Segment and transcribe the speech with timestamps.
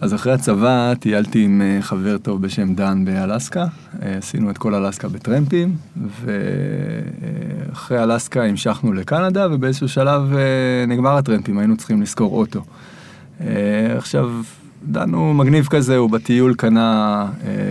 [0.00, 3.66] אז אחרי הצבא טיילתי עם אה, חבר טוב בשם דן באלסקה,
[4.02, 5.76] אה, עשינו את כל אלסקה בטרמפים,
[6.20, 12.60] ואחרי אלסקה המשכנו לקנדה, ובאיזשהו שלב אה, נגמר הטרמפים, היינו צריכים לשכור אוטו.
[13.96, 14.30] עכשיו,
[14.84, 17.26] דן הוא מגניב כזה, הוא בטיול קנה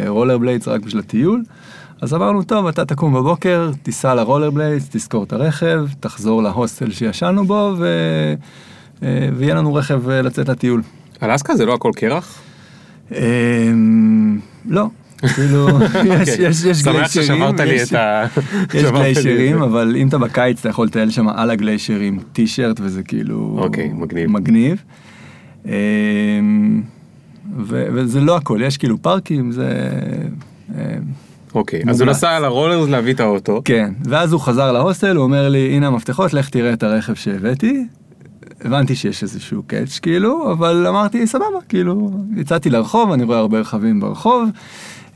[0.08, 1.44] רולר בליידס רק בשביל הטיול.
[2.02, 7.46] אז אמרנו, טוב, אתה תקום בבוקר, תיסע לרולר בליידס, תזכור את הרכב, תחזור להוסטל שישנו
[7.46, 7.88] בו, ו...
[9.36, 10.82] ויהיה לנו רכב לצאת לטיול.
[11.24, 12.42] אלסקה זה לא הכל קרח?
[13.12, 14.86] אמ, לא.
[15.36, 16.94] כאילו, יש אוקיי.
[16.94, 17.42] גליישרים.
[18.74, 23.56] יש גליישרים, אבל אם אתה בקיץ אתה יכול לטייל שם על הגליישרים טישרט וזה כאילו...
[23.58, 24.32] אוקיי, מגניב.
[24.32, 24.84] מגניב.
[25.66, 26.82] אמ,
[27.68, 29.90] וזה לא הכל, יש כאילו פארקים, זה...
[30.70, 30.76] אמ,
[31.56, 33.62] אוקיי, אז הוא נסע על הרולרס להביא את האוטו.
[33.66, 37.86] כן, ואז הוא חזר להוסטל, הוא אומר לי, הנה המפתחות, לך תראה את הרכב שהבאתי.
[38.62, 44.00] הבנתי שיש איזשהו קאץ' כאילו, אבל אמרתי סבבה, כאילו, יצאתי לרחוב, אני רואה הרבה רכבים
[44.00, 44.50] ברחוב,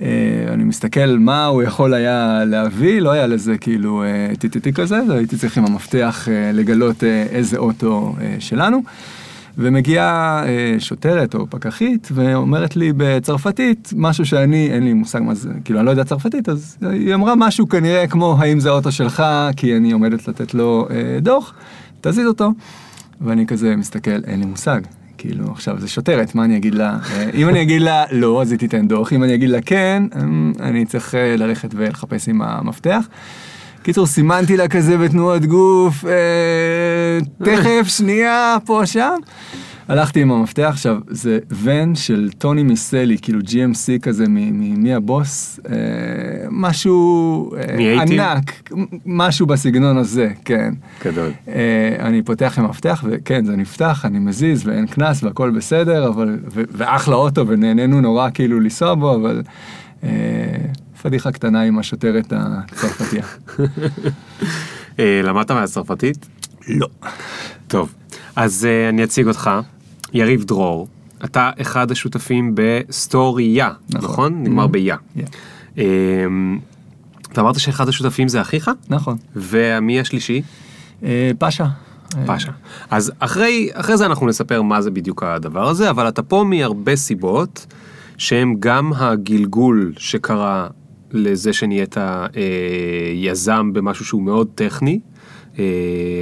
[0.02, 0.08] אה,
[0.54, 4.04] אני מסתכל מה הוא יכול היה להביא, לא היה לזה כאילו
[4.40, 8.84] טיטיטי אה, כזה, הייתי צריך עם המפתח אה, לגלות איזה אוטו שלנו.
[9.58, 10.44] ומגיעה
[10.80, 15.86] שוטרת או פקחית ואומרת לי בצרפתית משהו שאני, אין לי מושג מה זה, כאילו אני
[15.86, 19.24] לא יודע צרפתית, אז היא אמרה משהו כנראה כמו האם זה אוטו שלך,
[19.56, 20.88] כי אני עומדת לתת לו
[21.22, 21.54] דוח,
[22.02, 22.52] תזיז אותו.
[23.22, 24.82] ואני כזה מסתכל, אין לי מושג.
[25.18, 26.98] כאילו, עכשיו זה שוטרת, מה אני אגיד לה?
[27.14, 30.04] אה, אם אני אגיד לה לא, אז היא תיתן דוח, אם אני אגיד לה כן,
[30.22, 33.08] אמ, אני צריך אה, ללכת ולחפש עם המפתח.
[33.84, 39.16] קיצור, סימנתי לה כזה בתנועות גוף, אה, תכף, שנייה, פה, שם.
[39.88, 45.60] הלכתי עם המפתח, עכשיו, זה ון של טוני מיסלי, כאילו GMC כזה, מי הבוס?
[45.70, 45.76] אה,
[46.52, 48.72] משהו אה, ענק,
[49.06, 50.74] משהו בסגנון הזה, כן.
[51.06, 51.32] גדול.
[51.48, 56.40] אה, אני פותח עם המפתח, וכן, זה נפתח, אני מזיז, ואין קנס, והכל בסדר, אבל,
[56.52, 59.42] ואחלה אוטו, ונהנינו נורא כאילו לנסוע בו, אבל...
[61.02, 63.24] פדיחה קטנה עם השוטרת הצרפתייה.
[65.28, 66.26] למדת מהצרפתית?
[66.68, 66.88] לא.
[67.68, 67.94] טוב,
[68.36, 69.50] אז uh, אני אציג אותך,
[70.14, 70.88] יריב דרור,
[71.26, 74.10] אתה אחד השותפים בסטוריה, נכון?
[74.10, 74.44] נכון?
[74.44, 74.68] נגמר mm-hmm.
[74.68, 74.96] ביה.
[75.18, 75.20] Yeah.
[75.76, 75.80] Um,
[77.32, 78.72] אתה אמרת שאחד השותפים זה אחיך?
[78.90, 79.18] נכון.
[79.36, 80.42] ומי השלישי?
[81.02, 81.06] Uh,
[81.38, 81.66] פאשה.
[82.26, 82.52] פאשה.
[82.90, 86.96] אז אחרי, אחרי זה אנחנו נספר מה זה בדיוק הדבר הזה, אבל אתה פה מהרבה
[86.96, 87.66] סיבות,
[88.18, 90.68] שהם גם הגלגול שקרה
[91.12, 92.32] לזה שנהיית אה,
[93.16, 95.00] יזם במשהו שהוא מאוד טכני,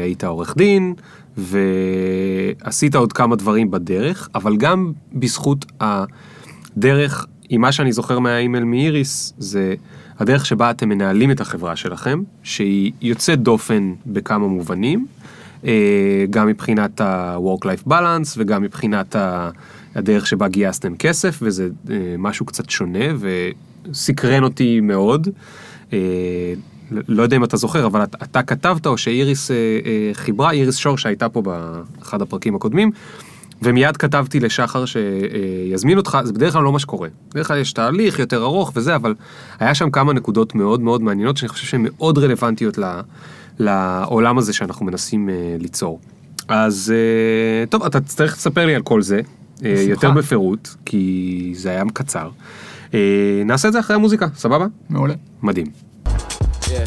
[0.04, 0.94] היית עורך דין,
[1.38, 9.34] ועשית עוד כמה דברים בדרך, אבל גם בזכות הדרך, עם מה שאני זוכר מהאימייל מאיריס,
[9.38, 9.76] זה
[10.20, 15.08] הדרך שבה אתם מנהלים את החברה שלכם, שהיא יוצאת דופן בכמה מובנים,
[15.66, 19.16] אה, גם מבחינת ה-work-life balance וגם מבחינת
[19.96, 23.06] הדרך שבה גייסתם כסף, וזה אה, משהו קצת שונה
[23.90, 25.28] וסקרן אותי מאוד.
[27.08, 30.76] לא יודע אם אתה זוכר, אבל אתה, אתה כתבת או שאיריס אה, אה, חיברה, איריס
[30.76, 32.92] שור שהייתה פה באחד הפרקים הקודמים,
[33.62, 37.10] ומיד כתבתי לשחר שיזמין אותך, זה בדרך כלל לא מה שקורה.
[37.32, 39.16] בדרך כלל יש תהליך יותר ארוך וזה, אבל
[39.60, 43.00] היה שם כמה נקודות מאוד מאוד מעניינות, שאני חושב שהן מאוד רלוונטיות ל,
[43.60, 46.00] לעולם הזה שאנחנו מנסים אה, ליצור.
[46.48, 49.22] אז אה, טוב, אתה תצטרך לספר לי על כל זה,
[49.66, 52.30] אה, יותר בפירוט, כי זה היה קצר.
[52.94, 54.68] אה, נעשה את זה אחרי המוזיקה, סבבה?
[54.90, 55.14] מעולה.
[55.42, 55.91] מדהים.
[56.70, 56.86] Yeah.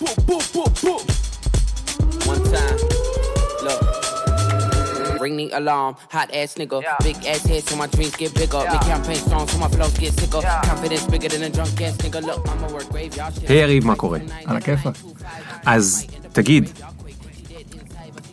[0.00, 1.02] Boop, boop, boop, boop.
[2.30, 2.78] One time.
[3.66, 3.80] Look.
[5.20, 6.82] Ring the alarm, hot ass nigga.
[6.82, 6.96] Yeah.
[7.02, 8.62] Big ass head so my dreams get bigger.
[8.62, 8.72] Yeah.
[8.72, 10.40] Big campaign strong so my flows get sicker.
[10.42, 10.60] Yeah.
[10.62, 12.20] Confidence bigger than a drunk ass nigga.
[12.28, 13.48] Look, I'ma work graveyard shit.
[13.48, 14.18] היי יריב, מה קורה?
[14.44, 14.94] על הכיפאק.
[15.64, 16.70] אז תגיד,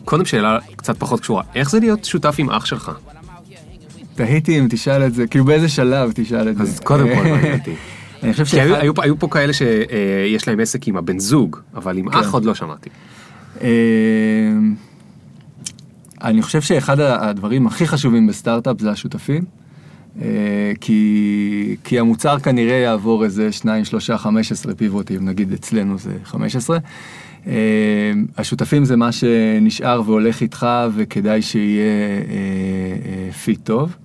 [0.04, 2.90] קודם שאלה קצת פחות קשורה, איך זה להיות שותף עם אח שלך?
[4.14, 6.62] תהיתי אם תשאל את זה, כאילו באיזה שלב תשאל את זה.
[6.62, 7.74] אז קודם כל מעניין אותי.
[8.24, 8.66] אני חושב שאחד...
[8.66, 12.18] היו, היו, היו פה כאלה שיש להם עסק עם הבן זוג, אבל עם כן.
[12.18, 12.90] אח עוד לא שמעתי.
[13.60, 13.66] אמ,
[16.22, 19.44] אני חושב שאחד הדברים הכי חשובים בסטארט-אפ זה השותפים.
[20.22, 26.78] אה, כי, כי המוצר כנראה יעבור איזה 2, 3, 15 פיבוטים, נגיד אצלנו זה 15.
[27.46, 27.52] אמ,
[28.38, 32.20] השותפים זה מה שנשאר והולך איתך וכדאי שיהיה
[33.44, 33.96] fit אה, אה, טוב.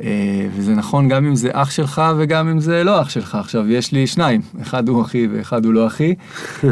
[0.00, 3.34] אה, וזה נכון גם אם זה אח שלך וגם אם זה לא אח שלך.
[3.34, 6.14] עכשיו, יש לי שניים, אחד הוא אחי ואחד הוא לא אחי.
[6.64, 6.70] אה,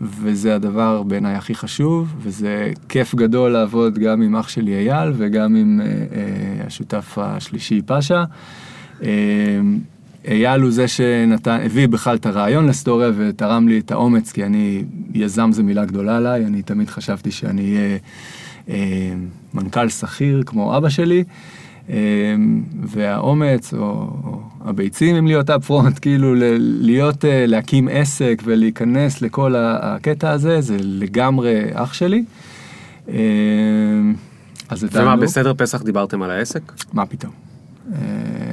[0.00, 5.56] וזה הדבר בעיניי הכי חשוב, וזה כיף גדול לעבוד גם עם אח שלי אייל וגם
[5.56, 8.24] עם אה, השותף השלישי פאשה.
[10.28, 14.84] אייל הוא זה שנתן, הביא בכלל את הרעיון לסטוריה ותרם לי את האומץ, כי אני,
[15.14, 17.98] יזם זה מילה גדולה עליי, אני תמיד חשבתי שאני אהיה
[19.54, 21.24] מנכ"ל שכיר כמו אבא שלי,
[22.82, 23.78] והאומץ או,
[24.24, 30.76] או הביצים אם להיות אפ פרונט, כאילו להיות, להקים עסק ולהיכנס לכל הקטע הזה, זה
[30.80, 32.24] לגמרי אח שלי.
[34.68, 36.72] אז ומה, בסדר פסח דיברתם על העסק?
[36.92, 37.45] מה פתאום.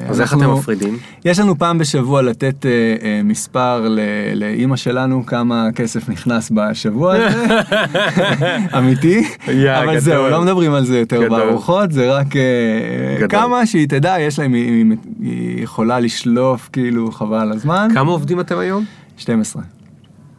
[0.10, 0.98] אז איך אתם מפרידים?
[1.26, 3.88] יש לנו פעם בשבוע לתת uh, uh, מספר
[4.36, 7.60] לאימא שלנו כמה כסף נכנס בשבוע הזה,
[8.78, 10.00] אמיתי, yeah, אבל גדול.
[10.00, 11.30] זהו, לא מדברים על זה יותר גדול.
[11.30, 14.86] בארוחות, זה רק uh, כמה שהיא תדע, יש להם, היא,
[15.20, 17.88] היא יכולה לשלוף כאילו חבל על הזמן.
[17.94, 18.86] כמה עובדים אתם היום?
[19.18, 19.64] 12.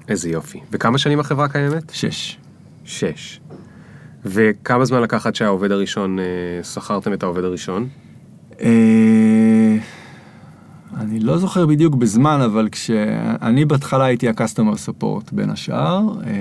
[0.08, 0.60] איזה יופי.
[0.72, 1.90] וכמה שנים החברה קיימת?
[1.92, 2.38] שש.
[2.84, 3.40] שש.
[4.24, 6.18] וכמה זמן לקח עד שהעובד הראשון,
[6.62, 7.88] שכרתם את העובד הראשון?
[8.60, 9.76] אה,
[11.00, 16.08] אני לא זוכר בדיוק בזמן, אבל כשאני בהתחלה הייתי ה-customer support בין השאר.
[16.26, 16.32] אה,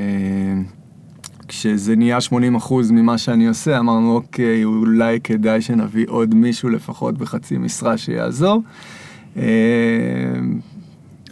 [1.48, 7.58] כשזה נהיה 80% ממה שאני עושה, אמרנו, אוקיי, אולי כדאי שנביא עוד מישהו לפחות בחצי
[7.58, 8.62] משרה שיעזור.
[9.38, 9.44] אה,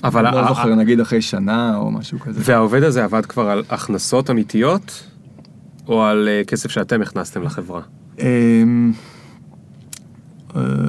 [0.04, 2.42] אבל לא זוכר, נגיד אחרי שנה או משהו כזה.
[2.44, 5.04] והעובד הזה עבד כבר על הכנסות אמיתיות,
[5.88, 7.81] או על כסף שאתם הכנסתם לחברה?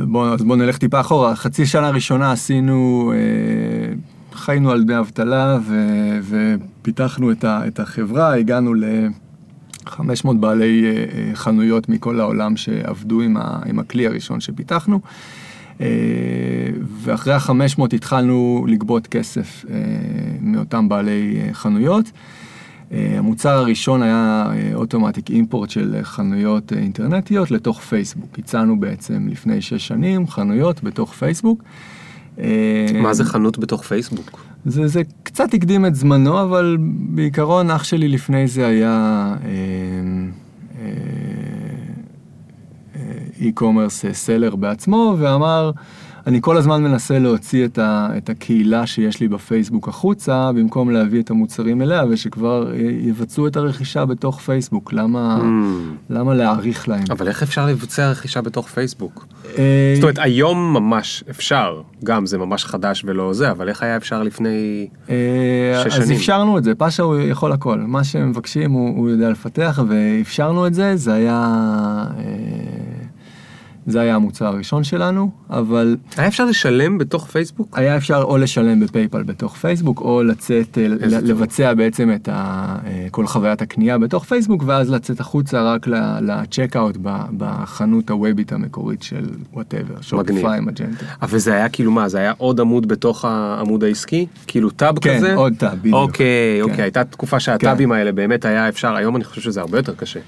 [0.05, 3.95] בואו בוא נלך טיפה אחורה, חצי שנה ראשונה עשינו, אה,
[4.33, 5.75] חיינו על דמי אבטלה ו,
[6.23, 13.59] ופיתחנו את, ה, את החברה, הגענו ל-500 בעלי אה, חנויות מכל העולם שעבדו עם, ה,
[13.67, 15.01] עם הכלי הראשון שפיתחנו.
[15.81, 15.87] אה,
[17.03, 19.65] ואחרי ה-500 התחלנו לגבות כסף
[20.41, 22.11] מאותם בעלי חנויות.
[22.93, 28.39] אה, המוצר הראשון היה אוטומטיק אה, אימפורט של חנויות אה, אינטרנטיות לתוך פייסבוק.
[28.39, 31.63] הצענו בעצם לפני שש שנים חנויות בתוך פייסבוק.
[33.03, 34.45] מה זה חנות בתוך פייסבוק?
[34.65, 36.77] זה, זה קצת הקדים את זמנו, אבל
[37.09, 39.35] בעיקרון אח שלי לפני זה היה
[43.41, 45.71] e-commerce סלר בעצמו, ואמר,
[46.27, 51.23] אני כל הזמן מנסה להוציא את, ה, את הקהילה שיש לי בפייסבוק החוצה, במקום להביא
[51.23, 54.93] את המוצרים אליה, ושכבר יבצעו את הרכישה בתוך פייסבוק.
[54.93, 56.13] למה, mm.
[56.15, 57.05] למה להעריך להם?
[57.11, 59.27] אבל איך אפשר לבצע רכישה בתוך פייסבוק?
[59.59, 59.93] אה...
[59.95, 64.23] זאת אומרת, היום ממש אפשר, גם זה ממש חדש ולא זה, אבל איך היה אפשר
[64.23, 65.83] לפני אה...
[65.85, 66.03] שש שנים?
[66.03, 67.79] אז אפשרנו את זה, פאשה הוא יכול הכל.
[67.79, 71.47] מה שהם מבקשים הוא, הוא יודע לפתח, ואפשרנו את זה, זה היה...
[72.19, 73.02] אה...
[73.87, 75.97] זה היה המוצר הראשון שלנו, אבל...
[76.17, 77.79] היה אפשר לשלם בתוך פייסבוק?
[77.79, 80.87] היה אפשר או לשלם ב PayPal בתוך פייסבוק, או לצאת, אה,
[81.23, 81.79] לבצע טוב.
[81.79, 85.87] בעצם את ה, אה, כל חוויית הקנייה בתוך פייסבוק, ואז לצאת החוצה רק
[86.21, 86.97] ל checkout
[87.37, 91.07] בחנות הוובית המקורית של whatever, Shopify, Magento.
[91.23, 94.27] אבל זה היה כאילו מה, זה היה עוד עמוד בתוך העמוד העסקי?
[94.47, 95.27] כאילו tab כן, כזה?
[95.27, 95.95] כן, עוד tab, בדיוק.
[95.95, 96.71] אוקיי, כן.
[96.71, 97.95] אוקיי, הייתה תקופה שהטאבים כן.
[97.95, 100.21] האלה באמת היה אפשר, היום אני חושב שזה הרבה יותר קשה.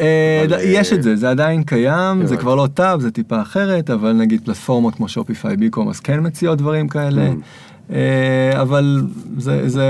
[0.00, 4.12] אה, יש את זה, זה עדיין קיים, זה כבר לא טאב, זה טיפה אחרת, אבל
[4.12, 7.28] נגיד פלטפורמות כמו שופיפיי ביקומרס כן מציעות דברים כאלה.
[7.28, 7.34] Mm.
[7.90, 9.02] אה, אבל
[9.38, 9.86] זה, זה,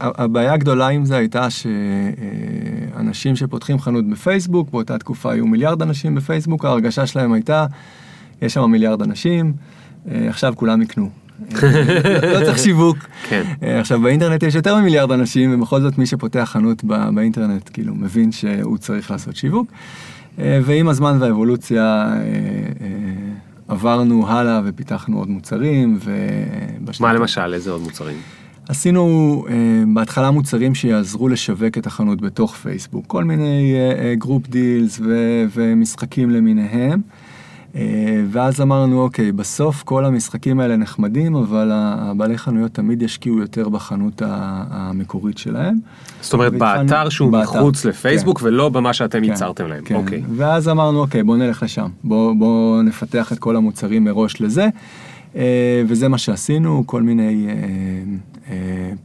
[0.00, 6.64] הבעיה הגדולה עם זה הייתה שאנשים שפותחים חנות בפייסבוק, באותה תקופה היו מיליארד אנשים בפייסבוק,
[6.64, 7.66] ההרגשה שלהם הייתה,
[8.42, 9.52] יש שם מיליארד אנשים,
[10.10, 11.23] אה, עכשיו כולם יקנו.
[12.32, 12.96] לא צריך שיווק.
[13.28, 13.42] כן.
[13.62, 18.32] אה, עכשיו באינטרנט יש יותר ממיליארד אנשים ובכל זאת מי שפותח חנות באינטרנט כאילו מבין
[18.32, 19.66] שהוא צריך לעשות שיווק.
[20.38, 22.86] אה, ועם הזמן והאבולוציה אה,
[23.68, 25.98] עברנו הלאה ופיתחנו עוד מוצרים.
[27.00, 28.16] מה למשל איזה עוד מוצרים?
[28.68, 29.44] עשינו
[29.94, 33.74] בהתחלה מוצרים שיעזרו לשווק את החנות בתוך פייסבוק, כל מיני
[34.18, 35.00] group deals
[35.54, 37.00] ומשחקים למיניהם.
[37.76, 43.68] אה, ואז אמרנו, אוקיי, בסוף כל המשחקים האלה נחמדים, אבל הבעלי חנויות תמיד ישקיעו יותר
[43.68, 44.22] בחנות
[44.70, 45.74] המקורית שלהם.
[46.20, 48.46] זאת אומרת, באתר שהוא באתר, מחוץ לפייסבוק כן.
[48.46, 49.94] ולא במה שאתם כן, ייצרתם להם, כן.
[49.94, 50.22] אוקיי.
[50.36, 54.68] ואז אמרנו, אוקיי, בוא נלך לשם, בוא, בוא נפתח את כל המוצרים מראש לזה.
[55.36, 57.46] אה, וזה מה שעשינו, כל מיני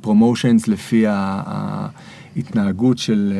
[0.01, 1.05] פרומושנס אה, לפי
[2.35, 3.33] ההתנהגות של,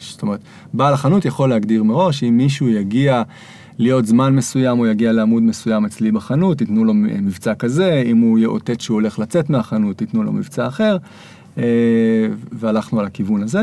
[0.00, 0.40] זאת אומרת,
[0.74, 3.22] בעל החנות יכול להגדיר מראש, אם מישהו יגיע
[3.78, 8.38] להיות זמן מסוים או יגיע לעמוד מסוים אצלי בחנות, תיתנו לו מבצע כזה, אם הוא
[8.38, 10.96] יאותת שהוא הולך לצאת מהחנות, תיתנו לו מבצע אחר,
[11.58, 11.64] אה,
[12.52, 13.62] והלכנו על הכיוון הזה.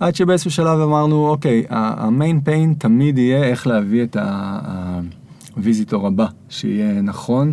[0.00, 4.16] עד שבאיזשהו שלב אמרנו, אוקיי, המיין פיין תמיד יהיה איך להביא את
[5.56, 7.52] הוויזיטור הבא, שיהיה נכון.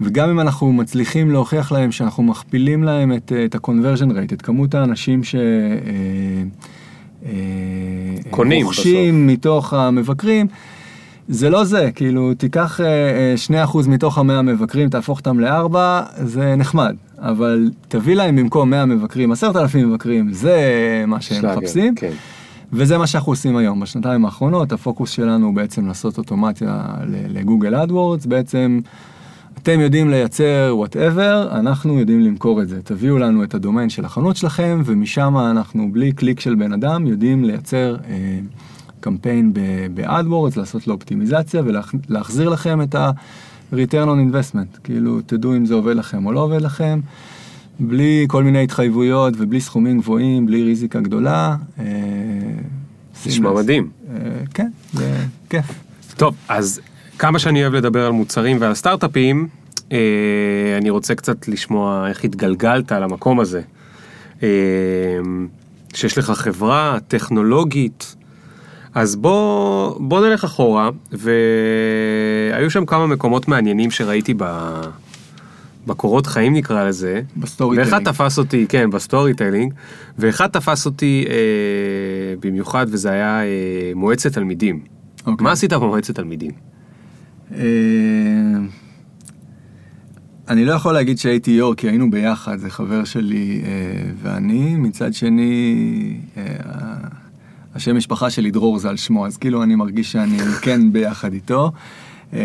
[0.00, 4.74] וגם אם אנחנו מצליחים להוכיח להם שאנחנו מכפילים להם את, את ה-conversion rate, את כמות
[4.74, 5.34] האנשים ש...
[5.34, 5.40] אה,
[7.26, 7.30] אה,
[8.30, 10.46] קונים רוכשים מתוך המבקרים.
[11.28, 12.80] זה לא זה, כאילו תיקח
[13.48, 18.86] 2% אה, מתוך המאה מבקרים, תהפוך אותם לארבע, זה נחמד, אבל תביא להם במקום 100
[18.86, 20.56] מבקרים, 10,000 מבקרים, זה
[21.06, 21.94] מה שהם מחפשים.
[21.94, 22.12] כן.
[22.72, 23.80] וזה מה שאנחנו עושים היום.
[23.80, 28.80] בשנתיים האחרונות הפוקוס שלנו הוא בעצם לעשות אוטומציה ל Google AdWords, בעצם
[29.62, 32.82] אתם יודעים לייצר whatever, אנחנו יודעים למכור את זה.
[32.82, 37.44] תביאו לנו את הדומיין של החנות שלכם, ומשם אנחנו בלי קליק של בן אדם יודעים
[37.44, 38.38] לייצר אה,
[39.00, 39.52] קמפיין
[39.94, 44.78] ב AdWords, לעשות לו אופטימיזציה ולהחזיר לכם את ה-return on investment.
[44.84, 47.00] כאילו, תדעו אם זה עובד לכם או לא עובד לכם.
[47.80, 51.56] בלי כל מיני התחייבויות ובלי סכומים גבוהים, בלי ריזיקה גדולה.
[51.78, 51.84] אה,
[53.26, 53.90] נשמע מדהים.
[54.10, 54.16] אה,
[54.54, 55.16] כן, זה
[55.50, 55.66] כיף.
[56.16, 56.80] טוב, אז
[57.18, 59.48] כמה שאני אוהב לדבר על מוצרים ועל סטארט-אפים,
[59.92, 59.98] אה,
[60.78, 63.60] אני רוצה קצת לשמוע איך התגלגלת למקום הזה.
[65.94, 68.16] שיש לך חברה טכנולוגית,
[68.94, 74.44] אז בוא, בוא נלך אחורה, והיו שם כמה מקומות מעניינים שראיתי ב...
[75.86, 77.22] בקורות חיים נקרא לזה.
[77.36, 77.94] ב storytelling.
[77.94, 78.12] ואחד.
[78.12, 79.74] תפס אותי, כן, ב storytelling,
[80.18, 81.34] ואחד תפס אותי אה,
[82.40, 84.80] במיוחד וזה היה אה, מועצת תלמידים.
[85.26, 85.44] אוקיי.
[85.44, 86.50] מה עשית במועצת תלמידים?
[87.54, 87.60] אה,
[90.48, 93.70] אני לא יכול להגיד שהייתי יו"ר, כי היינו ביחד, זה חבר שלי אה,
[94.22, 94.76] ואני.
[94.76, 95.74] מצד שני,
[96.36, 96.42] אה,
[97.74, 101.72] השם משפחה שלי דרור זה על שמו, אז כאילו אני מרגיש שאני כן ביחד איתו.
[102.32, 102.38] אה,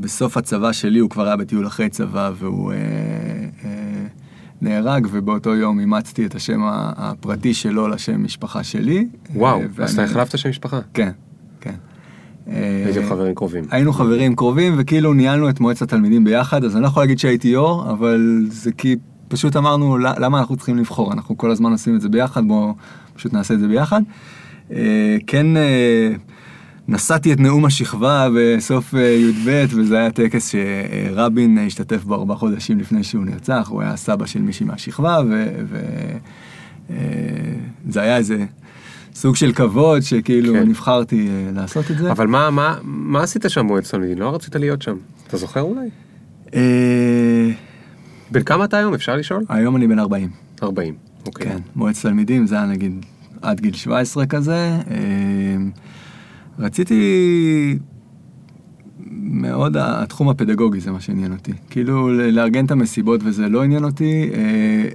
[0.00, 2.76] בסוף הצבא שלי הוא כבר היה בטיול אחרי צבא והוא אה,
[3.64, 3.70] אה,
[4.60, 6.60] נהרג, ובאותו יום אימצתי את השם
[6.96, 9.08] הפרטי שלו לשם משפחה שלי.
[9.34, 10.80] וואו, אה, אז אתה ואני- החלפת שם משפחה.
[10.94, 11.04] כן.
[11.08, 11.10] אה,
[12.46, 13.64] הייתם חברים קרובים.
[13.70, 17.48] היינו חברים קרובים וכאילו ניהלנו את מועצת התלמידים ביחד אז אני לא יכול להגיד שהייתי
[17.48, 18.96] יו"ר אבל זה כי
[19.28, 22.74] פשוט אמרנו "ל- למה אנחנו צריכים לבחור אנחנו כל הזמן עושים את זה ביחד בואו
[23.14, 24.02] פשוט נעשה את זה ביחד.
[24.72, 26.12] אה, כן אה,
[26.88, 32.78] נשאתי את נאום השכבה בסוף אה, י"ב וזה היה טקס שרבין השתתף בו ארבעה חודשים
[32.78, 35.18] לפני שהוא נרצח הוא היה סבא של מישהי מהשכבה
[36.88, 38.44] וזה היה איזה
[39.16, 40.68] סוג של כבוד שכאילו כן.
[40.68, 42.12] נבחרתי אה, לעשות את זה.
[42.12, 44.18] אבל מה, מה, מה עשית שם תלמידים?
[44.18, 44.96] לא רצית להיות שם.
[45.26, 45.88] אתה זוכר אולי?
[46.54, 47.50] אה,
[48.30, 48.94] בן כמה אתה היום?
[48.94, 49.44] אפשר לשאול?
[49.48, 50.30] היום אני בן 40.
[50.62, 50.94] 40.
[51.26, 51.46] אוקיי.
[51.46, 53.06] כן, מועצת תלמידים זה היה נגיד
[53.42, 54.78] עד גיל 17 כזה.
[54.90, 55.56] אה,
[56.58, 57.78] רציתי
[59.30, 61.52] מאוד, התחום הפדגוגי זה מה שעניין אותי.
[61.70, 64.38] כאילו לארגן את המסיבות וזה לא עניין אותי, אה,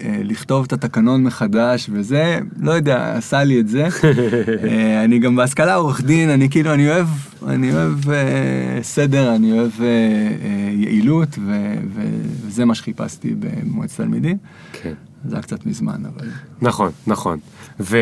[0.07, 3.87] אה, לכתוב את התקנון מחדש וזה, לא יודע, עשה לי את זה.
[4.67, 7.07] אה, אני גם בהשכלה עורך דין, אני כאילו, אני אוהב,
[7.47, 13.97] אני אוהב אה, סדר, אני אוהב אה, אה, יעילות, ו- ו- וזה מה שחיפשתי במועצת
[13.97, 14.37] תלמידים.
[14.73, 14.93] כן.
[15.25, 16.27] זה היה קצת מזמן, אבל...
[16.61, 17.39] נכון, נכון.
[17.79, 17.97] ו...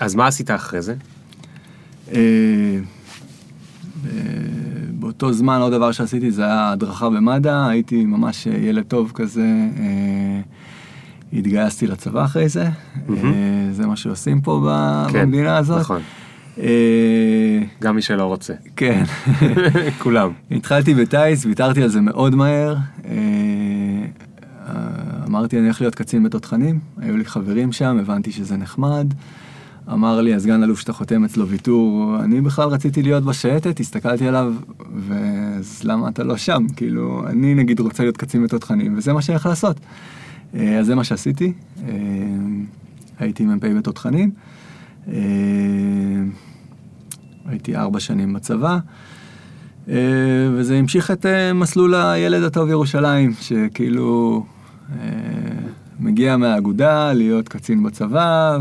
[0.00, 0.94] אז מה עשית אחרי זה?
[2.14, 2.20] אה,
[4.06, 4.10] אה,
[5.08, 9.46] באותו זמן עוד דבר שעשיתי זה היה הדרכה במד"א, הייתי ממש אה, ילד טוב כזה,
[9.78, 10.40] אה,
[11.32, 12.68] התגייסתי לצבא אחרי זה,
[13.08, 13.32] מהמם.
[13.32, 15.80] אה, זה מה שעושים פה ב- כן, במדינה הזאת.
[15.80, 16.00] נכון.
[16.58, 18.54] אה, גם מי שלא רוצה.
[18.76, 19.04] כן.
[20.02, 20.30] כולם.
[20.50, 22.76] התחלתי בטיס, ויתרתי על זה מאוד מהר.
[23.04, 23.12] אה,
[25.26, 29.14] אמרתי, אני הולך להיות קצין בתותחנים, היו לי חברים שם, הבנתי שזה נחמד.
[29.92, 34.54] אמר לי הסגן אלוף שאתה חותם אצלו ויתור, אני בכלל רציתי להיות בשייטת, הסתכלתי עליו,
[34.96, 36.66] ואז למה אתה לא שם?
[36.76, 39.76] כאילו, אני נגיד רוצה להיות קצין בתותחנים, וזה מה הולך לעשות.
[40.54, 41.52] אה, אז זה מה שעשיתי,
[41.88, 41.94] אה,
[43.18, 44.30] הייתי מ"פ בתותחנים.
[45.08, 45.14] אה,
[47.46, 48.78] הייתי ארבע שנים בצבא,
[50.52, 54.44] וזה המשיך את מסלול הילד הטוב ירושלים, שכאילו
[56.00, 58.58] מגיע מהאגודה להיות קצין בצבא,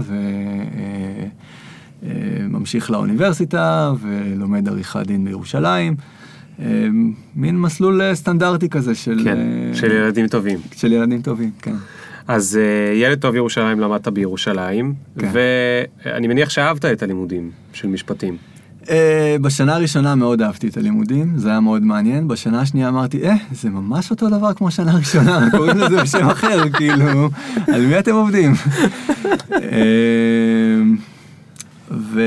[2.03, 5.95] וממשיך לאוניברסיטה, ולומד עריכת דין בירושלים.
[6.59, 6.87] אה,
[7.35, 10.59] מין מסלול אה, סטנדרטי כזה של, כן, אה, של ילדים טובים.
[10.75, 11.75] של ילדים טובים, כן.
[12.27, 15.31] אז אה, ילד טוב ירושלים למדת בירושלים, כן.
[16.05, 18.37] ואני מניח שאהבת את הלימודים של משפטים.
[19.41, 22.27] בשנה הראשונה מאוד אהבתי את הלימודים, זה היה מאוד מעניין.
[22.27, 26.69] בשנה השנייה אמרתי, אה, זה ממש אותו דבר כמו שנה ראשונה, קוראים לזה בשם אחר,
[26.77, 27.29] כאילו,
[27.67, 28.53] על מי אתם עובדים?
[31.91, 32.21] ו...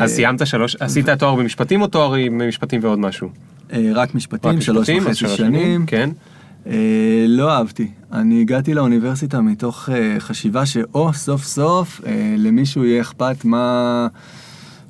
[0.00, 3.28] אז סיימת שלוש, עשית תואר במשפטים או תואר עם משפטים ועוד משהו?
[3.72, 5.86] אה, רק משפטים, רק שלוש משפטים, וחצי שלוש שנים.
[5.86, 6.10] כן.
[6.66, 7.90] אה, לא אהבתי.
[8.12, 14.06] אני הגעתי לאוניברסיטה מתוך אה, חשיבה שאו סוף סוף אה, למישהו יהיה אכפת מה,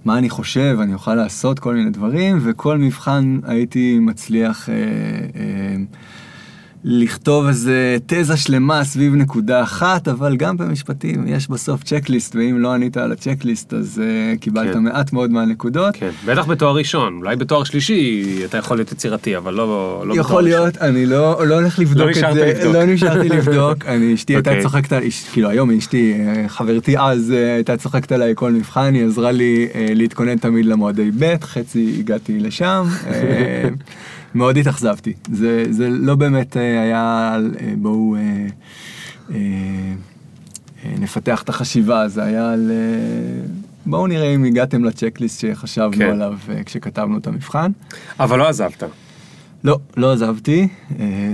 [0.05, 5.77] מה אני חושב, אני אוכל לעשות כל מיני דברים, וכל מבחן הייתי מצליח אה, אה,
[6.85, 12.73] לכתוב איזה תזה שלמה סביב נקודה אחת, אבל גם במשפטים יש בסוף צ'קליסט, ואם לא
[12.73, 14.03] ענית על הצ'קליסט אז
[14.35, 14.83] uh, קיבלת כן.
[14.83, 15.95] מעט מאוד מהנקודות.
[15.97, 19.67] כן, בטח בתואר ראשון, אולי בתואר שלישי אתה יכול להיות יצירתי, אבל לא,
[20.07, 20.61] לא בתואר יכול ראשון.
[20.61, 22.75] להיות, אני לא, לא הולך לבדוק את נשארת זה, לבדוק.
[22.75, 24.63] לא נשארתי לבדוק, אני אשתי הייתה אוקיי.
[24.63, 28.95] צוחקת, על- אש- כאילו היום אשתי, אה, חברתי אז אה, הייתה צוחקת עליי כל מבחן,
[28.95, 32.85] היא עזרה לי להתכונן תמיד למועדי ב', חצי הגעתי לשם,
[34.35, 38.21] מאוד התאכזבתי, זה, זה לא באמת אה, היה אה, בואו אה,
[39.31, 39.37] אה,
[40.85, 42.73] אה, נפתח את החשיבה, זה היה על
[43.87, 46.11] בואו נראה אם הגעתם לצ'קליסט שחשבנו כן.
[46.11, 47.73] עליו כשכתבנו את המבחן.
[48.21, 48.83] אבל לא עזבת.
[49.65, 50.69] לא, לא עזבתי,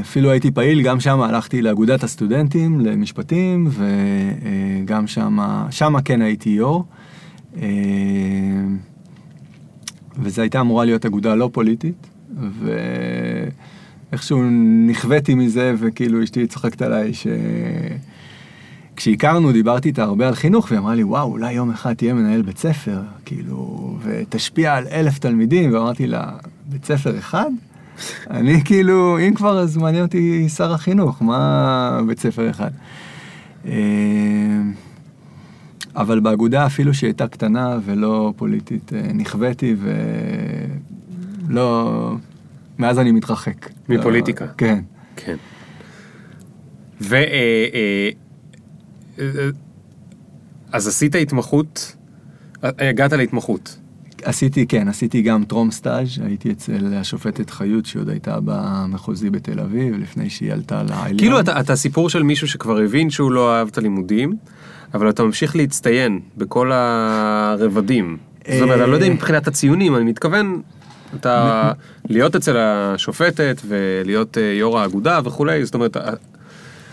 [0.00, 3.68] אפילו הייתי פעיל, גם שם הלכתי לאגודת הסטודנטים למשפטים,
[4.84, 5.38] וגם שם,
[5.70, 6.84] שם כן הייתי יו"ר.
[10.18, 12.06] וזו הייתה אמורה להיות אגודה לא פוליטית,
[14.12, 14.42] ואיכשהו
[14.86, 17.26] נכוויתי מזה, וכאילו אשתי צוחקת עליי ש...
[18.96, 22.42] כשהכרנו דיברתי איתה הרבה על חינוך, והיא אמרה לי, וואו, אולי יום אחד תהיה מנהל
[22.42, 26.30] בית ספר, כאילו, ותשפיע על אלף תלמידים, ואמרתי לה,
[26.66, 27.50] בית ספר אחד?
[28.30, 32.70] אני כאילו, אם כבר, אז מעניין אותי שר החינוך, מה בית ספר אחד?
[33.66, 33.72] אה,
[35.96, 39.74] אבל באגודה, אפילו שהיא הייתה קטנה ולא פוליטית, אה, נכוויתי
[41.48, 42.12] ולא...
[42.78, 43.70] מאז אני מתרחק.
[43.88, 44.44] מפוליטיקה.
[44.44, 44.80] לא, כן.
[45.16, 45.36] כן.
[47.00, 47.14] ו...
[47.14, 47.20] אה,
[47.74, 48.10] אה,
[49.18, 49.48] אה,
[50.72, 51.96] אז עשית התמחות,
[52.62, 53.78] הגעת להתמחות.
[54.22, 59.94] עשיתי, כן, עשיתי גם טרום סטאז', הייתי אצל השופטת חיות, שעוד הייתה במחוזי בתל אביב,
[59.98, 61.18] לפני שהיא עלתה לעליון.
[61.18, 64.36] כאילו אתה, אתה סיפור של מישהו שכבר הבין שהוא לא אהב את הלימודים,
[64.94, 68.16] אבל אתה ממשיך להצטיין בכל הרבדים.
[68.48, 70.62] זאת אומרת, אני לא יודע אם מבחינת הציונים, אני מתכוון,
[71.14, 71.72] אתה
[72.08, 76.12] להיות אצל השופטת ולהיות אה, יו"ר האגודה וכולי, זאת אומרת, אה,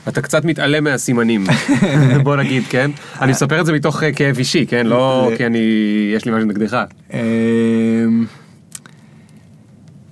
[0.08, 1.44] אתה קצת מתעלם מהסימנים,
[2.24, 2.92] בוא נגיד, כן?
[3.22, 4.86] אני מספר את זה מתוך אה, כאב אישי, כן?
[4.88, 5.60] לא כי אני,
[6.16, 6.78] יש לי משהו נגדך.
[7.14, 7.20] אמ,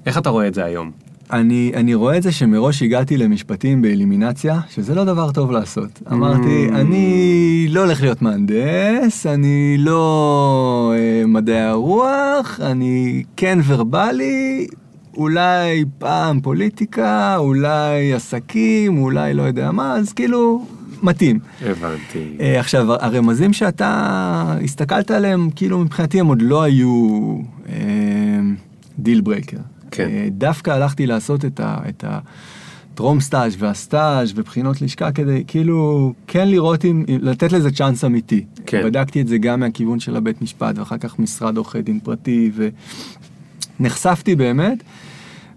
[0.05, 0.91] איך אתה רואה את זה היום?
[1.31, 6.01] אני, אני רואה את זה שמראש הגעתי למשפטים באלימינציה, שזה לא דבר טוב לעשות.
[6.11, 6.75] אמרתי, Mm.
[6.75, 14.67] אני לא הולך להיות מהנדס, אני לא אה, מדעי הרוח, אני כן ורבלי,
[15.17, 20.65] אולי פעם פוליטיקה, אולי עסקים, אולי לא יודע מה, אז כאילו,
[21.03, 21.39] מתאים.
[21.65, 22.37] הבנתי.
[22.39, 23.91] אה, עכשיו, הרמזים שאתה
[24.63, 27.37] הסתכלת עליהם, כאילו מבחינתי הם עוד לא היו
[28.99, 29.57] deal breaker.
[29.91, 30.09] כן.
[30.09, 36.47] אה, דווקא הלכתי לעשות את, ה, את הטרום סטאז' והסטאז' ובחינות לשכה כדי כאילו כן
[36.47, 38.45] לראות אם, לתת לזה צ'אנס אמיתי.
[38.65, 38.83] כן.
[38.83, 42.51] בדקתי את זה גם מהכיוון של הבית משפט ואחר כך משרד עורכי דין פרטי
[43.79, 44.83] ונחשפתי באמת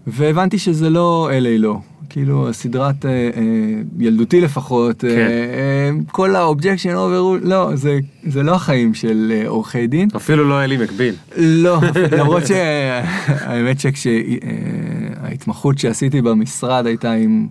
[0.07, 1.79] והבנתי שזה לא אלה לא.
[2.15, 3.41] כאילו הסדרת אה, אה,
[3.99, 5.27] ילדותי לפחות, אה, כן.
[5.27, 10.07] אה, כל ה objection over, לא, זה, זה לא החיים של אה, עורכי דין.
[10.15, 11.15] אפילו לא אלי מקביל.
[11.37, 11.79] לא,
[12.17, 13.77] למרות שהאמת
[15.21, 17.47] שההתמחות שעשיתי במשרד הייתה עם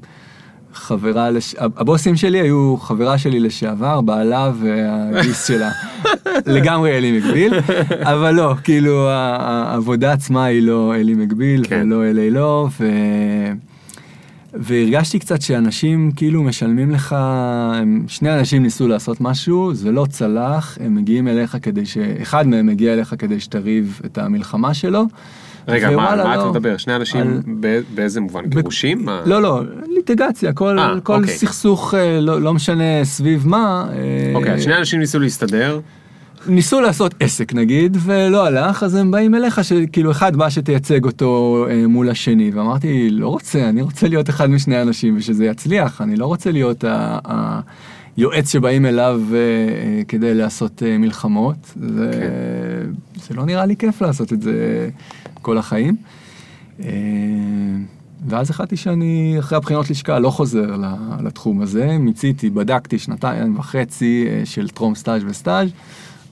[0.74, 1.54] חברה, לש...
[1.58, 5.70] הבוסים שלי היו חברה שלי לשעבר, בעלה והגיס שלה.
[6.54, 7.54] לגמרי אלי מקביל,
[8.02, 11.82] אבל לא, כאילו העבודה עצמה היא לא אלי מקביל כן.
[11.86, 12.86] ולא אלי לא, ו...
[14.56, 17.12] והרגשתי קצת שאנשים כאילו משלמים לך,
[17.74, 21.98] הם, שני אנשים ניסו לעשות משהו, זה לא צלח, הם מגיעים אליך כדי ש...
[21.98, 25.04] אחד מהם מגיע אליך כדי שתריב את המלחמה שלו.
[25.68, 26.50] רגע, מה, מה אתה לא.
[26.50, 26.76] מדבר?
[26.76, 27.40] שני אנשים על-
[27.94, 28.46] באיזה מובן?
[28.46, 29.04] גירושים?
[29.04, 29.22] מה?
[29.26, 29.62] לא, לא,
[29.94, 31.34] ליטיגציה, כל, אה, כל אוקיי.
[31.34, 33.86] סכסוך, אה, לא, לא משנה סביב מה.
[33.92, 35.80] אה, אוקיי, אז שני אנשים ניסו להסתדר.
[36.46, 41.66] ניסו לעשות עסק נגיד, ולא הלך, אז הם באים אליך, שכאילו אחד בא שתייצג אותו
[41.70, 46.16] אה, מול השני, ואמרתי, לא רוצה, אני רוצה להיות אחד משני אנשים ושזה יצליח, אני
[46.16, 47.18] לא רוצה להיות ה...
[47.28, 47.60] ה
[48.16, 53.20] יועץ שבאים אליו אה, אה, כדי לעשות אה, מלחמות, זה, כן.
[53.28, 54.88] זה לא נראה לי כיף לעשות את זה
[55.42, 55.96] כל החיים.
[56.84, 56.88] אה,
[58.28, 60.76] ואז החלטתי שאני אחרי הבחינות לשכה לא חוזר
[61.24, 65.68] לתחום הזה, מיציתי, בדקתי שנתיים וחצי אה, של טרום סטאז' וסטאז',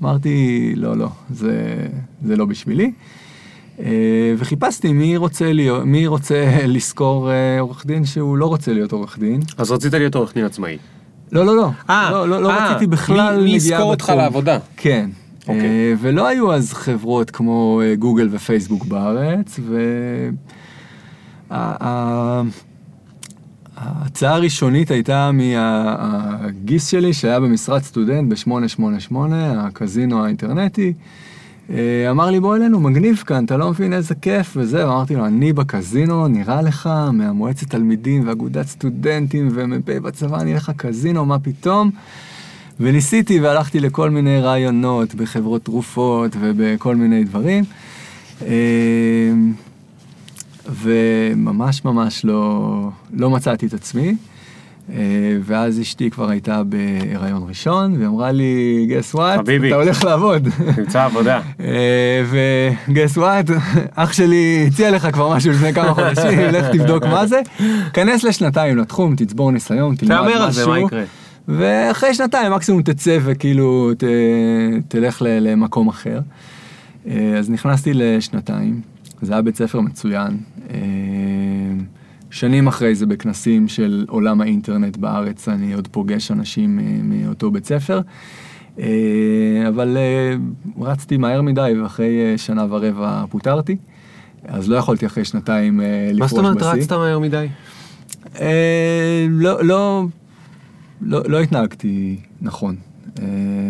[0.02, 0.36] אמרתי
[0.76, 1.86] לא לא, זה,
[2.24, 2.92] זה לא בשבילי.
[3.80, 3.86] אה,
[4.38, 9.18] וחיפשתי מי רוצה, להיות, מי רוצה לשכור אה, עורך דין שהוא לא רוצה להיות עורך
[9.18, 9.40] דין.
[9.58, 10.78] אז רצית להיות עורך דין עצמאי.
[11.32, 11.68] לא, לא, לא.
[11.90, 14.08] אה, לא, לא, לא אה, רציתי בכלל מי- מי יזכור אותך.
[14.16, 14.58] לעבודה?
[14.76, 15.10] כן.
[15.48, 15.60] אוקיי.
[15.60, 19.60] אה, ולא היו אז חברות כמו גוגל ופייסבוק בארץ,
[23.82, 29.16] וההצעה הראשונית הייתה מהגיס שלי שהיה במשרד סטודנט ב-888,
[29.56, 30.92] הקזינו האינטרנטי.
[31.70, 35.26] אה, אמר לי בוא אלינו, מגניב כאן, אתה לא מבין איזה כיף וזה, ואמרתי לו,
[35.26, 41.90] אני בקזינו, נראה לך, מהמועצת תלמידים ואגודת סטודנטים ומ"פ בצבא, אני אלך קזינו, מה פתאום?
[42.80, 47.64] וניסיתי והלכתי לכל מיני רעיונות בחברות תרופות ובכל מיני דברים.
[50.70, 54.16] וממש ממש לא, לא מצאתי את עצמי.
[54.90, 54.96] אה,
[55.44, 59.68] ואז אשתי כבר הייתה בהיריון ראשון, והיא אמרה לי, guess what, חביבי.
[59.68, 60.48] אתה הולך לעבוד.
[60.76, 61.40] תמצא עבודה.
[61.60, 63.52] אה, ו-guess what,
[63.94, 67.40] אח שלי הציע לך כבר משהו לפני כמה חודשים, לך תבדוק מה זה,
[67.92, 70.32] כנס לשנתיים לתחום, תצבור ניסיון, תלמד משהו.
[70.32, 71.04] תהמר על זה, מה יקרה?
[71.48, 74.04] ואחרי שנתיים מקסימום תצא וכאילו ת,
[74.88, 76.20] תלך למקום אחר.
[77.06, 78.80] אה, אז נכנסתי לשנתיים,
[79.22, 80.36] זה היה בית ספר מצוין.
[80.70, 80.76] אה,
[82.30, 87.66] שנים אחרי זה בכנסים של עולם האינטרנט בארץ, אני עוד פוגש אנשים אה, מאותו בית
[87.66, 88.00] ספר.
[88.78, 88.84] אה,
[89.68, 89.96] אבל
[90.80, 93.76] רצתי מהר מדי ואחרי שנה ורבע פוטרתי,
[94.44, 96.48] אז לא יכולתי אחרי שנתיים אה, מה לפרוש זאת בשיא.
[96.48, 97.46] אומרת רצת מהר מדי?
[99.30, 100.04] לא, לא,
[101.00, 102.76] לא, לא התנהגתי נכון.
[103.18, 103.24] אה,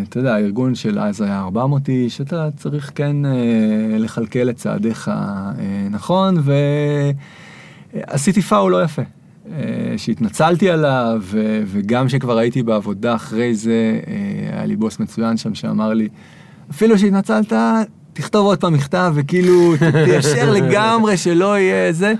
[0.09, 5.09] אתה יודע, הארגון של אז היה 400 איש, אתה צריך כן אה, לכלכל את צעדיך
[5.09, 5.53] אה,
[5.91, 6.37] נכון,
[7.95, 9.03] ועשיתי פאול לא יפה.
[9.97, 14.01] שהתנצלתי עליו, ו- וגם שכבר הייתי בעבודה אחרי זה,
[14.53, 16.09] היה לי בוס מצוין שם שאמר לי,
[16.71, 17.53] אפילו שהתנצלת,
[18.13, 19.75] תכתוב עוד פעם מכתב, וכאילו,
[20.05, 22.15] תיישר לגמרי שלא יהיה זה.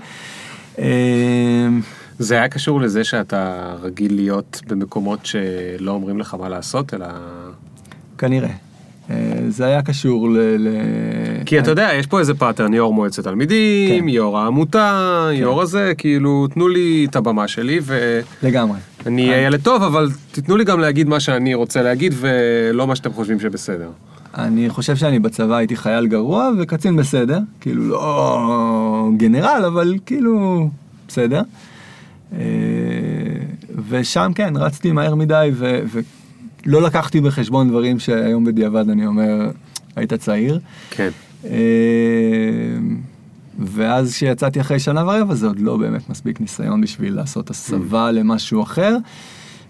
[2.19, 7.05] זה היה קשור לזה שאתה רגיל להיות במקומות שלא אומרים לך מה לעשות, אלא...
[8.17, 8.49] כנראה.
[9.09, 9.15] אה,
[9.49, 10.37] זה היה קשור ל...
[10.37, 10.67] ל...
[11.45, 14.09] כי אתה יודע, יש פה איזה pattern, יו"ר מועצת תלמידים, כן.
[14.09, 17.79] יו"ר העמותה, יו"ר הזה, כאילו, תנו לי את הבמה שלי,
[18.43, 18.77] לגמרי.
[19.05, 22.95] ואני אהיה ילד טוב, אבל תיתנו לי גם להגיד מה שאני רוצה להגיד, ולא מה
[22.95, 23.89] שאתם חושבים שבסדר.
[24.37, 30.69] אני חושב שאני בצבא הייתי חייל גרוע וקצין בסדר, כאילו לא גנרל, אבל כאילו
[31.07, 31.41] בסדר.
[32.33, 32.39] אה,
[33.89, 35.81] ושם כן, רצתי מהר מדי ו-
[36.65, 39.51] ולא לקחתי בחשבון דברים שהיום בדיעבד אני אומר,
[39.95, 40.59] היית צעיר.
[40.89, 41.09] כן.
[41.45, 41.51] אה,
[43.59, 48.63] ואז כשיצאתי אחרי שנה ורבע זה עוד לא באמת מספיק ניסיון בשביל לעשות הסבה למשהו
[48.63, 48.97] אחר.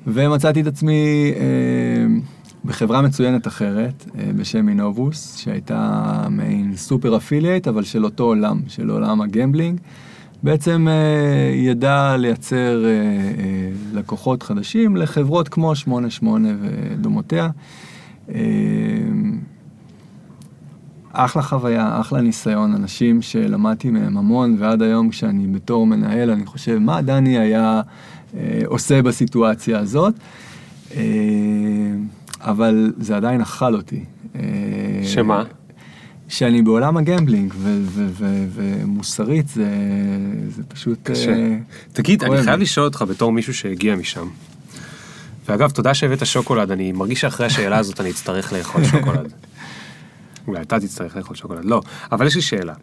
[0.07, 2.15] ומצאתי את עצמי אה,
[2.65, 8.89] בחברה מצוינת אחרת אה, בשם אינובוס, שהייתה מעין super affiliate, אבל של אותו עולם, של
[8.89, 9.79] עולם ה gambling.
[10.43, 17.49] בעצם אה, ידע לייצר אה, אה, לקוחות חדשים לחברות כמו 88 ודומותיה.
[21.13, 26.77] אחלה חוויה, אחלה ניסיון, אנשים שלמדתי מהם המון, ועד היום כשאני בתור מנהל, אני חושב,
[26.77, 27.81] מה דני היה
[28.37, 30.13] אה, עושה בסיטואציה הזאת?
[30.95, 31.01] אה,
[32.41, 34.03] אבל זה עדיין אכל אותי.
[34.35, 34.41] אה,
[35.03, 35.43] שמה?
[36.33, 37.53] שאני בעולם הגמבלינג,
[38.53, 39.69] ומוסרית זה,
[40.47, 40.99] זה פשוט...
[41.03, 41.31] קשה.
[41.31, 41.57] אה,
[41.91, 42.59] תגיד, אני חייב.
[42.59, 44.27] לשאול אותך בתור מישהו שהגיע משם.
[45.45, 49.33] ואגב, תודה שהבאת שוקולד, אני מרגיש שאחרי השאלה הזאת אני אצטרך לאכול שוקולד.
[50.47, 51.81] אולי אתה תצטרך לאכול שוקולד, לא.
[52.11, 52.73] אבל יש לי שאלה.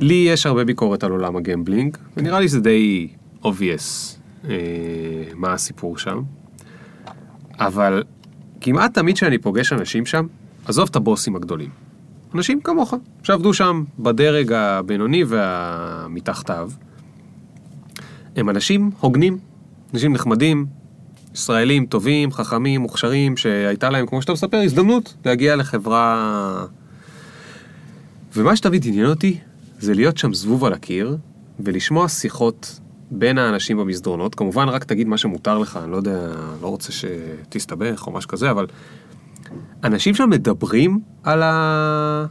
[0.00, 3.08] לי יש הרבה ביקורת על עולם הגמבלינג, ונראה לי שזה די
[3.44, 4.16] obvious
[4.48, 4.54] אה,
[5.34, 6.22] מה הסיפור שם.
[7.58, 8.02] אבל
[8.60, 10.26] כמעט תמיד כשאני פוגש אנשים שם,
[10.64, 11.87] עזוב את הבוסים הגדולים.
[12.34, 16.70] אנשים כמוך, שעבדו שם בדרג הבינוני והמתחתיו.
[18.36, 19.38] הם אנשים הוגנים,
[19.94, 20.66] אנשים נחמדים,
[21.34, 26.66] ישראלים טובים, חכמים, מוכשרים, שהייתה להם, כמו שאתה מספר, הזדמנות להגיע לחברה...
[28.36, 29.38] ומה שתמיד עניין אותי,
[29.78, 31.16] זה להיות שם זבוב על הקיר,
[31.60, 34.34] ולשמוע שיחות בין האנשים במסדרונות.
[34.34, 36.28] כמובן, רק תגיד מה שמותר לך, אני לא יודע,
[36.62, 38.66] לא רוצה שתסתבך או משהו כזה, אבל
[39.84, 42.26] אנשים שם מדברים על, ה...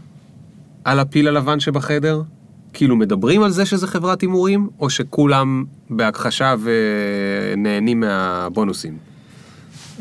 [0.83, 2.21] על הפיל הלבן שבחדר?
[2.73, 8.97] כאילו מדברים על זה שזה חברת הימורים, או שכולם בהכחשה ונהנים מהבונוסים?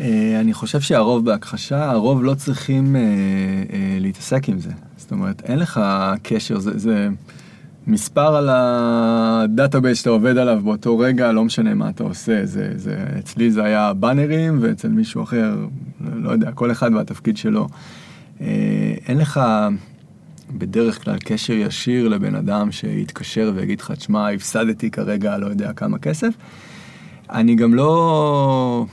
[0.01, 4.71] אה, אני חושב שהרוב בהכחשה, הרוב לא צריכים אה, אה, להתעסק עם זה.
[4.97, 5.81] זאת אומרת, אין לך
[6.23, 7.09] קשר, זה, זה
[7.87, 12.47] מספר על ה database שאתה עובד עליו באותו רגע, לא משנה מה אתה עושה.
[12.47, 15.57] זה, זה, אצלי זה היה באנרים, ואצל מישהו אחר,
[16.01, 17.69] לא יודע, כל אחד והתפקיד שלו.
[18.41, 19.41] אה, אין לך
[20.51, 25.99] בדרך כלל קשר ישיר לבן אדם שיתקשר ויגיד לך, תשמע, הפסדתי כרגע לא יודע כמה
[25.99, 26.35] כסף.
[27.31, 28.87] אני גם לא...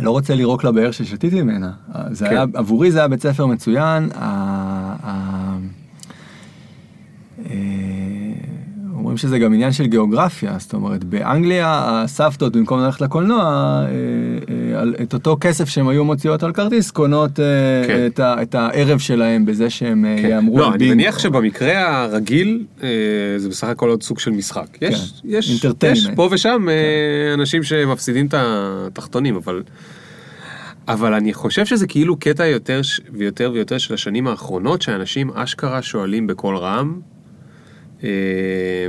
[0.00, 1.72] לא רוצה לירוק לבאר ששתיתי ממנה.
[2.10, 2.30] זה כן.
[2.30, 4.08] היה, עבורי זה היה בית ספר מצוין.
[9.18, 11.66] שזה גם עניין של גיאוגרפיה, זאת אומרת, באנגליה
[12.04, 13.86] הסבתות במקום ללכת לקולנוע, אה,
[14.74, 17.44] אה, על- את אותו כסף שהן היו מוציאות על כרטיס, קונות אה,
[17.86, 18.06] כן.
[18.06, 20.28] את, ה, את הערב שלהם בזה שהם אה, כן.
[20.28, 20.90] יאמרו לא, אני.
[20.90, 22.88] מניח שבמקרה הרגיל אה,
[23.36, 24.66] זה בסך הכל עוד סוג של משחק.
[24.82, 25.28] יש, כן.
[25.28, 25.64] יש.
[25.82, 29.62] יש פה ושם אה, אנשים שמפסידים את התחתונים, אבל...
[30.88, 32.80] אבל אני חושב שזה כאילו קטע יותר
[33.12, 37.00] ויותר ויותר של השנים האחרונות, שאנשים אשכרה שואלים בקול רם,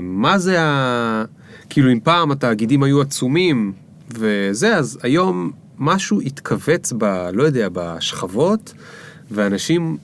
[0.02, 1.24] מה זה ה...
[1.70, 3.74] כאילו אם פעם התאגידים היו עצומים
[4.10, 7.30] וזה, אז היום משהו התכווץ ב...
[7.34, 8.74] לא יודע, בשכבות,
[9.32, 9.98] ואנשים,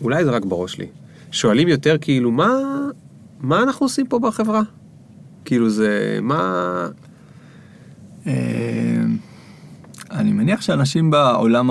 [0.00, 0.86] אולי זה רק בראש שלי,
[1.30, 2.48] שואלים יותר כאילו, מה,
[3.40, 4.62] מה אנחנו עושים פה בחברה?
[5.44, 6.88] כאילו זה, מה...
[8.26, 8.32] אה,
[10.10, 11.70] אני מניח שאנשים בעולם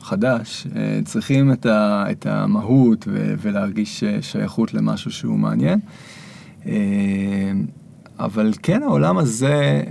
[0.00, 5.78] החדש אה, צריכים את, ה, את המהות ו, ולהרגיש אה, שייכות למשהו שהוא מעניין.
[6.66, 6.72] אה,
[8.18, 9.82] אבל כן העולם הזה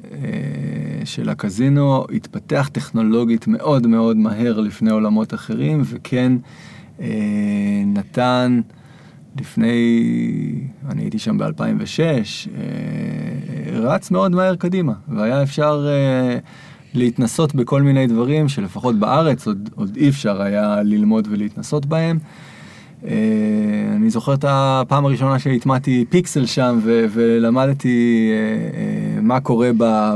[1.06, 6.32] של הקזינו התפתח טכנולוגית מאוד מאוד מהר לפני עולמות אחרים, וכן
[7.86, 8.62] נתן
[9.39, 10.02] לפני,
[10.89, 15.88] אני הייתי שם ב-2006, אה, רץ מאוד מהר קדימה, והיה אפשר
[16.93, 22.19] להתנסות בכל מיני דברים שלפחות בארץ עוד, עוד אי אפשר היה ללמוד ולהתנסות בהם.
[23.06, 23.12] אה,
[23.95, 29.69] אני זוכר את הפעם הראשונה שהטמעתי פיקסל שם ו- ולמדתי אה, אה, מה קורה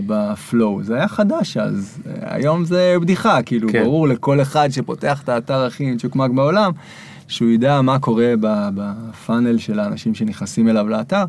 [0.07, 0.83] בפלואו.
[0.83, 3.83] זה היה חדש אז, היום זה בדיחה, כאילו כן.
[3.83, 6.71] ברור לכל אחד שפותח את האתר הכי מצ'וקמק בעולם,
[7.27, 8.33] שהוא ידע מה קורה
[8.75, 11.23] בפאנל של האנשים שנכנסים אליו לאתר.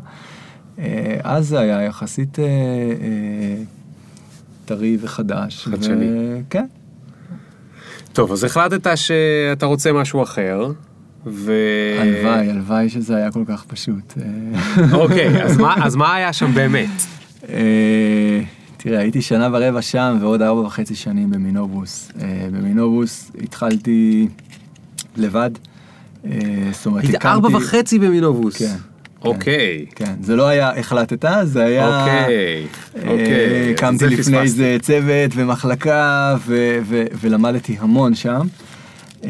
[1.23, 2.37] אז זה היה יחסית
[4.65, 5.67] טרי וחדש.
[5.67, 6.05] חדשני.
[6.09, 6.65] ו- כן.
[8.13, 10.71] טוב, אז החלטת שאתה רוצה משהו אחר,
[11.25, 11.53] ו...
[11.99, 14.13] הלוואי, הלוואי שזה היה כל כך פשוט.
[14.93, 16.89] אוקיי, אז מה, אז מה היה שם באמת?
[17.49, 18.41] אה,
[18.77, 22.11] תראה, הייתי שנה ורבע שם ועוד ארבע וחצי שנים במינובוס.
[22.21, 24.27] אה, במינובוס התחלתי
[25.17, 25.49] לבד.
[26.25, 26.31] אה,
[26.71, 28.57] זאת אומרת, היית הקמתי- ארבע וחצי במינובוס.
[28.57, 28.75] כן.
[29.23, 29.85] אוקיי.
[29.95, 31.99] כן, זה לא היה החלטת, זה היה...
[31.99, 32.67] אוקיי.
[32.95, 33.73] אה, אוקיי.
[33.73, 34.47] הקמתי לפני פספסתי.
[34.47, 36.35] זה צוות ומחלקה
[37.21, 38.47] ולמדתי המון שם.
[39.23, 39.29] אה,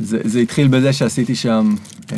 [0.00, 1.74] זה, זה התחיל בזה שעשיתי שם
[2.12, 2.16] אה,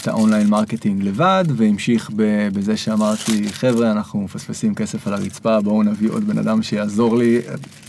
[0.00, 5.60] את ה online marketing לבד, והמשיך ב- בזה שאמרתי, חבר'ה, אנחנו מפספסים כסף על הרצפה,
[5.60, 7.40] בואו נביא עוד בן אדם שיעזור לי,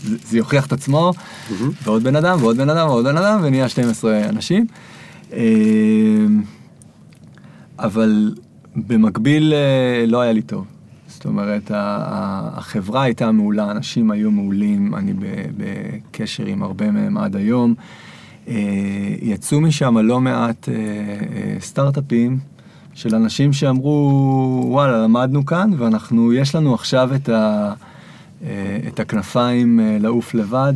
[0.04, 1.12] זה, זה יוכיח את עצמו,
[1.84, 4.66] ועוד בן אדם, ועוד בן אדם, ועוד בן אדם, ונהיה 12 אנשים.
[5.32, 5.38] אה,
[7.82, 8.34] אבל
[8.76, 10.64] במקביל אה, לא היה לי טוב.
[11.08, 15.12] זאת אומרת, החברה הייתה מעולה, אנשים היו מעולים, אני
[15.56, 17.74] בקשר עם הרבה מהם עד היום.
[18.48, 18.54] אה,
[19.22, 22.38] יצאו משם לא מעט אה, סטארט-אפים
[22.94, 27.72] של אנשים שאמרו, וואלה, למדנו כאן, ואנחנו, יש לנו עכשיו את, ה,
[28.88, 30.72] את הכנפיים לעוף לבד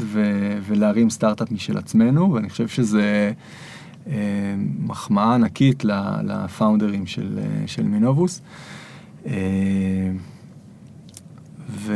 [0.66, 3.32] ולהרים סטארט-אפ משל עצמנו, ואני חושב שזה
[4.78, 5.84] מחמאה ענקית
[6.24, 8.40] לפאונדרים של, של מינובוס.
[9.26, 9.32] אה,
[11.70, 11.92] ו...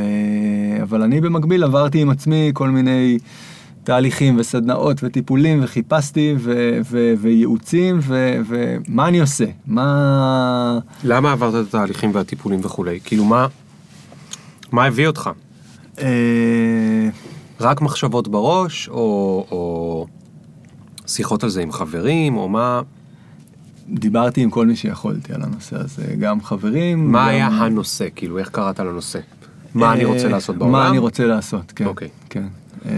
[0.83, 3.19] אבל אני במקביל עברתי עם עצמי כל מיני
[3.85, 6.79] תהליכים וסדנאות וטיפולים וחיפשתי ו...
[6.91, 7.15] ו...
[7.21, 8.41] וייעוצים ו...
[8.49, 9.45] ומה אני עושה?
[9.67, 10.79] מה...
[11.05, 13.01] למה עברת את התהליכים והטיפולים וכולי?
[13.05, 13.47] כאילו מה,
[14.73, 15.31] מה הביא אותך?
[16.01, 17.09] אה,
[17.61, 20.07] רק מחשבות בראש, או, או
[21.11, 22.83] שיחות על זה עם חברים, או מה,
[23.89, 27.13] דיברתי עם כל מי שיכולתי על הנושא הזה, גם חברים.
[27.13, 27.29] מה גם...
[27.29, 28.07] היה הנושא?
[28.17, 29.19] כאילו, איך קראת לנושא?
[29.75, 30.73] מה אני רוצה אה, לעשות בעולם?
[30.73, 31.87] מה אני רוצה לעשות, כן.
[31.87, 32.09] אוקיי.
[32.31, 32.47] כן.
[32.87, 32.93] אה,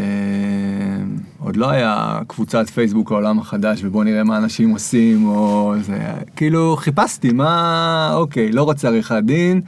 [1.39, 5.99] עוד לא היה קבוצת פייסבוק העולם החדש ובוא נראה מה אנשים עושים או זה,
[6.37, 9.61] כאילו חיפשתי מה, אוקיי, לא רוצה עריכת דין,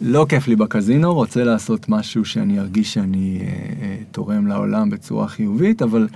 [0.00, 3.46] לא כיף לי בקזינו, רוצה לעשות משהו שאני ארגיש שאני אה,
[3.82, 6.08] אה, תורם לעולם בצורה חיובית, אבל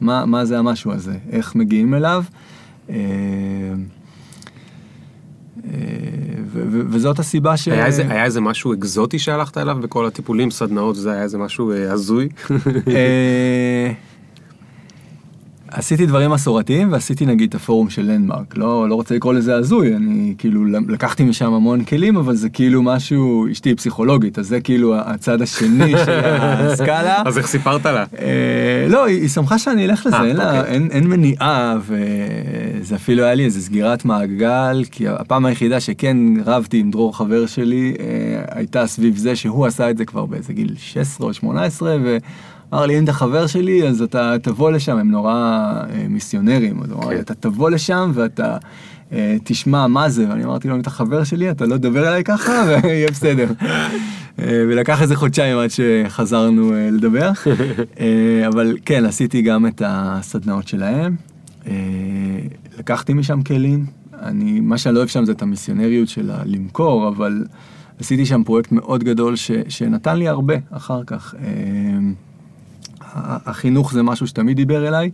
[0.00, 1.16] מה, מה זה המשהו הזה?
[1.30, 2.24] איך מגיעים אליו?
[2.90, 2.94] אה,
[5.64, 5.70] אה,
[6.90, 7.68] וזאת הסיבה ש...
[7.68, 11.72] היה איזה, היה איזה משהו אקזוטי שהלכת אליו בכל הטיפולים, סדנאות, זה היה איזה משהו
[11.72, 12.28] אה, הזוי?
[15.72, 19.96] עשיתי דברים מסורתיים ועשיתי נגיד את הפורום של לנדמרק, לא, לא רוצה לקרוא לזה הזוי,
[19.96, 24.60] אני כאילו לקחתי משם המון כלים, אבל זה כאילו משהו, אשתי היא פסיכולוגית, אז זה
[24.60, 27.22] כאילו הצד השני של הסקאלה.
[27.26, 28.04] אז איך סיפרת לה?
[28.18, 30.74] אה, לא, היא, היא שמחה שאני אלך לזה, אה, אין, לה, אוקיי.
[30.74, 36.78] אין, אין מניעה, וזה אפילו היה לי איזה סגירת מעגל, כי הפעם היחידה שכן רבתי
[36.78, 40.74] עם דרור חבר שלי, אה, הייתה סביב זה שהוא עשה את זה כבר באיזה גיל
[40.78, 41.96] 16 או 18,
[42.72, 46.90] ואמר לי, אם אתה חבר שלי, אז אתה תבוא לשם, הם נורא אה, מיסיונרים, אז
[46.90, 47.20] הוא אמר לי, כן.
[47.20, 48.56] אתה תבוא לשם ואתה...
[49.12, 50.28] אה, תשמע, מה זה?
[50.28, 53.46] ואני אמרתי לו, אם אתה חבר שלי, אתה לא תדבר אליי ככה, ויהיה בסדר.
[54.38, 57.30] אה, ולקח איזה חודשיים עד שחזרנו לדבר.
[58.46, 61.16] אבל כן, עשיתי גם את הסדנאות שלהם.
[62.78, 63.86] לקחתי משם כלים.
[64.22, 67.44] אני, מה שאני לא אוהב שם זה את המיסיונריות של הלמכור, אבל
[68.00, 71.34] עשיתי שם פרויקט מאוד גדול ש, שנתן לי הרבה אחר כך.
[73.14, 75.10] החינוך זה משהו שתמיד דיבר אליי,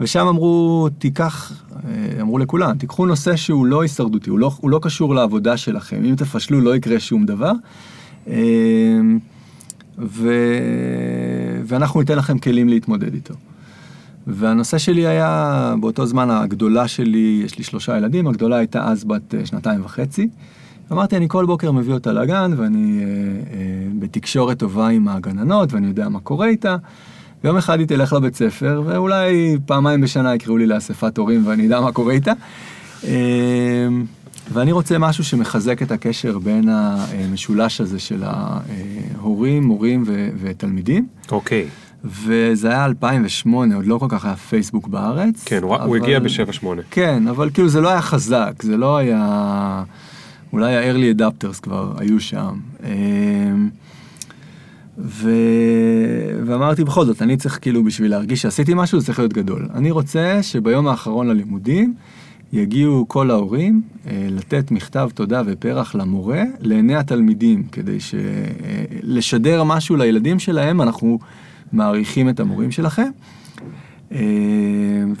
[0.00, 4.78] ושם אמרו, תיקח, אה, אמרו לכולם, תיקחו נושא שהוא לא הישרדותי, הוא לא, הוא לא
[4.82, 7.52] קשור לעבודה שלכם, אם תפשלו לא יקרה שום דבר,
[8.28, 8.34] אה,
[9.98, 10.28] ו...
[11.64, 13.34] ואנחנו ניתן לכם כלים להתמודד איתו.
[14.26, 19.34] והנושא שלי היה, באותו זמן הגדולה שלי, יש לי שלושה ילדים, הגדולה הייתה אז בת
[19.34, 20.28] אה, שנתיים וחצי.
[20.92, 25.86] אמרתי, אני כל בוקר מביא אותה לגן, ואני אה, אה, בתקשורת טובה עם הגננות, ואני
[25.86, 26.76] יודע מה קורה איתה.
[27.44, 31.80] יום אחד היא תלך לבית ספר, ואולי פעמיים בשנה יקראו לי לאספת הורים ואני אדע
[31.80, 32.32] מה קורה איתה.
[33.04, 33.10] אה,
[34.52, 41.06] ואני רוצה משהו שמחזק את הקשר בין המשולש הזה של ההורים, מורים ו- ותלמידים.
[41.30, 41.66] אוקיי.
[42.04, 45.42] וזה היה 2008, עוד לא כל כך היה פייסבוק בארץ.
[45.44, 46.64] כן, הוא- הוא אבל- הגיע ב-7-8.
[46.90, 49.82] כן, אבל כאילו זה לא היה חזק, זה לא היה...
[50.52, 52.54] אולי ה-early adapters כבר היו שם.
[55.04, 55.30] ו...
[56.46, 59.68] ואמרתי בכל זאת, אני צריך כאילו בשביל להרגיש שעשיתי משהו, זה צריך להיות גדול.
[59.74, 61.94] אני רוצה שביום האחרון ללימודים
[62.52, 68.14] יגיעו כל ההורים אה, לתת מכתב תודה ופרח למורה לעיני התלמידים, כדי ש...
[68.14, 68.20] אה,
[69.02, 71.18] לשדר משהו לילדים שלהם, אנחנו
[71.72, 73.10] מעריכים את המורים שלכם.
[74.12, 74.18] אה,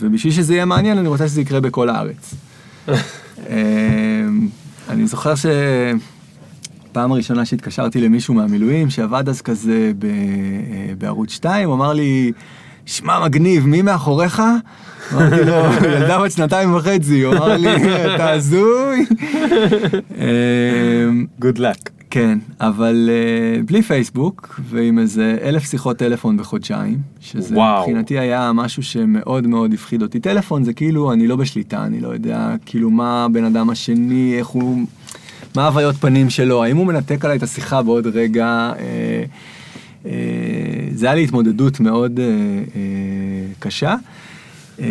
[0.00, 2.34] ובשביל שזה יהיה מעניין, אני רוצה שזה יקרה בכל הארץ.
[2.88, 2.94] אה,
[4.88, 5.34] אני זוכר
[6.90, 10.10] שפעם הראשונה שהתקשרתי למישהו מהמילואים, שעבד אז כזה ב- אה,
[10.98, 12.32] בערוץ 2, הוא אמר לי,
[12.86, 14.42] שמע מגניב, מי מאחוריך?
[15.12, 15.52] אמרתי לו,
[15.92, 17.68] ילדה בת שנתיים וחצי, הוא אמר לי,
[18.14, 19.06] אתה הזוי.
[20.18, 21.08] אה,
[21.42, 21.90] Good luck.
[22.12, 27.80] כן, אבל uh, בלי פייסבוק ועם איזה אלף שיחות טלפון בחודשיים, שזה וואו.
[27.80, 30.20] מבחינתי היה משהו שמאוד מאוד הפחיד אותי.
[30.20, 34.46] טלפון זה כאילו, אני לא בשליטה, אני לא יודע כאילו מה הבן אדם השני, איך
[34.46, 34.86] הוא,
[35.56, 38.72] מה הוויות פנים שלו, האם הוא מנתק עליי את השיחה בעוד רגע.
[38.78, 39.24] אה,
[40.06, 40.12] אה,
[40.94, 42.30] זה היה לי התמודדות מאוד אה, אה,
[43.58, 43.94] קשה.
[44.80, 44.86] אה,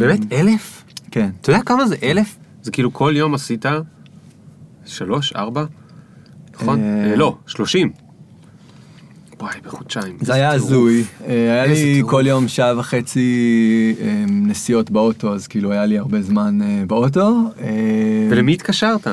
[0.00, 0.32] באמת?
[0.32, 0.84] אלף?
[1.10, 1.30] כן.
[1.40, 2.36] אתה יודע כמה זה אלף?
[2.62, 3.64] זה כאילו כל יום עשית
[4.86, 5.64] שלוש, ארבע?
[6.54, 6.80] נכון?
[6.80, 7.90] אה, לא, שלושים.
[9.40, 10.16] וואי, בחודשיים.
[10.20, 12.02] זה היה הזוי, היה לי.
[12.06, 13.94] כל יום שעה וחצי
[14.26, 17.42] נסיעות באוטו, אז כאילו היה לי הרבה זמן באוטו.
[18.30, 19.06] ולמי התקשרת?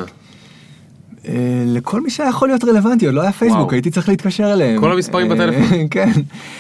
[1.28, 3.74] אה, לכל מי שהיה יכול להיות רלוונטי, עוד לא היה פייסבוק.
[3.74, 4.80] הייתי צריך להתקשר אליהם.
[4.80, 5.88] כל המספרים אה, בטלפון?
[5.92, 6.12] כן.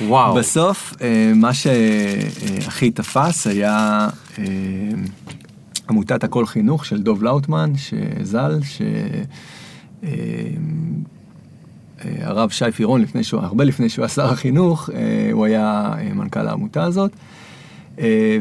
[0.07, 0.35] וואו.
[0.35, 4.07] בסוף, אה, מה שהכי תפס היה
[5.89, 8.81] עמותת הכל חינוך של דוב לאוטמן, שז"ל, ש...
[12.21, 14.89] הרב שי פירון, לפני שהוא, הרבה לפני שהוא היה שר החינוך,
[15.31, 17.11] הוא היה מנכ"ל העמותה הזאת,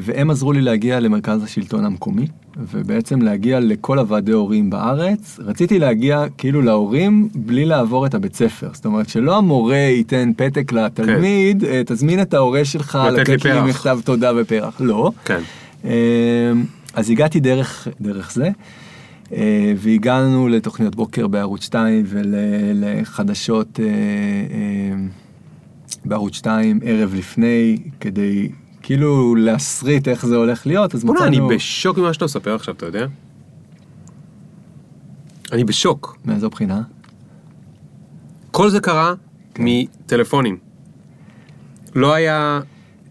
[0.00, 5.40] והם עזרו לי להגיע למרכז השלטון המקומי, ובעצם להגיע לכל הוועדי הורים בארץ.
[5.44, 10.72] רציתי להגיע כאילו להורים בלי לעבור את הבית ספר, זאת אומרת שלא המורה ייתן פתק
[10.72, 13.60] לתלמיד, אה, תזמין את ההורה שלך לתת לי לי.
[13.70, 15.10] מכתב תודה ופרח, לא.
[15.24, 15.40] כן.
[15.84, 16.52] אה,
[16.94, 18.50] אז הגעתי דרך, דרך זה,
[19.32, 24.96] אה, והגענו לתוכניות בוקר בערוץ 2 ולחדשות אה, אה,
[26.04, 28.48] בערוץ 2 ערב לפני, כדי
[28.92, 31.24] כאילו להסריט איך זה הולך להיות, אז מצאנו...
[31.24, 33.06] אני בשוק ממה שאתה מספר עכשיו, אתה יודע?
[35.52, 36.18] אני בשוק.
[36.24, 36.82] מאיזו בחינה?
[38.50, 39.14] כל זה קרה
[39.54, 39.62] כן.
[39.66, 40.56] מטלפונים.
[41.94, 42.60] לא היה...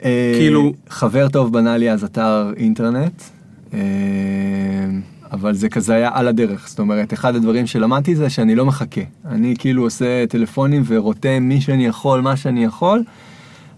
[0.03, 3.21] אה, כאילו- חבר טוב בנה לי אז אתר אינטרנט,
[3.73, 3.79] אה,
[5.31, 6.69] אבל זה כזה היה על הדרך.
[6.69, 9.01] זאת אומרת, אחד הדברים שלמדתי זה שאני לא מחכה.
[9.25, 13.03] אני כאילו עושה טלפונים ורותם מי שאני יכול, מה שאני יכול.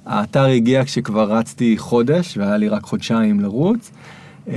[0.05, 3.91] האתר הגיע כשכבר רצתי חודש, והיה לי רק חודשיים לרוץ.
[4.47, 4.53] אה,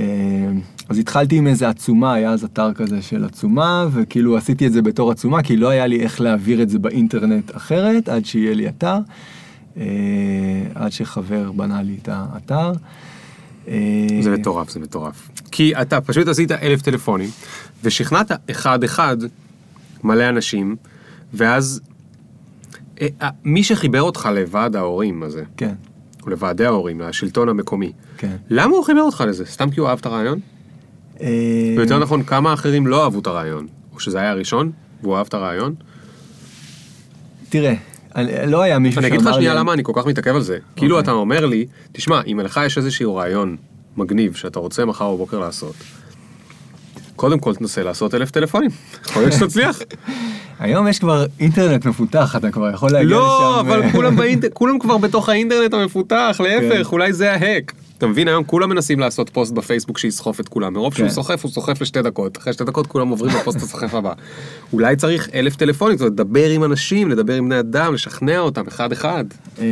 [0.89, 4.81] אז התחלתי עם איזה עצומה, היה אז אתר כזה של עצומה, וכאילו עשיתי את זה
[4.81, 8.69] בתור עצומה, כי לא היה לי איך להעביר את זה באינטרנט אחרת, עד שיהיה לי
[8.69, 8.97] אתר.
[9.77, 9.83] אה,
[10.75, 12.71] עד שחבר בנה לי את האתר.
[13.67, 15.29] אה, זה מטורף, זה מטורף.
[15.51, 17.29] כי אתה פשוט עשית אלף טלפונים,
[17.83, 19.17] ושכנעת אחד-אחד
[20.03, 20.75] מלא אנשים,
[21.33, 21.81] ואז
[23.43, 25.73] מי שחיבר אותך לוועד ההורים הזה, כן,
[26.23, 28.35] או לוועדי ההורים, לשלטון המקומי, כן.
[28.49, 29.45] למה הוא חיבר אותך לזה?
[29.45, 30.39] סתם כי הוא אהב את הרעיון?
[31.21, 31.27] אה,
[31.77, 33.67] ויותר נכון, כמה אחרים לא אהבו את הרעיון?
[33.93, 35.75] או שזה היה הראשון, והוא אהב את הרעיון?
[37.49, 37.73] תראה,
[38.15, 39.41] אני- לא היה מישהו אני שאמר אגיד לך לי...
[39.41, 40.57] שנייה למה אני כל כך מתעכב על זה.
[40.75, 41.03] כאילו אוקיי.
[41.03, 43.57] אתה אומר לי, תשמע, אם לך יש איזשהו רעיון
[43.97, 45.75] מגניב שאתה רוצה מחר בבוקר לעשות,
[47.15, 48.71] קודם כל תנסה לעשות אלף טלפונים,
[49.09, 49.79] יכול להיות שתצליח.
[50.59, 53.15] היום יש כבר אינטרנט מפותח, אתה כבר יכול להגיע לשם.
[53.17, 56.91] לא, אבל כולם באינט- כולם כבר בתוך האינטרנט המפותח, להפך, כן.
[56.91, 57.73] אולי זה ההק.
[57.97, 61.13] אתה מבין, היום כולם מנסים לעשות פוסט בפייסבוק שיסחוף את כולם, מרוב שהוא כן.
[61.13, 64.13] סוחף, הוא סוחף לשתי דקות, אחרי שתי דקות כולם עוברים לפוסט הסוחף הבא.
[64.73, 68.67] אולי צריך אלף טלפונים, זאת אומרת, לדבר עם אנשים, לדבר עם בני אדם, לשכנע אותם
[68.67, 69.25] אחד אחד.
[69.59, 69.65] אה,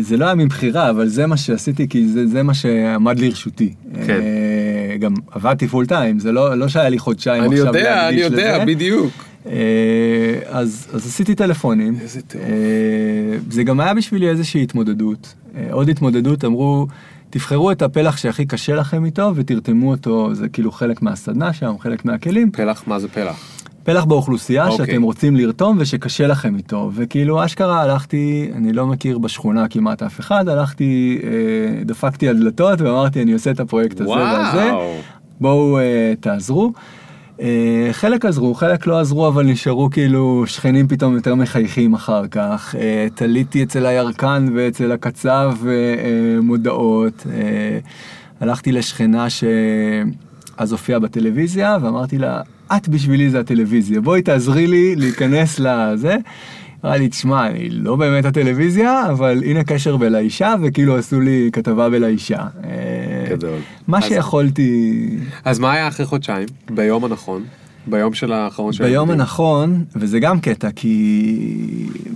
[0.00, 3.74] זה לא היה מבחירה, אבל זה מה שעשיתי, כי זה, זה מה שעמד לרשותי.
[4.06, 4.20] כן.
[4.20, 8.16] אה, גם עבדתי פול טיים, זה לא, לא שהיה לי חודשיים אני עכשיו יודע, אני
[8.16, 8.64] להקדיש יודע, לזה.
[8.64, 9.12] בדיוק.
[9.46, 11.96] אה, אז, אז עשיתי טלפונים.
[12.00, 12.46] איזה טירוף.
[12.46, 15.34] אה, זה גם היה בשבילי איזושהי התמודדות.
[15.56, 16.86] אה, עוד התמודדות, אמרו,
[17.30, 22.04] תבחרו את הפלח שהכי קשה לכם איתו ותרתמו אותו, זה כאילו חלק מהסדנה שם, חלק
[22.04, 22.50] מהכלים.
[22.50, 23.36] פלח, מה זה פלח?
[23.84, 24.86] פלח באוכלוסייה אוקיי.
[24.86, 26.90] שאתם רוצים לרתום ושקשה לכם איתו.
[26.94, 31.18] וכאילו אשכרה הלכתי, אני לא מכיר בשכונה כמעט אף אחד, הלכתי,
[31.84, 34.96] דפקתי על דלתות ואמרתי אני עושה את הפרויקט הזה והזה, וואו.
[35.42, 36.72] בואו אה, תעזרו.
[37.40, 42.74] אה, חלק עזרו, חלק לא עזרו, אבל נשארו כאילו שכנים פתאום יותר מחייכים אחר כך.
[42.78, 47.26] אה, תליתי אצל הירקן ואצל הקצב אה, מודעות.
[48.40, 52.40] הלכתי לשכנה שאז הופיעה בטלוויזיה ואמרתי לה,
[52.76, 56.16] את בשבילי זה הטלוויזיה, בואי תעזרי לי להיכנס לזה.
[56.84, 61.90] אמרה לי, תשמע, אני לא באמת הטלוויזיה, אבל הנה קשר בלאישה, וכאילו עשו לי כתבה
[61.90, 62.38] בלאישה.
[62.64, 63.58] אה, גדול.
[63.88, 65.00] מה אז- שיכולתי...
[65.44, 66.48] אז מה היה אחרי חודשיים?
[66.70, 67.42] ביום הנכון?
[67.86, 69.10] ביום של האחרון של ביום?
[69.10, 71.46] הנכון, וזה גם קטע, כי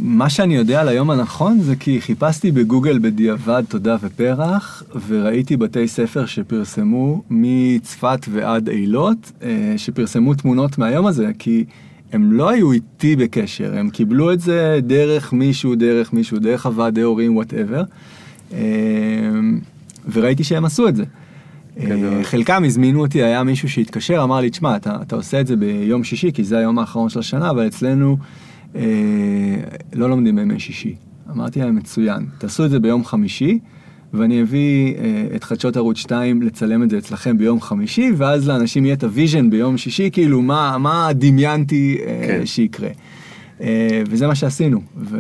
[0.00, 5.88] מה שאני יודע על היום הנכון זה כי חיפשתי בגוגל בדיעבד תודה ופרח, וראיתי בתי
[5.88, 11.64] ספר שפרסמו מצפת ועד אילות, אה, שפרסמו תמונות מהיום הזה, כי
[12.16, 17.00] הם לא היו איתי בקשר, הם קיבלו את זה דרך מישהו, דרך מישהו, דרך הוועדי
[17.02, 17.82] הורים, וואטאבר,
[20.12, 21.04] וראיתי שהם עשו את זה.
[21.80, 22.14] גדול.
[22.14, 25.56] אה, חלקם הזמינו אותי, היה מישהו שהתקשר, אמר לי, תשמע, אתה, אתה עושה את זה
[25.56, 28.16] ביום שישי, כי זה היום האחרון של השנה, אבל אצלנו
[28.76, 28.82] אה,
[29.92, 30.94] לא לומדים בימי שישי.
[31.30, 33.58] אמרתי להם, מצוין, תעשו את זה ביום חמישי,
[34.14, 35.02] ואני אביא אה,
[35.36, 39.11] את חדשות ערוץ 2 לצלם את זה אצלכם ביום חמישי, ואז לאנשים יהיה את ה
[39.11, 42.46] vision ביום שישי, כאילו, מה, מה דמיינתי אה, כן.
[42.46, 42.88] שיקרה.
[43.61, 45.18] אה, וזה מה שעשינו, ו,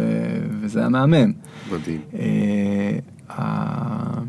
[0.60, 1.32] וזה היה מהמם.
[1.72, 2.00] מדהים.
[2.18, 2.98] אה,
[3.30, 4.20] ה-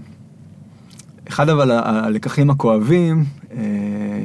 [1.29, 3.57] אחד אבל הלקחים הכואבים אה,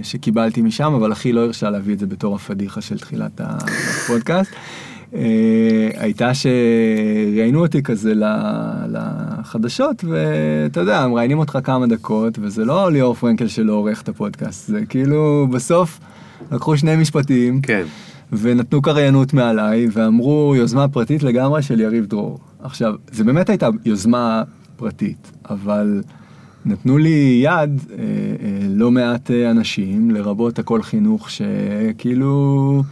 [0.02, 4.58] שקיבלתי משם, אבל אחי לא הרשה להביא את זה בתור הפדיחה של תחילת הפודקאסט, אה,
[5.96, 8.12] הייתה שראיינו אותי כזה
[8.88, 14.68] לחדשות, ואתה יודע, מראיינים אותך כמה דקות, וזה לא ליאור פרנקל שלא עורך את הפודקאסט,
[14.68, 16.00] זה כאילו בסוף
[16.52, 17.60] לקחו שני משפטים.
[17.60, 17.84] כן.
[18.32, 22.38] ונתנו קריינות מעליי, ואמרו יוזמה פרטית לגמרי של יריב דרור.
[22.62, 24.42] עכשיו, זה באמת הייתה יוזמה
[24.76, 26.02] פרטית, אבל
[26.64, 32.82] נתנו לי יד אה, אה, לא מעט אה, אנשים, לרבות הכל חינוך, שכאילו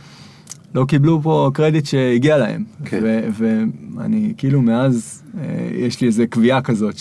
[0.74, 2.64] לא קיבלו פה קרדיט שהגיע להם.
[2.84, 3.02] כן.
[3.32, 6.94] ואני כאילו מאז, אה, יש לי איזה קביעה כזאת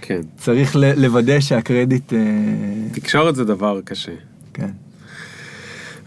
[0.00, 0.78] שצריך כן.
[0.96, 2.18] לוודא שהקרדיט, אה,
[2.92, 4.12] תקשורת זה דבר קשה.
[4.54, 4.70] כן.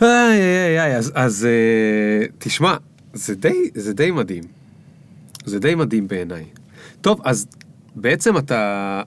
[0.02, 2.76] איי איי איי, אז, אז אה, תשמע,
[3.14, 4.44] זה די, זה די מדהים.
[5.46, 6.44] זה די מדהים בעיניי.
[7.02, 7.48] טוב, אז
[7.96, 9.02] בעצם אתה,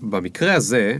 [0.00, 0.96] במקרה הזה,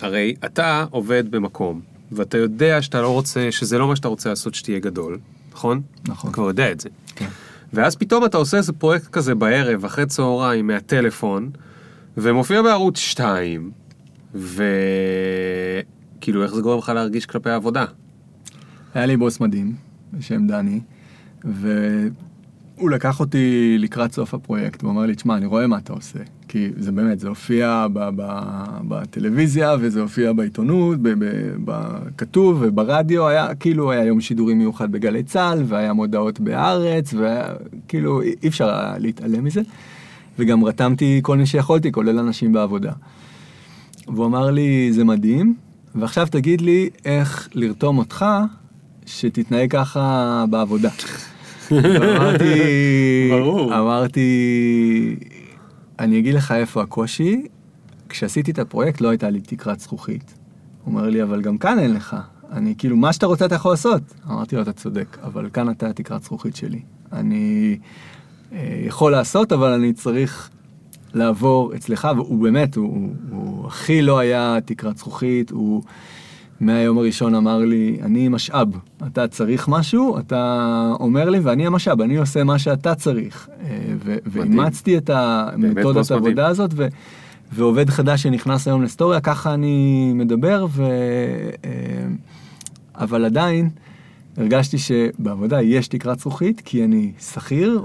[0.00, 1.80] הרי אתה עובד במקום,
[2.16, 5.18] ואתה יודע שאתה לא רוצה, שזה לא מה שאתה רוצה לעשות שתהיה גדול,
[5.52, 5.82] נכון?
[6.08, 6.30] נכון.
[6.30, 6.88] אתה כבר יודע את זה.
[7.14, 7.28] כן.
[7.72, 11.50] ואז פתאום אתה עושה איזה פרויקט כזה בערב, אחרי צהריים, מהטלפון,
[12.16, 13.70] ומופיע בערוץ 2,
[14.34, 14.62] וכאילו,
[16.42, 17.84] איך זה גורם לך להרגיש כלפי העבודה?
[18.94, 19.74] היה לי בוס מדהים,
[20.12, 20.80] בשם דני,
[22.78, 26.18] והוא לקח אותי לקראת סוף הפרויקט, הוא אמר לי, תשמע, אני רואה מה אתה עושה.
[26.48, 27.86] כי זה באמת, זה הופיע
[28.88, 30.98] בטלוויזיה, וזה הופיע בעיתונות,
[31.64, 38.34] בכתוב וברדיו, היה כאילו, היה יום שידורים מיוחד בגלי צה"ל, והיה מודעות בהארץ, וכאילו, אי
[38.42, 39.62] אי אפשר היה להתעלם מזה.
[40.38, 42.92] וגם רתמתי כל מי שיכולתי, כולל אנשים בעבודה.
[44.08, 45.54] והוא אמר לי, זה מדהים,
[45.94, 48.24] ועכשיו תגיד לי איך לרתום אותך
[49.06, 50.90] שתתנהג ככה בעבודה.
[51.82, 53.78] ואמרתי, ברור.
[53.78, 55.16] אמרתי,
[55.98, 57.42] אני אגיד לך איפה הקושי,
[58.08, 60.34] כשעשיתי את הפרויקט לא הייתה לי תקרת זכוכית.
[60.84, 62.16] הוא אומר לי, אבל גם כאן אין לך.
[62.52, 64.02] אני כאילו, מה שאתה רוצה אתה יכול לעשות.
[64.30, 66.80] אמרתי לו, אתה צודק, אבל כאן אתה התקרת זכוכית שלי.
[67.12, 67.78] אני
[68.52, 70.50] אה, יכול לעשות, אבל אני צריך
[71.14, 75.82] לעבור אצלך, והוא באמת, הוא, הוא, הוא הכי לא היה תקרת זכוכית, הוא
[76.60, 78.68] מהיום הראשון אמר לי, אני משאב,
[79.06, 83.48] אתה צריך משהו, אתה אומר לי, ואני המשאב, אני עושה מה שאתה צריך.
[83.60, 83.94] אה.
[84.26, 86.10] ואימצתי את המתודת.
[86.10, 86.88] העבודה הזאת, ו-
[87.52, 90.82] ועובד חדש שנכנס היום להיסטוריה, ככה אני מדבר, ו...
[91.64, 91.70] אה,
[92.94, 93.70] אבל עדיין
[94.36, 97.82] הרגשתי שבעבודה יש תקרת זכוכית, כי אני שכיר,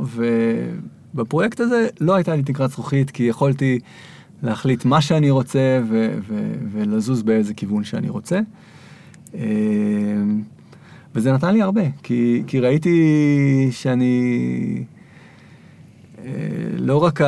[1.14, 3.80] ובפרויקט הזה לא הייתה לי תקרת זכוכית, כי יכולתי
[4.44, 8.40] להחליט מה שאני רוצה ו- ו- ולזוז באיזה כיוון שאני רוצה.
[9.36, 9.42] אה,
[11.16, 14.84] וזה נתן לי הרבה, כי, כי ראיתי שאני
[16.26, 16.32] אה,
[16.78, 17.22] לא רק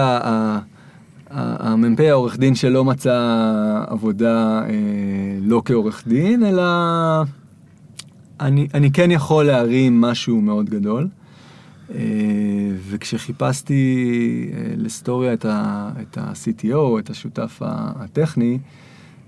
[1.30, 3.18] המ"פ העורך דין שלא מצא
[3.88, 4.70] עבודה אה,
[5.42, 6.64] לא כעורך דין, אלא
[8.40, 11.08] אני, אני כן יכול להרים משהו מאוד גדול.
[11.96, 12.00] אה,
[12.90, 18.58] וכשחיפשתי לסטוריה את ה-CTO, את השותף הטכני,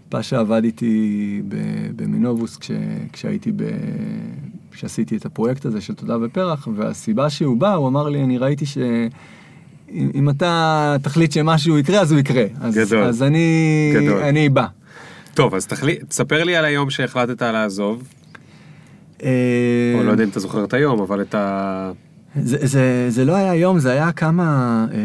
[0.09, 1.41] פאשה עבד איתי
[1.95, 2.72] במינובוס כש,
[3.14, 3.64] כשהייתי, ב,
[4.72, 8.66] כשעשיתי את הפרויקט הזה של תודה ופרח, והסיבה שהוא בא, הוא אמר לי, אני ראיתי
[8.66, 8.78] ש...
[10.16, 12.43] אם אתה תחליט שמשהו יקרה, אז הוא יקרה.
[12.61, 13.03] אז, גדול.
[13.03, 14.24] אז אני, גדול.
[14.24, 14.66] אני בא.
[15.34, 18.03] טוב, אז תחליט, תספר לי על היום שהחלטת לעזוב.
[19.24, 19.30] אה,
[19.95, 21.91] או לא יודע אם אתה זוכר את היום, אבל את ה...
[22.36, 24.97] זה, זה, זה לא היה יום, זה היה כמה אה,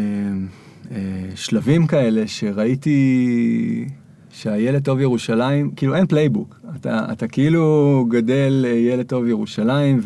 [0.91, 3.87] אה, שלבים כאלה שראיתי
[4.31, 6.59] שהילד טוב ירושלים, כאילו אין playbook.
[6.75, 10.01] אתה, אתה כאילו גדל אה, ילד טוב ירושלים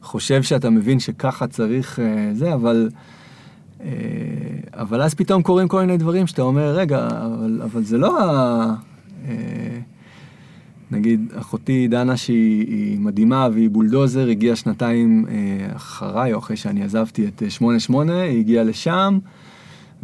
[0.00, 2.88] וחושב אה, שאתה מבין שככה צריך אה, זה, אבל,
[4.72, 8.74] אבל אז פתאום קורים כל מיני דברים שאתה אומר, רגע, אבל, אבל זה לא ה...
[10.90, 15.26] נגיד, אחותי דנה שהיא מדהימה והיא בולדוזר, הגיעה שנתיים
[15.76, 19.18] אחריי, או אחרי שאני עזבתי את 88, היא הגיעה לשם.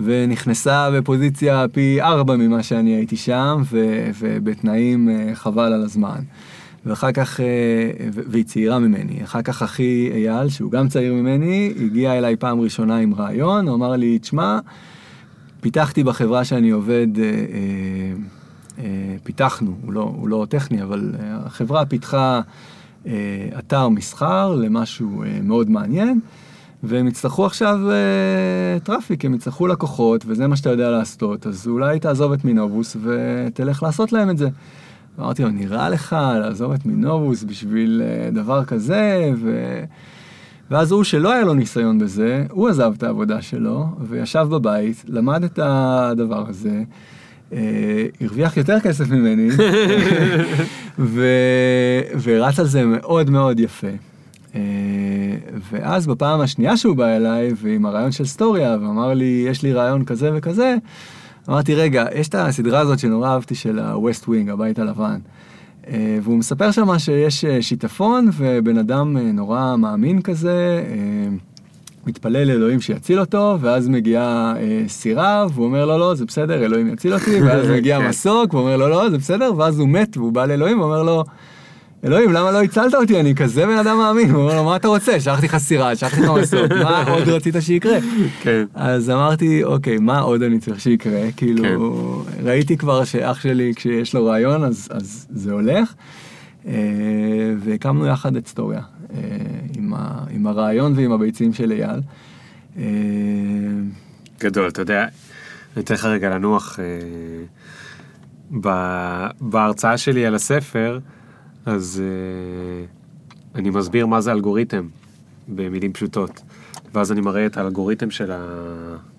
[0.04, 6.20] ונכנסה בפוזיציה פי ארבע ממה שאני הייתי שם, ו, ובתנאים אה, חבל על הזמן.
[6.86, 7.46] ואחר כך, אה,
[8.12, 12.96] והיא צעירה ממני, אחר כך אחי אייל, שהוא גם צעיר ממני, הגיע אליי פעם ראשונה
[12.96, 14.58] עם רעיון, הוא אמר לי, תשמע,
[15.60, 17.24] פיתחתי בחברה שאני עובד, אה,
[19.22, 22.40] פיתחנו, הוא לא, הוא לא טכני, אבל החברה פיתחה
[23.58, 26.20] אתר מסחר למשהו מאוד מעניין.
[26.82, 27.78] והם יצטרכו עכשיו
[28.82, 33.82] traffic, הם יצטרכו לקוחות, וזה מה שאתה יודע לעשות, אז אולי תעזוב את מינובוס ותלך
[33.82, 34.48] לעשות להם את זה.
[35.18, 38.02] אמרתי לו, נראה לך לעזוב את מינובוס בשביל
[38.32, 39.80] דבר כזה, ו...
[40.70, 45.44] ואז הוא, שלא היה לו ניסיון בזה, הוא עזב את העבודה שלו, וישב בבית, למד
[45.44, 46.82] את הדבר הזה,
[48.20, 49.48] הרוויח יותר כסף ממני,
[50.98, 51.24] ו...
[52.22, 53.86] ורץ על זה מאוד מאוד יפה.
[54.54, 54.60] אה,
[55.70, 60.04] ואז בפעם השנייה שהוא בא אליי, ועם הרעיון של סטוריה, ואמר לי, יש לי רעיון
[60.04, 60.76] כזה וכזה,
[61.48, 65.18] אמרתי, רגע, יש את הסדרה הזאת שנורא אהבתי של ה-West Wing, הבית הלבן.
[65.88, 70.84] אה, והוא מספר שם שיש אה, שיטפון, ובן אדם נורא מאמין כזה,
[72.06, 74.54] מתפלל לאלוהים שיציל אותו, ואז מגיעה
[74.88, 78.08] סירה, והוא אומר, לא, לא, זה בסדר, אלוהים יציל אותי, ואז מגיע כן.
[78.08, 81.24] מסוק, והוא אומר, לא, לא, זה בסדר, ואז הוא מת, והוא בא לאלוהים, ואומר לו,
[82.04, 83.20] אלוהים, למה לא הצלת אותי?
[83.20, 84.30] אני כזה בן אדם מאמין.
[84.30, 85.20] הוא אומר לו, מה אתה רוצה?
[85.20, 87.98] שלחתי לך סירה, שלחתי לך מסוק, מה עוד רצית שיקרה?
[88.42, 88.64] כן.
[88.74, 91.20] אז אמרתי, אוקיי, מה עוד אני צריך שיקרה?
[91.36, 92.46] כאילו, כן.
[92.46, 95.94] ראיתי כבר שאח שלי, כשיש לו רעיון, אז, אז זה הולך.
[96.66, 96.72] אה,
[97.58, 98.99] והקמנו יחד את סטוריה, אה,
[99.76, 102.00] עם, ה, עם הרעיון ועם הביצים של אייל.
[102.76, 102.82] אה,
[104.40, 105.06] גדול, אתה יודע,
[105.76, 106.78] אני אתן לך רגע לנוח.
[109.40, 110.98] בהרצאה שלי על הספר,
[111.66, 114.88] אז uh, אני מסביר מה זה אלגוריתם
[115.48, 116.42] במילים פשוטות.
[116.94, 118.32] ואז אני מראה את האלגוריתם של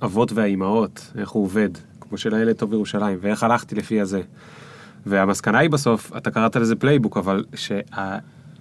[0.01, 1.69] האבות והאימהות, איך הוא עובד,
[2.01, 4.21] כמו של הילד טוב בירושלים, ואיך הלכתי לפי הזה.
[5.05, 7.45] והמסקנה היא בסוף, אתה קראת לזה playbook, אבל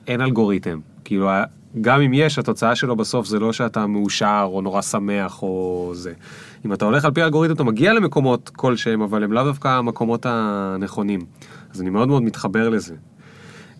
[0.07, 0.81] שאין אלגוריתם.
[1.05, 1.31] כאילו,
[1.81, 6.13] גם אם יש, התוצאה שלו בסוף זה לא שאתה מאושר או נורא שמח או זה.
[6.67, 10.27] אם אתה הולך על פי האלגוריתם, אתה מגיע למקומות כלשהם, אבל הם לאו דווקא המקומות
[10.29, 11.21] הנכונים.
[11.75, 12.95] אז אני מאוד מאוד מתחבר לזה.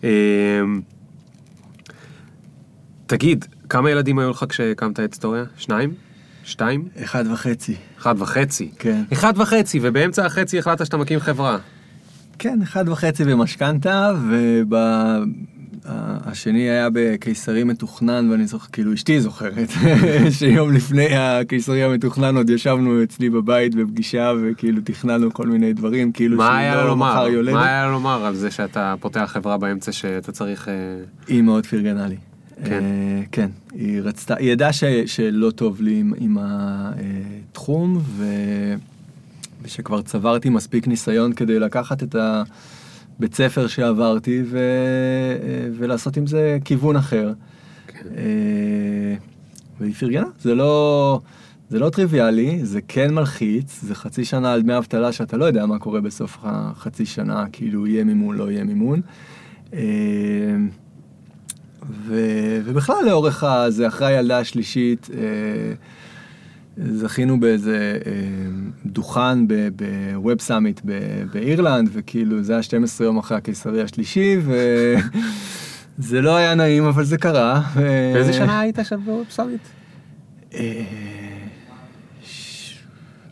[0.03, 0.09] אמ,
[3.05, 5.43] תגיד, כמה ילדים היו לך כשהקמת את היסטוריה?
[5.57, 5.93] שניים?
[6.43, 6.87] שתיים?
[7.03, 7.75] אחד וחצי.
[7.99, 8.71] אחד וחצי?
[8.79, 9.03] כן.
[9.13, 11.57] אחד וחצי, ובאמצע החצי החלטת שאתה מקים חברה.
[12.39, 14.75] כן, אחד וחצי במשכנתה, וב...
[15.85, 19.69] השני היה בקיסרי מתוכנן, ואני זוכר, כאילו אשתי זוכרת,
[20.39, 26.37] שיום לפני הקיסרי המתוכנן עוד ישבנו אצלי בבית בפגישה, וכאילו תכננו כל מיני דברים, כאילו
[26.37, 27.55] שלא מחר יולדת.
[27.55, 30.67] מה היה לו לומר על זה שאתה פותח חברה באמצע שאתה צריך...
[30.67, 30.73] אה,
[31.27, 32.17] היא מאוד פרגנה לי.
[32.65, 32.79] כן.
[32.79, 38.25] Uh, כן, היא רצתה, היא ידעה ש, שלא טוב לי עם, עם התחום, ו,
[39.61, 42.43] ושכבר צברתי מספיק ניסיון כדי לקחת את ה...
[43.21, 44.59] בית ספר שעברתי ו...
[45.73, 47.33] ולעשות עם זה כיוון אחר.
[47.87, 47.99] כן.
[48.17, 49.15] אה,
[49.79, 51.19] והיא פרגנה, זה לא,
[51.69, 55.65] זה לא טריוויאלי, זה כן מלחיץ, זה חצי שנה על דמי אבטלה שאתה לא יודע
[55.65, 59.01] מה קורה בסוף החצי שנה, כאילו יהיה מימון, לא יהיה מימון.
[59.73, 59.79] אה,
[61.89, 62.15] ו,
[62.65, 65.73] ובכלל לאורך הזה, אחרי הילדה השלישית, אה,
[66.77, 68.11] זכינו באיזה אה,
[68.85, 70.81] דוכן ב Web Summit
[71.33, 74.37] באירלנד, וכאילו זה היה 12 יום אחרי הקיסרי השלישי,
[75.99, 77.61] וזה לא היה נעים, אבל זה קרה.
[78.13, 79.61] באיזה שנה היית שם ב Web Summit?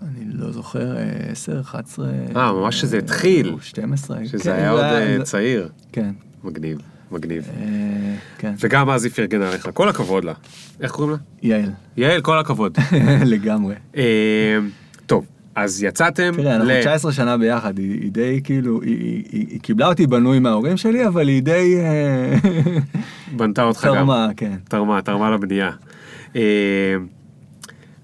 [0.01, 0.95] אני לא זוכר,
[1.31, 2.07] 10, 11...
[2.35, 3.55] אה, ממש שזה התחיל.
[3.61, 4.17] 12.
[4.25, 5.69] שזה כן, היה עוד אה, זה- צעיר.
[5.91, 6.11] כן.
[6.43, 6.77] מגניב,
[7.11, 7.49] מגניב.
[7.61, 7.65] אה,
[8.37, 8.53] כן.
[8.59, 10.33] וגם אז היא פרגנה לך, כל הכבוד לה.
[10.81, 11.17] איך קוראים לה?
[11.43, 12.77] יעל, יעל, כל הכבוד.
[13.25, 13.75] לגמרי.
[13.97, 14.57] אה,
[15.05, 16.79] טוב, אז יצאתם תראה, אנחנו ל...
[16.81, 20.77] 19 שנה ביחד, היא היא די כאילו, היא- היא היא- היא קיבלה אותי בנוי מההורים
[20.77, 22.35] שלי, אבל היא די אה,
[23.37, 23.93] בנתה אותך גם.
[23.95, 24.55] תרמה, כן.
[24.69, 25.71] תרמה, תרמה לבנייה.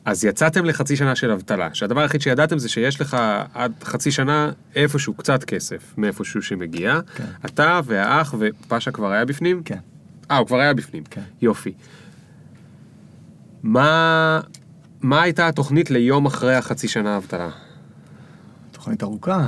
[0.08, 3.18] אה, אז יצאתם לחצי שנה של אבטלה, שהדבר היחיד שידעתם זה שיש לך
[3.54, 7.00] עד חצי שנה איפשהו קצת כסף, מאיפשהו שמגיע.
[7.16, 7.24] כן.
[7.46, 9.62] אתה והאח ופאשה כבר היה בפנים?
[9.64, 9.78] כן.
[10.32, 11.04] אה, הוא כבר היה בפנים.
[11.10, 11.22] כן.
[11.42, 11.74] יופי.
[13.64, 14.40] מה,
[15.02, 17.50] מה הייתה התוכנית ליום אחרי החצי שנה אבטלה?
[18.72, 19.48] תוכנית ארוכה.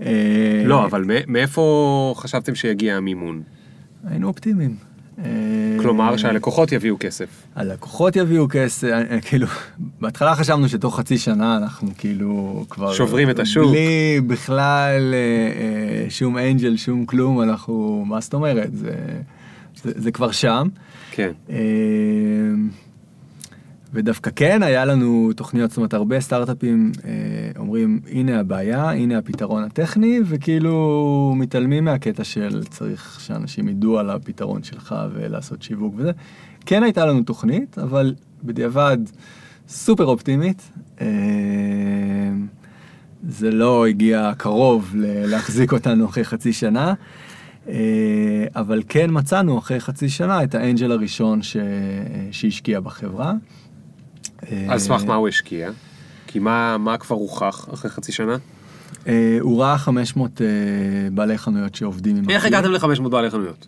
[0.00, 3.42] אה, לא, אבל מא- מאיפה חשבתם שיגיע המימון?
[4.04, 4.76] היינו אופטימיים.
[5.88, 7.26] אה, כלומר שהלקוחות יביאו כסף.
[7.56, 9.46] הלקוחות יביאו כסף, אה, כאילו,
[10.00, 12.92] בהתחלה חשבנו שתוך חצי שנה אנחנו כאילו כבר...
[12.92, 13.70] שוברים את השוק.
[13.70, 18.74] בלי בכלל אה, אה, שום אנג'ל, שום כלום, אנחנו, מה זאת אומרת?
[18.74, 18.94] זה,
[19.82, 20.68] זה, זה כבר שם.
[21.10, 21.32] כן.
[23.88, 27.10] אה, ודווקא כן, היה לנו תוכניות, זאת אומרת, הרבה סטארט-אפים אה,
[27.58, 34.62] אומרים, הנה הבעיה, הנה הפתרון הטכני, וכאילו מתעלמים מהקטע של צריך שאנשים ידעו על הפתרון
[34.62, 36.12] שלך ולעשות שיווק וזה.
[36.66, 38.14] כן הייתה לנו תוכנית, אבל
[38.44, 38.98] בדיעבד
[39.68, 40.70] סופר אופטימית.
[41.00, 41.06] אה,
[43.28, 44.94] זה לא הגיע קרוב
[45.26, 46.94] להחזיק אותנו אחרי חצי שנה.
[47.68, 51.56] אה, אבל כן מצאנו אחרי חצי שנה את האנג'ל הראשון ש...
[52.30, 53.32] שהשקיע בחברה.
[54.52, 55.70] אה, על סמך מה הוא השקיע?
[56.26, 58.36] כי מה, מה כבר הוכח אחרי חצי שנה?
[59.06, 60.46] אה, הוא ראה 500 אה,
[61.12, 62.30] בעלי חנויות שעובדים עם...
[62.30, 62.44] איך.
[62.44, 63.66] הגעתם ל-500 בעלי חנויות?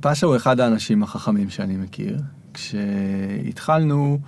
[0.00, 2.18] פאשה הוא אחד האנשים החכמים שאני מכיר.
[2.54, 4.18] כשהתחלנו,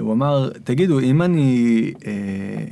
[0.00, 2.12] הוא אמר, תגידו, אם אני אה,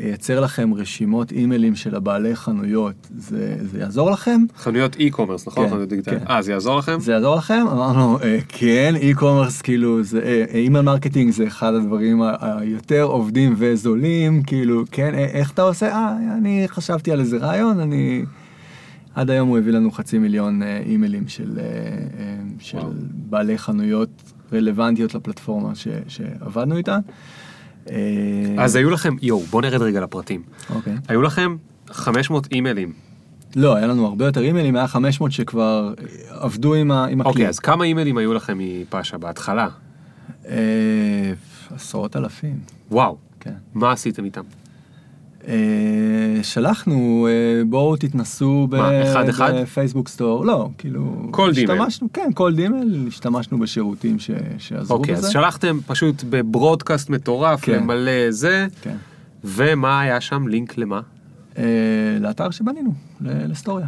[0.06, 4.40] אייצר לכם רשימות אימיילים של הבעלי חנויות, זה, זה יעזור לכם?
[4.58, 5.64] חנויות e-commerce, נכון?
[5.64, 6.22] כן, חנויות דיגיטליות.
[6.22, 6.30] כן.
[6.32, 7.00] אה, זה יעזור לכם?
[7.00, 7.64] זה יעזור לכם?
[7.72, 14.42] אמרנו, "אה, כן, e-commerce, כאילו, זה, אה, email marketing זה אחד הדברים היותר עובדים וזולים,
[14.42, 15.88] כאילו, כן, אה, איך אתה עושה?
[15.92, 18.24] אה, אני חשבתי על איזה רעיון, אני...
[19.14, 21.64] עד היום הוא הביא לנו חצי מיליון אה, אימיילים של, אה,
[22.18, 22.78] אה, של.
[23.30, 24.08] בעלי חנויות
[24.52, 26.98] רלוונטיות לפלטפורמה ש, שעבדנו איתה.
[27.90, 27.96] אה,
[28.58, 30.42] אז היו לכם, יואו, בוא נרד רגע לפרטים.
[30.74, 30.94] אוקיי.
[31.08, 31.56] היו לכם
[31.90, 32.92] 500 אימיילים.
[33.56, 35.94] לא, היה לנו הרבה יותר אימיילים, היה 500 שכבר
[36.28, 37.30] עבדו עם, ה, עם הכלי.
[37.30, 39.68] אוקיי, אז כמה אימיילים היו לכם מפאשה בהתחלה?
[40.48, 41.32] אה,
[41.74, 42.58] עשרות אלפים,
[42.90, 43.54] וואו, כן.
[43.74, 44.42] מה עשיתם איתם?
[45.48, 45.54] אה,
[46.42, 48.68] שלחנו, אה, בואו תתנסו?
[49.62, 51.70] בפייסבוק store, לא, כאילו, אימייל.
[51.80, 55.26] השתמשנו, כן, cold email, השתמשנו בשירותים ש, שעזרו אוקיי, בזה.
[55.26, 57.72] אז שלחתם פשוט ב broadcast מטורף כן.
[57.72, 58.96] למלא זה, כן.
[59.44, 60.48] ומה היה שם?
[60.48, 61.00] לינק למה?
[61.58, 61.64] אה,
[62.20, 63.86] לאתר שבנינו, ל- לסטוריה.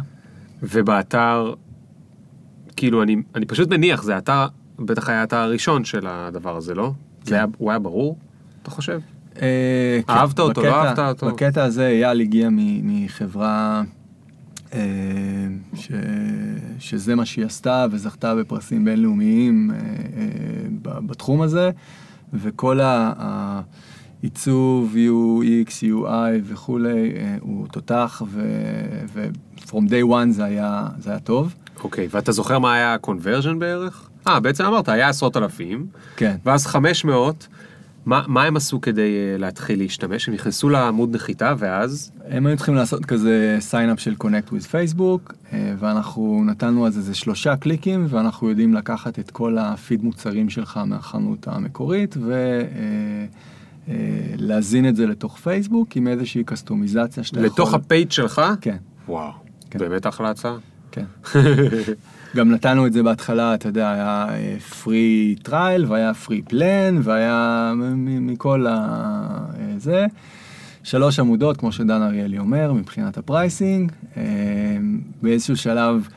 [0.63, 1.53] ובאתר,
[2.75, 4.47] כאילו, אני, אני פשוט מניח, זה אתר,
[4.79, 6.91] בטח היה האתר הראשון של הדבר הזה, לא?
[7.23, 7.29] כן.
[7.29, 8.17] זה היה, הוא היה ברור,
[8.63, 8.99] אתה חושב?
[9.41, 11.27] אה, כן, אהבת אותו, לא אהבת אותו?
[11.27, 12.49] בקטע הזה אייל הגיע
[12.83, 13.83] מחברה
[14.73, 14.79] אה,
[15.75, 15.91] ש...
[16.79, 19.77] שזה מה שהיא עשתה וזכתה בפרסים בינלאומיים אה,
[20.81, 21.69] בתחום הזה,
[22.33, 22.79] וכל
[24.23, 31.55] העיצוב UX, UI וכולי, הוא תותח, ו-from day one זה היה, זה היה טוב.
[31.83, 34.09] אוקיי, ואתה זוכר מה היה ה-conversion בערך?
[34.27, 36.35] אה, בעצם אמרת, היה עשרות אלפים, כן.
[36.45, 37.47] ואז 500,
[38.05, 40.27] מה, מה הם עשו כדי uh, להתחיל להשתמש?
[40.27, 42.11] הם נכנסו לעמוד נחיתה, ואז...
[42.27, 46.97] הם היו צריכים לעשות כזה sign up של connect with Facebook, אה, ואנחנו נתנו אז
[46.97, 52.17] איזה שלושה קליקים, ואנחנו יודעים לקחת את כל הפיד מוצרים שלך מהחנות המקורית,
[53.87, 57.47] ולהזין את זה לתוך פייסבוק עם איזושהי קסטומיזציה שאתה יכול...
[57.47, 58.41] לתוך הפייג' שלך?
[58.61, 58.77] כן,
[59.07, 59.31] וואו,
[59.69, 59.79] כן.
[59.79, 60.57] באמת אחלה הצעה.
[60.91, 61.05] כן.
[62.35, 64.27] גם נתנו את זה בהתחלה, אתה יודע, היה
[64.83, 68.71] free trial, והיה free plan, והיה מ- מ- מכל ה...
[69.59, 70.05] אה, זה.
[70.83, 73.91] שלוש עמודות, כמו שדן אריאלי אומר, מבחינת ה pricing.
[74.17, 74.23] אה,
[75.21, 76.07] באיזשהו שלב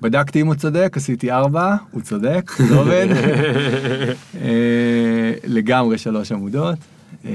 [0.00, 3.06] בדקתי אם הוא צודק, עשיתי ארבע, הוא צודק, זה עובד.
[4.42, 6.78] אה, לגמרי שלוש עמודות.
[7.24, 7.30] אה,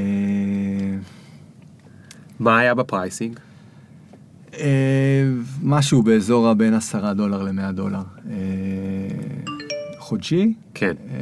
[2.39, 3.39] מה היה ב pricing?
[4.59, 5.23] אה,
[5.63, 8.01] משהו באזור הבין עשרה דולר למאה דולר.
[8.29, 8.35] אה,
[9.97, 10.53] חודשי.
[10.73, 10.93] כן.
[11.09, 11.19] אה,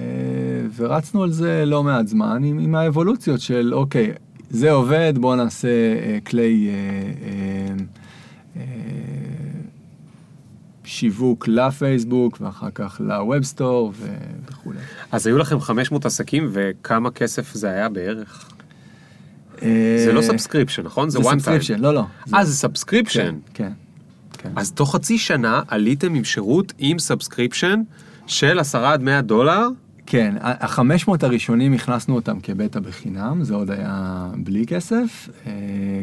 [0.75, 4.13] ורצנו על זה לא מעט זמן עם, עם האבולוציות של אוקיי,
[4.49, 7.73] זה עובד, בואו נעשה אה, כלי אה,
[8.57, 8.63] אה,
[10.83, 13.93] שיווק לפייסבוק ואחר כך ל web store
[14.45, 14.79] וכולי.
[15.11, 18.58] אז היו לכם 500 עסקים וכמה כסף זה היה בערך?
[19.63, 21.09] אה, זה לא subscription, נכון?
[21.09, 21.77] זה one time.
[21.77, 22.03] לא, לא.
[22.33, 23.35] אה, זה subscription.
[23.53, 23.71] כן,
[24.33, 24.49] כן.
[24.55, 27.81] אז תוך חצי שנה עליתם עם שירות עם subscription
[28.27, 29.67] של 10 עד 100 דולר?
[30.05, 35.29] כן, ה-500 הראשונים הכנסנו אותם כבטא בחינם, זה עוד היה בלי כסף.
[35.47, 35.51] אה,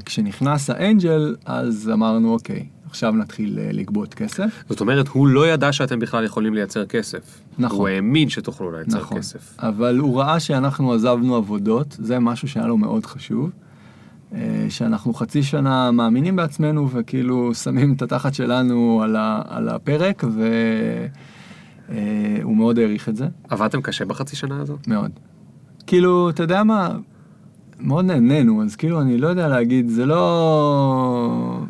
[0.04, 2.66] כשנכנס ה angel, אז אמרנו, אוקיי,
[2.96, 4.64] עכשיו נתחיל אה, לגבות כסף.
[4.68, 7.40] זאת אומרת, הוא לא ידע שאתם בכלל יכולים לייצר כסף.
[7.58, 7.78] נכון.
[7.78, 9.18] הוא האמין שתוכלו לייצר נכון.
[9.18, 9.56] כסף.
[9.58, 13.50] אבל הוא ראה שאנחנו עזבנו עבודות, זה משהו שהיה לו מאוד חשוב.
[14.34, 20.24] אה, שאנחנו חצי שנה מאמינים בעצמנו וכאילו שמים את התחת שלנו על, ה, על הפרק
[21.88, 24.88] והוא מאוד העריך את זה, עבדתם קשה בחצי שנה הזאת?
[24.88, 25.10] מאוד.
[25.86, 26.96] כאילו, אתה יודע מה,
[27.80, 31.62] מאוד נהנינו, אז כאילו אני לא יודע להגיד, זה לא...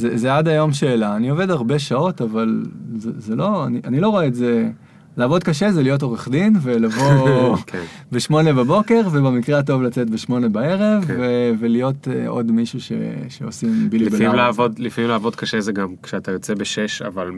[0.00, 2.62] זה, זה עד היום שאלה, אני עובד הרבה שעות, אבל
[2.96, 4.70] זה, זה לא, אני, אני לא רואה את זה,
[5.16, 7.82] לעבוד קשה זה להיות עורך דין ולבוא כן.
[8.12, 11.16] בשמונה בבוקר, ובמקרה הטוב לצאת בשמונה בערב, כן.
[11.18, 12.92] ו- ולהיות uh, עוד מישהו ש-
[13.28, 14.32] שעושים בילי לפעמים.
[14.34, 17.30] לעבוד, לפעמים לעבוד קשה זה גם כשאתה יוצא בשש, אבל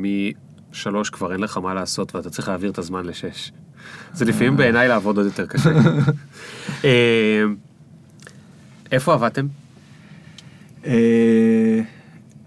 [0.73, 3.53] משלוש כבר אין לך מה לעשות ואתה צריך להעביר את הזמן לשש.
[4.13, 5.71] זה לפעמים בעיניי לעבוד עוד יותר קשה.
[6.85, 7.43] אה,
[8.93, 9.47] איפה עבדתם?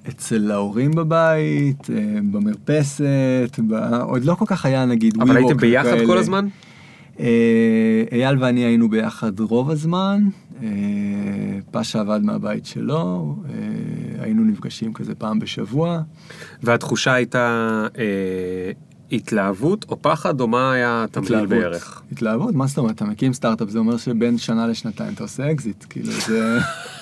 [0.09, 3.73] אצל ההורים בבית, אה, במרפסת, ב...
[4.01, 6.05] עוד לא כל כך היה נגיד אבל WeWork הייתם ביחד כאלה.
[6.05, 6.47] כל הזמן?
[7.19, 10.23] אה, אייל ואני היינו ביחד רוב הזמן,
[10.63, 10.69] אה,
[11.71, 13.35] פאשה עבד מהבית שלו,
[14.19, 16.01] היינו נפגשים כזה פעם בשבוע.
[16.63, 17.87] והתחושה הייתה
[19.15, 21.45] התלהבות או פחד או מה היה התמליל.
[21.45, 22.01] בערך?
[22.11, 22.55] התלהבות?
[22.55, 22.95] מה זאת אומרת?
[22.95, 26.59] אתה מקים סטארט-אפ, זה אומר שבין שנה לשנתיים אתה עושה אקזיט, כאילו זה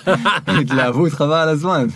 [0.62, 1.88] התלהבות חבל על הזמן.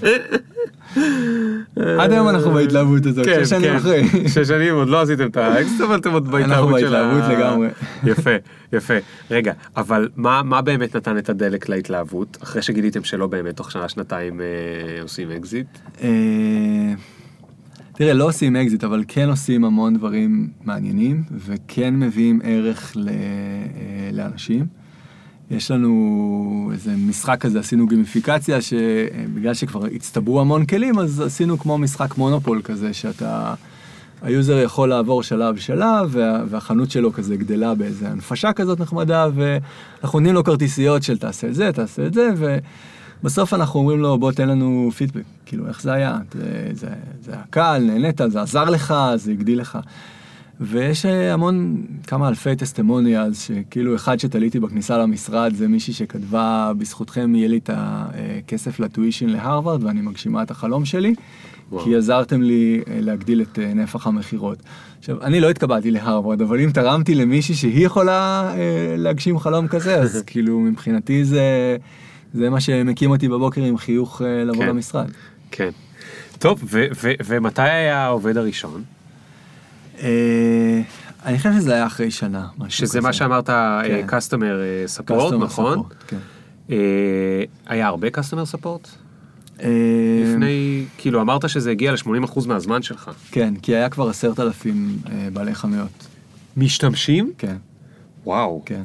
[1.99, 3.75] עד היום אנחנו בהתלהבות הזאת, כן, שש שנים כן.
[3.75, 4.03] אחרי.
[4.27, 7.03] שש שנים עוד לא עשיתם את האקזיט, אבל אתם עוד בהתלהבות של ה...
[7.03, 7.67] בהתלהבות לגמרי.
[8.03, 8.35] יפה,
[8.73, 8.93] יפה.
[9.31, 14.41] רגע, אבל מה, באמת נתן את הדלק להתלהבות, אחרי שגיליתם שלא באמת תוך שנה שנתיים
[14.41, 15.67] אה, עושים אקזיט?
[17.97, 23.09] אה, תראה, לא עושים אקזיט, אבל כן עושים המון דברים מעניינים, וכן מביאים ערך ל-
[23.09, 23.13] אה,
[24.13, 24.65] לאנשים.
[25.51, 31.77] יש לנו איזה משחק כזה, עשינו גימיפיקציה, שבגלל שכבר הצטברו המון כלים, אז עשינו כמו
[31.77, 33.53] משחק מונופול כזה, שאתה...
[34.21, 40.19] היוזר יכול לעבור שלב שלב, וה, והחנות שלו כזה גדלה באיזה הנפשה כזאת נחמדה, ואנחנו
[40.19, 42.29] נותנים לו כרטיסיות של תעשה את זה, תעשה את זה,
[43.21, 46.87] ובסוף אנחנו אומרים לו, בוא תן לנו פידבק, כאילו איך זה היה, זה, זה,
[47.21, 49.79] זה היה קל, נהנית, זה עזר לך, זה הגדיל לך.
[50.59, 57.35] ויש אה, המון, כמה אלפי טסטימוניאלס, שכאילו אחד שתליתי בכניסה למשרד זה מישהי שכתבה, בזכותכם
[57.35, 61.13] יהיה לי את הכסף לטווישן להרווארד ואני מגשימה את החלום שלי,
[61.71, 61.83] וואו.
[61.83, 64.57] כי עזרתם לי אה, להגדיל את אה, נפח המכירות.
[64.99, 69.95] עכשיו, אני לא התקבלתי להרווארד, אבל אם תרמתי למישהי שהיא יכולה אה, להגשים חלום כזה,
[69.95, 71.77] אז כאילו מבחינתי זה,
[72.33, 74.69] זה מה שמקים אותי בבוקר עם חיוך אה, לבוא כן.
[74.69, 75.07] למשרד.
[75.51, 75.69] כן.
[76.39, 78.83] טוב, ו- ו- ומתי היה העובד הראשון?
[80.01, 80.81] אה,
[81.25, 82.47] אני חושב שזה היה אחרי שנה.
[82.69, 83.17] שזה מה כזה.
[83.17, 84.05] שאמרת, כן.
[84.09, 85.79] customer אה, support, Customer נכון?
[85.79, 86.17] support, כן.
[86.69, 86.75] אה,
[87.67, 88.87] היה הרבה customer support?
[89.63, 89.69] אה,
[90.23, 93.11] לפני, כאילו אמרת שזה הגיע ל-80% מהזמן שלך.
[93.31, 96.07] כן, כי היה כבר עשרת אלפים אה, בעלי חנויות.
[96.57, 97.31] משתמשים?
[97.37, 97.55] כן,
[98.25, 98.83] וואו, כן.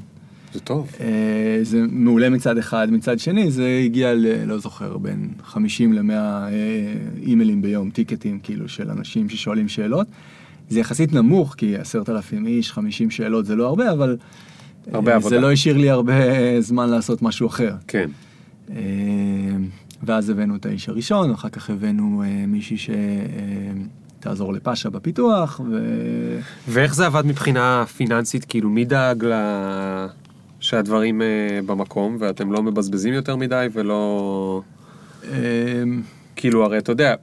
[0.53, 0.91] זה טוב.
[1.01, 4.45] אה, זה מעולה מצד אחד, מצד שני זה הגיע ל...
[4.45, 6.13] לא זוכר, בין 50 ל-100
[7.23, 10.07] אימיילים ביום, טיקטים כאילו של אנשים ששואלים שאלות.
[10.69, 14.17] זה יחסית נמוך, כי עשרת אלפים איש, 50 שאלות זה לא הרבה, אבל...
[14.89, 15.37] אה, הרבה עבודה.
[15.37, 17.75] זה לא השאיר לי הרבה אה, זמן לעשות משהו אחר.
[17.89, 18.09] כן.
[18.71, 18.77] אה,
[20.03, 22.77] ואז הבאנו את האיש הראשון, אחר כך הבאנו אה, מישהי
[24.19, 25.79] שתעזור לפאשה בפיתוח, ו...
[26.69, 28.45] ואיך זה עבד מבחינה פיננסית?
[28.45, 29.33] כאילו, מי דאג ל...
[30.63, 31.27] שהדברים אה,
[31.67, 34.63] במקום, ואתם לא מבזבזים יותר מדי ולא...
[35.25, 35.83] אה,
[36.37, 37.15] כאילו, הרי אתה יודע,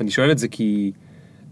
[0.00, 0.92] אני שואל את זה כי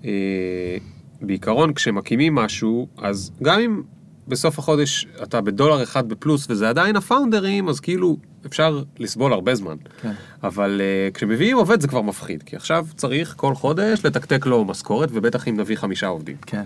[0.05, 0.77] אה,
[1.23, 3.83] בעיקרון כשמקימים משהו, אז גם אם
[4.29, 8.17] בסוף החודש אתה בדולר אחד בפלוס וזה עדיין הפאונדרים, אז כאילו
[8.47, 9.77] אפשר לסבול הרבה זמן.
[10.03, 10.13] כן.
[10.43, 15.09] אבל uh, כשמביאים עובד זה כבר מפחיד, כי עכשיו צריך כל חודש לתקתק לו משכורת,
[15.13, 16.37] ובטח אם נביא חמישה עובדים.
[16.47, 16.65] כן.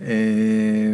[0.00, 0.92] אה,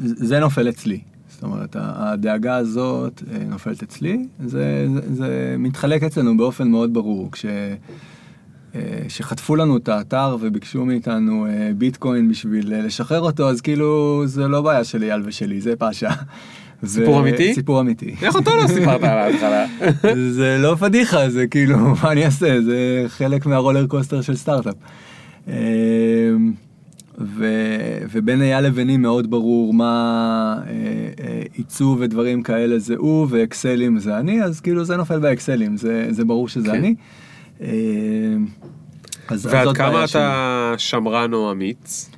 [0.00, 1.00] זה נופל אצלי.
[1.38, 7.32] זאת אומרת, הדאגה הזאת אה, נופלת אצלי, זה, זה, זה מתחלק אצלנו באופן מאוד ברור.
[7.32, 7.46] כש...
[9.08, 14.84] שחטפו לנו את האתר וביקשו מאיתנו ביטקוין בשביל לשחרר אותו, אז כאילו זה לא בעיה
[14.84, 16.10] של אייל ושלי, זה פאשה.
[16.84, 17.54] סיפור אמיתי?
[17.54, 18.14] סיפור אמיתי.
[18.22, 19.66] איך אותו לא סיפרת על ההתחלה?
[20.38, 22.62] זה לא פדיחה, זה כאילו, מה אני אעשה?
[22.62, 24.74] זה חלק מהרולר קוסטר של סטארט-אפ.
[27.20, 27.46] ו,
[28.10, 30.72] ובין אייל לביני מאוד ברור מה אה,
[31.24, 36.06] אה, עיצוב ודברים כאלה זה הוא ואקסלים זה אני, אז כאילו זה נופל באקסלים, זה,
[36.10, 36.74] זה ברור שזה כן.
[36.74, 36.94] אני.
[37.60, 37.66] אמ,
[39.28, 42.10] אז ועד כמה אתה שמרן או אמיץ?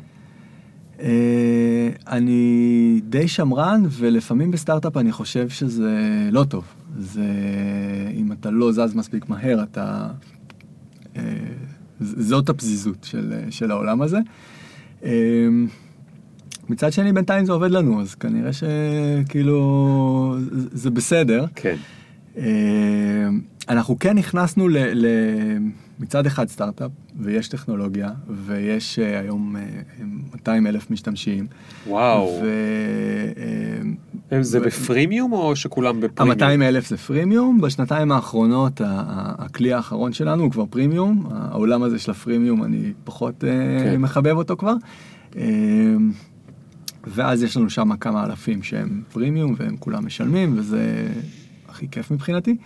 [1.00, 6.64] אה, אני די שמרן, ולפעמים בסטארט-אפ אני חושב שזה לא טוב.
[6.98, 7.22] זה,
[8.14, 10.08] אם אתה לא זז מספיק מהר, אתה...
[11.16, 11.22] אה,
[12.00, 14.18] זאת הפזיזות של, של העולם הזה.
[15.04, 15.10] אה,
[16.68, 20.36] מצד שני, בינתיים זה עובד לנו, אז כנראה שכאילו
[20.72, 21.46] זה בסדר.
[21.54, 21.76] כן.
[23.68, 24.76] אנחנו כן נכנסנו ל...
[24.78, 25.06] ל
[26.00, 26.90] מצד אחד סטארט-אפ,
[27.20, 31.46] ויש טכנולוגיה, ויש uh, היום uh, 200 אלף משתמשים.
[31.86, 32.40] וואו.
[32.42, 32.46] ו...
[34.30, 34.64] Uh, זה ו...
[34.64, 36.42] בפרימיום או שכולם בפרימיום?
[36.42, 42.10] ה-200 אלף זה פרימיום, בשנתיים האחרונות הכלי האחרון שלנו הוא כבר פרימיום, העולם הזה של
[42.10, 43.46] הפרימיום אני פחות uh,
[43.84, 43.96] כן.
[43.96, 44.74] מחבב אותו כבר.
[45.32, 45.36] Uh,
[47.06, 51.08] ואז יש לנו שם כמה אלפים שהם פרימיום והם כולם משלמים, וזה
[51.68, 52.56] הכי כיף מבחינתי.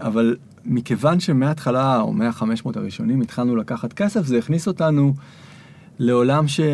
[0.00, 5.14] אבל מכיוון שמההתחלה, או מה-500 הראשונים, התחלנו לקחת כסף, זה הכניס אותנו
[5.98, 6.60] לעולם ש...
[6.60, 6.66] אה,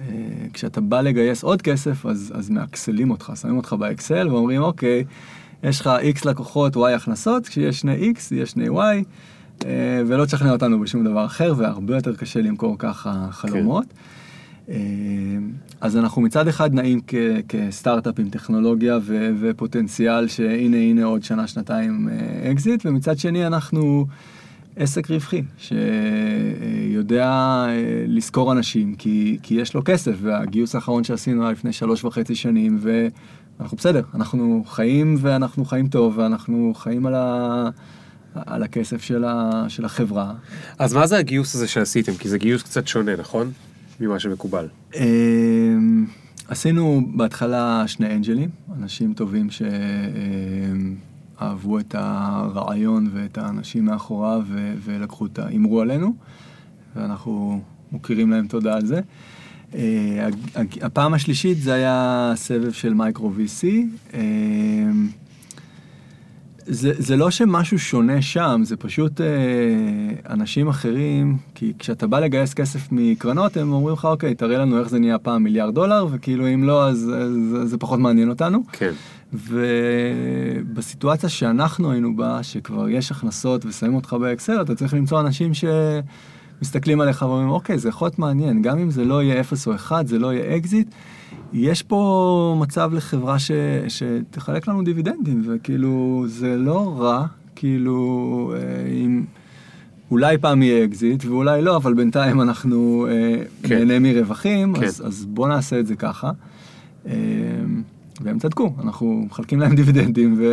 [0.00, 5.04] אה, כשאתה בא לגייס עוד כסף, אז, אז מאקסלים אותך, שמים אותך באקסל ואומרים, אוקיי,
[5.62, 9.04] יש לך X לקוחות, Y הכנסות, כשיש שני X, יש שני Y,
[9.64, 13.84] אה, ולא תשכנע אותנו בשום דבר אחר, והרבה יותר קשה למכור ככה חלומות.
[13.88, 13.94] כן.
[14.68, 14.76] אה,
[15.80, 17.14] אז אנחנו מצד אחד נעים כ-
[17.48, 22.08] כסטארט-אפ עם טכנולוגיה ו- ופוטנציאל שהנה הנה עוד שנה שנתיים
[22.52, 24.06] אקזיט, ומצד שני אנחנו
[24.76, 27.26] עסק רווחי שיודע
[27.68, 32.34] אה, לשכור אנשים כי, כי יש לו כסף והגיוס האחרון שעשינו היה לפני שלוש וחצי
[32.34, 37.68] שנים ואנחנו בסדר, אנחנו חיים ואנחנו חיים טוב ואנחנו חיים על ה...
[38.34, 40.32] על הכסף של, ה, של החברה.
[40.78, 42.12] אז מה זה הגיוס הזה שעשיתם?
[42.14, 43.50] כי זה גיוס קצת שונה, נכון?
[44.00, 44.68] ממה שמקובל.
[44.94, 46.06] אמ,
[46.48, 49.48] עשינו בהתחלה שני אנג'לים, אנשים טובים
[51.38, 54.42] שאהבו את הרעיון ואת האנשים מאחוריו
[54.84, 56.14] ולקחו את ההימרו עלינו,
[56.96, 57.62] ואנחנו
[57.92, 59.00] מוכירים להם תודה על זה.
[59.74, 60.28] אה,
[60.80, 63.66] הפעם השלישית זה היה סבב של מייקרו VC.
[66.66, 69.26] זה, זה לא שמשהו שונה שם, זה פשוט אה,
[70.30, 74.88] אנשים אחרים, כי כשאתה בא לגייס כסף מקרנות, הם אומרים לך, אוקיי, תראה לנו איך
[74.88, 78.62] זה נהיה פעם מיליארד דולר, וכאילו אם לא, אז, אז, אז זה פחות מעניין אותנו.
[78.72, 78.92] כן.
[80.64, 87.00] ובסיטואציה שאנחנו היינו בה, שכבר יש הכנסות ושמים אותך באקסל, אתה צריך למצוא אנשים שמסתכלים
[87.00, 90.06] עליך ואומרים, אוקיי, זה יכול להיות מעניין, גם אם זה לא יהיה 0 או 1,
[90.06, 90.88] זה לא יהיה אקזיט.
[91.52, 93.50] יש פה מצב לחברה ש,
[93.88, 97.26] שתחלק לנו דיבידנדים, וכאילו, זה לא רע,
[97.56, 99.24] כאילו, אה, אם...
[100.10, 103.78] אולי פעם יהיה אקזיט ואולי לא, אבל בינתיים אנחנו אה, כן.
[103.78, 104.84] נהנה מרווחים, כן.
[104.84, 106.30] אז, אז בואו נעשה את זה ככה.
[107.06, 107.12] אה,
[108.20, 110.34] והם צדקו, אנחנו מחלקים להם דיבידנדים.
[110.38, 110.44] ו...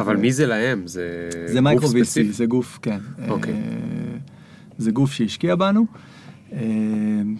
[0.00, 0.20] אבל ו...
[0.20, 0.86] מי זה להם?
[0.86, 2.32] זה, זה גוף ספציפי?
[2.32, 2.98] זה גוף, כן.
[3.28, 3.52] אוקיי.
[3.52, 3.58] אה,
[4.78, 5.80] זה גוף שהשקיע בנו.
[5.80, 6.15] אה,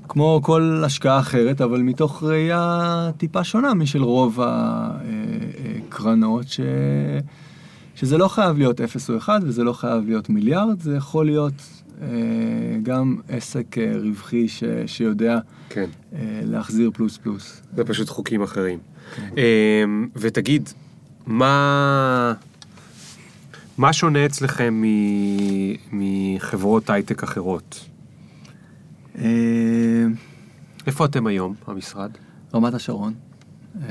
[0.08, 6.60] כמו כל השקעה אחרת, אבל מתוך ראייה טיפה שונה משל רוב הקרנות, ש...
[7.94, 11.52] שזה לא חייב להיות 0 או 1 וזה לא חייב להיות מיליארד, זה יכול להיות
[12.02, 12.08] אה,
[12.82, 14.64] גם עסק אה, רווחי ש...
[14.86, 15.38] שיודע
[15.68, 15.90] כן.
[16.42, 17.62] להחזיר פלוס פלוס.
[17.76, 18.78] זה פשוט חוקים אחרים.
[19.16, 19.30] כן.
[20.16, 20.68] ותגיד,
[21.26, 22.32] מה...
[23.78, 24.82] מה שונה אצלכם
[25.92, 27.86] מחברות הייטק אחרות?
[29.18, 30.06] אה,
[30.86, 32.10] איפה אתם היום, המשרד?
[32.54, 33.14] רמת השרון.
[33.82, 33.88] אה,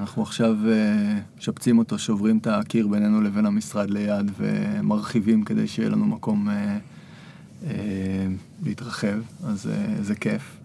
[0.00, 5.88] אנחנו עכשיו אה, משפצים אותו, שוברים את הקיר בינינו לבין המשרד ליד ומרחיבים כדי שיהיה
[5.88, 6.48] לנו מקום
[8.62, 10.58] להתרחב, אז זה כיף.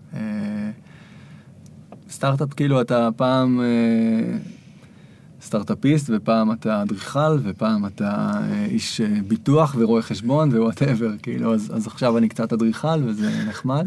[2.09, 3.61] סטארט-אפ, כאילו, אתה פעם
[5.41, 8.31] סטארט-אפיסט, ופעם אתה אדריכל, ופעם אתה
[8.65, 13.85] איש ביטוח ורואה חשבון ו whatever, כאילו, אז, אז עכשיו אני קצת אדריכל וזה נחמד.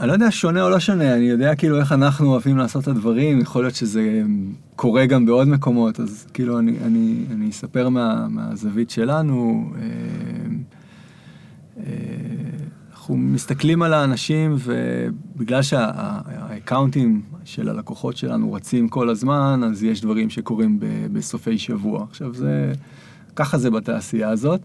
[0.00, 2.88] אני לא יודע שונה או לא שונה, אני יודע כאילו איך אנחנו אוהבים לעשות את
[2.88, 4.22] הדברים, יכול להיות שזה
[4.76, 9.70] קורה גם בעוד מקומות, אז כאילו אני, אני, אני אספר מה, מהזווית שלנו.
[9.74, 10.41] אה, אה,
[13.02, 20.30] אנחנו מסתכלים על האנשים ובגלל שהאקאונטים של הלקוחות שלנו רצים כל הזמן, אז יש דברים
[20.30, 20.78] שקורים
[21.12, 22.04] בסופי שבוע.
[22.10, 22.72] עכשיו זה,
[23.36, 24.60] ככה זה בתעשייה הזאת.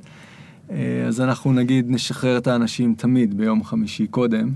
[0.71, 4.49] אה, אז אנחנו נגיד נשחרר את האנשים תמיד ביום חמישי קודם,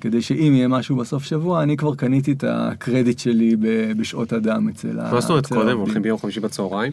[0.00, 3.56] כדי שאם יהיה משהו בסוף שבוע, אני כבר קניתי את הקרדיט שלי
[3.96, 5.12] בשעות אדם אצל ה...
[5.12, 5.78] מה זאת אומרת קודם?
[5.78, 6.92] הולכים ביום חמישי בצהריים?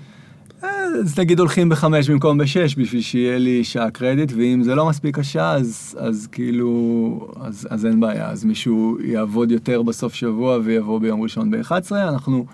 [0.64, 4.90] אה, אז נגיד הולכים בחמש במקום בשש בשביל שיהיה לי שעה קרדיט, ואם זה לא
[4.90, 8.30] מספיק השעה, אז, אז כאילו, אז, אז אין בעיה.
[8.30, 12.46] אז מישהו יעבוד יותר בסוף שבוע ויבוא ביום ראשון ב-11, אנחנו,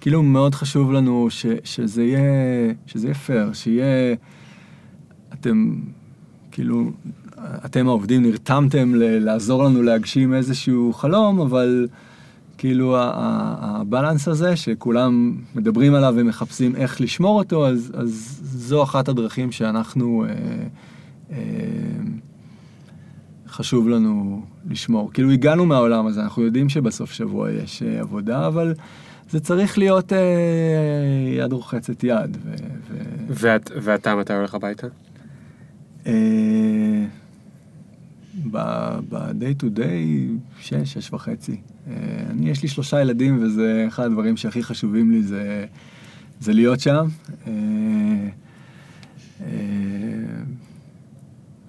[0.00, 2.20] כאילו מאוד חשוב לנו ש, שזה יהיה,
[2.86, 4.14] שזה יהיה פייר, שיהיה,
[5.32, 5.74] אתם,
[6.50, 6.90] כאילו,
[7.64, 11.88] אתם העובדים נרתמתם לעזור לנו להגשים איזשהו חלום, אבל
[12.62, 19.52] כאילו הבלנס הזה שכולם מדברים עליו ומחפשים איך לשמור אותו, אז, אז זו אחת הדרכים
[19.52, 20.32] שאנחנו, אה,
[21.30, 21.38] אה,
[23.48, 25.12] חשוב לנו לשמור.
[25.12, 28.74] כאילו הגענו מהעולם הזה, אנחנו יודעים שבסוף שבוע יש אה, עבודה, אבל
[29.30, 30.18] זה צריך להיות אה,
[31.36, 32.36] יד רוחצת יד.
[32.44, 32.54] ו,
[32.88, 32.96] ו...
[33.28, 34.86] ואת, ואתה מתי הולך הביתה?
[36.06, 37.04] אה,
[38.50, 41.60] ב-day to day, שש, שש וחצי.
[41.90, 41.94] אה,
[42.30, 45.64] אני, יש לי שלושה ילדים, וזה אחד הדברים שהכי חשובים לי, זה,
[46.40, 47.06] זה להיות שם.
[47.46, 47.52] אה,
[49.40, 49.46] אה,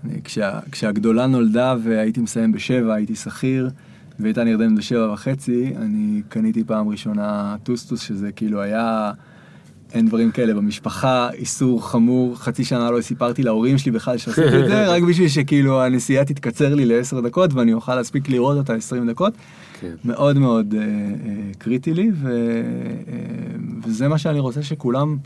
[0.06, 3.70] אני, כשה, כשהגדולה נולדה והייתי מסיים בשבע, הייתי שכיר,
[4.20, 9.12] והייתה נרדמת בשבע וחצי, אני קניתי פעם ראשונה טוסטוס, שזה כאילו היה...
[9.94, 14.68] אין דברים כאלה במשפחה, איסור חמור, חצי שנה לא סיפרתי להורים שלי בכלל שעשיתי את
[14.68, 19.10] זה, רק בשביל שכאילו הנסיעה תתקצר לי לעשר דקות ואני אוכל להספיק לראות אותה עשרים
[19.10, 19.34] דקות.
[19.84, 19.96] כן.
[20.06, 25.18] מאוד מאוד uh, uh, קריטי לי, ו, uh, וזה מה שאני רוצה שכולם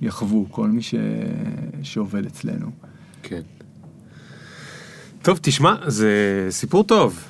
[0.00, 0.94] יחוו, כל מי ש,
[1.82, 2.70] שעובד אצלנו.
[3.22, 3.40] כן.
[5.22, 7.24] טוב, תשמע, זה סיפור טוב.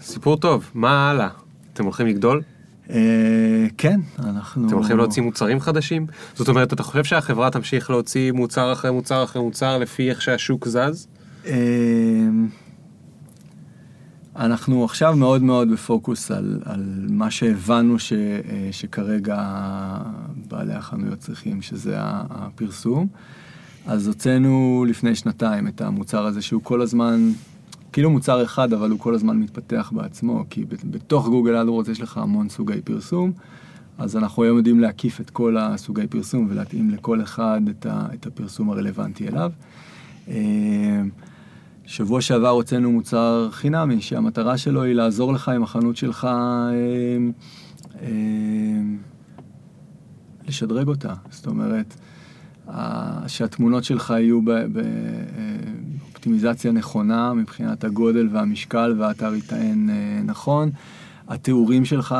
[0.00, 0.70] סיפור טוב.
[0.74, 1.28] מה הלאה?
[1.72, 2.42] אתם הולכים לגדול?
[2.90, 4.66] אה, כן, אנחנו...
[4.66, 6.06] אתם הולכים להוציא מוצרים חדשים?
[6.34, 10.68] זאת אומרת, אתה חושב שהחברה תמשיך להוציא מוצר אחרי מוצר אחרי מוצר לפי איך שהשוק
[10.68, 11.06] זז?
[14.42, 19.38] אה, אנחנו עכשיו מאוד מאוד בפוקוס על, על מה שהבנו ש, אה, שכרגע
[20.48, 23.06] בעלי החנויות צריכים, שזה הפרסום.
[23.86, 27.30] אז הוצאנו לפני שנתיים את המוצר הזה שהוא כל הזמן
[27.92, 32.18] כאילו מוצר אחד, אבל הוא כל הזמן מתפתח בעצמו, כי בתוך גוגל אדוורדס יש לך
[32.18, 33.32] המון סוגי פרסום,
[33.98, 38.26] אז אנחנו היום יודעים להקיף את כל הסוגי פרסום ולהתאים לכל אחד את, ה, את
[38.26, 39.52] הפרסום הרלוונטי אליו.
[41.84, 46.30] אה, שבוע שעבר הוצאנו מוצר חינמי, שהמטרה שלו היא לעזור לך עם החנות שלך, אה,
[48.02, 48.08] אה,
[50.48, 51.14] לשדרג אותה.
[51.30, 51.94] זאת אומרת,
[53.26, 54.50] שהתמונות שלך יהיו ב...
[54.50, 54.80] ב
[56.22, 60.70] אופטימיזציה נכונה מבחינת הגודל והמשקל והאתר יטען אה, נכון.
[61.28, 62.16] התיאורים שלך,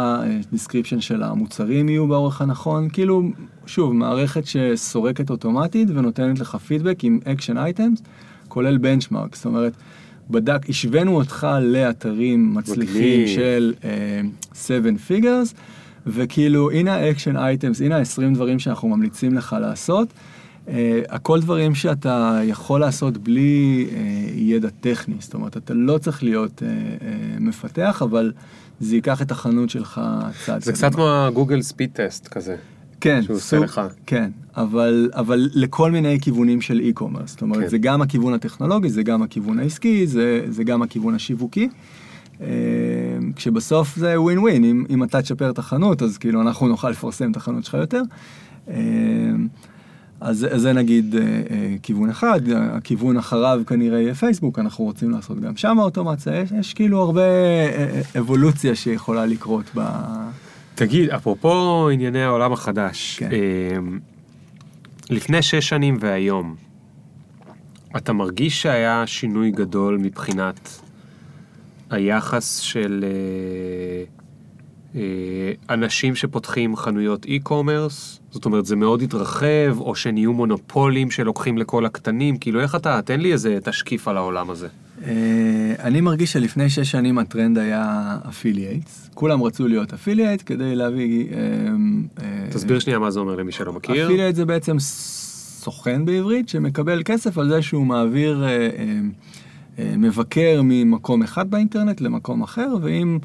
[0.52, 3.22] description של המוצרים יהיו באורך הנכון, כאילו,
[3.66, 8.02] שוב, מערכת שסורקת אוטומטית ונותנת לך פידבק עם action items,
[8.52, 9.72] כולל benchmark, זאת אומרת,
[10.30, 13.84] בדק, השווינו אותך לאתרים מצליחים של uh,
[14.54, 15.54] seven figures,
[16.06, 20.08] וכאילו, הנה ה action items, הנה ה-20 דברים שאנחנו ממליצים לך לעשות.
[20.66, 20.70] Uh,
[21.08, 23.94] הכל דברים שאתה יכול לעשות בלי uh,
[24.38, 27.04] ידע טכני, זאת אומרת, אתה לא צריך להיות uh, uh,
[27.40, 28.32] מפתח, אבל
[28.80, 30.00] זה ייקח את החנות שלך
[30.44, 30.62] צעד.
[30.62, 32.56] זה קצת כמו ה Google Speed Test כזה.
[33.02, 33.80] כן, שהוא עושה לך.
[34.06, 37.68] כן, אבל, אבל לכל מיני כיוונים של e-commerce, זאת אומרת, כן.
[37.68, 41.68] זה גם הכיוון הטכנולוגי, זה גם הכיוון העסקי, זה, זה גם הכיוון השיווקי.
[42.38, 42.44] Uh,
[43.36, 47.30] כשבסוף זה ווין ווין, אם, אם אתה תשפר את החנות, אז כאילו אנחנו נוכל לפרסם
[47.30, 48.02] את החנות שלך יותר.
[48.66, 48.70] Uh,
[50.24, 55.40] אז זה נגיד אה, אה, כיוון אחד, הכיוון אחריו כנראה יהיה פייסבוק, אנחנו רוצים לעשות
[55.40, 59.80] גם שם אוטומציה, יש, יש כאילו הרבה אה, אבולוציה שיכולה לקרות ב...
[60.86, 63.30] תגיד, אפרופו ענייני העולם החדש, כן.
[65.10, 66.56] לפני שש שנים והיום,
[67.96, 70.80] אתה מרגיש שהיה שינוי גדול מבחינת
[71.90, 73.04] היחס של...
[74.94, 81.86] אה, אנשים שפותחים חנויות e-commerce, זאת אומרת זה מאוד התרחב, או שנהיו מונופולים שלוקחים לכל
[81.86, 84.68] הקטנים, כאילו איך אתה, תן לי איזה תשקיף על העולם הזה.
[85.04, 91.26] אה, אני מרגיש שלפני שש שנים הטרנד היה affiliates, כולם רצו להיות affiliate כדי להביא...
[91.32, 94.06] אה, תסביר שנייה מה זה אומר למי שלא מכיר.
[94.06, 101.50] אפילייט זה בעצם סוכן בעברית שמקבל כסף על זה שהוא מעביר אה, מבקר ממקום אחד
[101.50, 103.18] באינטרנט למקום אחר, ואם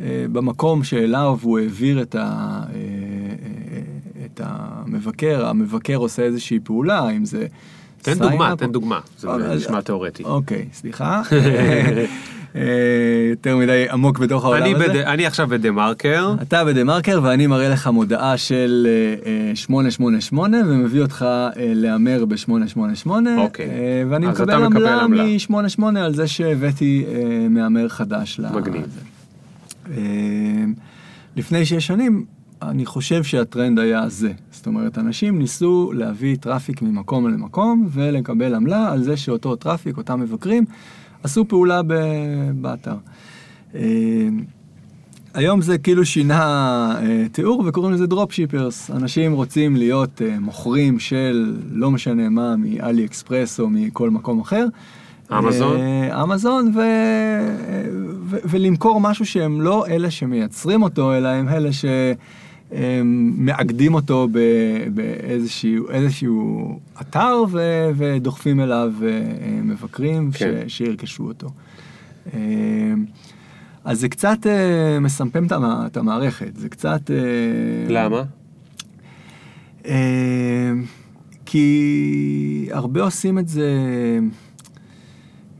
[0.00, 2.57] אה, במקום שאליו הוא העביר את, ה, אה, אה,
[4.92, 7.46] המבקר, המבקר עושה איזושהי פעולה, אם זה...
[8.02, 10.24] תן דוגמה, תן דוגמה, זה נשמע תיאורטי.
[10.24, 11.22] אוקיי, סליחה.
[12.56, 12.62] אה,
[13.30, 14.88] יותר מדי עמוק בתוך העולם אני הזה.
[14.88, 18.86] בד- אני עכשיו בדה מרקר, אתה בדה מרקר ואני מראה לך מודעה של
[19.26, 23.08] אה, אה, 888 ומביא אותך אה, להמר ב-888
[23.38, 23.68] אוקיי.
[24.10, 25.24] ואני מקבל עמלה עמלה.
[25.24, 28.40] מ-88 על זה שהבאתי אה, מהמר חדש.
[28.54, 28.86] מגניב.
[29.90, 30.02] אה,
[31.36, 32.24] לפני שש שנים
[32.62, 34.32] אני חושב שהטרנד היה זה.
[34.50, 40.20] זאת אומרת, אנשים ניסו להביא traffic ממקום למקום ולקבל עמלה על זה שאותו traffic, אותם
[40.20, 40.64] מבקרים,
[41.22, 42.96] עשו פעולה ב- באתר.
[43.74, 44.28] אה,
[45.34, 48.90] היום זה כאילו שינה אה, תיאור וקוראים לזה דרופ שיפרס.
[48.90, 54.66] אנשים רוצים להיות אה, מוכרים של לא משנה מה, מאלי אקספרס או מכל מקום אחר.
[55.32, 55.76] אמזון?
[55.76, 56.80] אה, אמזון ו...
[58.24, 58.36] ו...
[58.44, 61.72] ולמכור משהו שהם לא אלה שמייצרים אותו, אלא הם אלה
[62.72, 64.28] שמאגדים אותו.
[64.94, 67.60] באיזשהו איזשהו אתר ו...
[67.96, 69.08] ודוחפים אליו אה,
[69.62, 70.64] מבקרים כן.
[70.66, 70.76] ש...
[70.76, 71.48] שירכשו אותו.
[72.34, 72.40] אה,
[73.84, 77.10] אז זה קצת אה, מסמפם את המ- את המערכת, זה קצת...
[77.10, 77.16] אה,
[77.88, 78.22] למה?
[79.86, 80.72] אה,
[81.46, 83.68] כי הרבה עושים את זה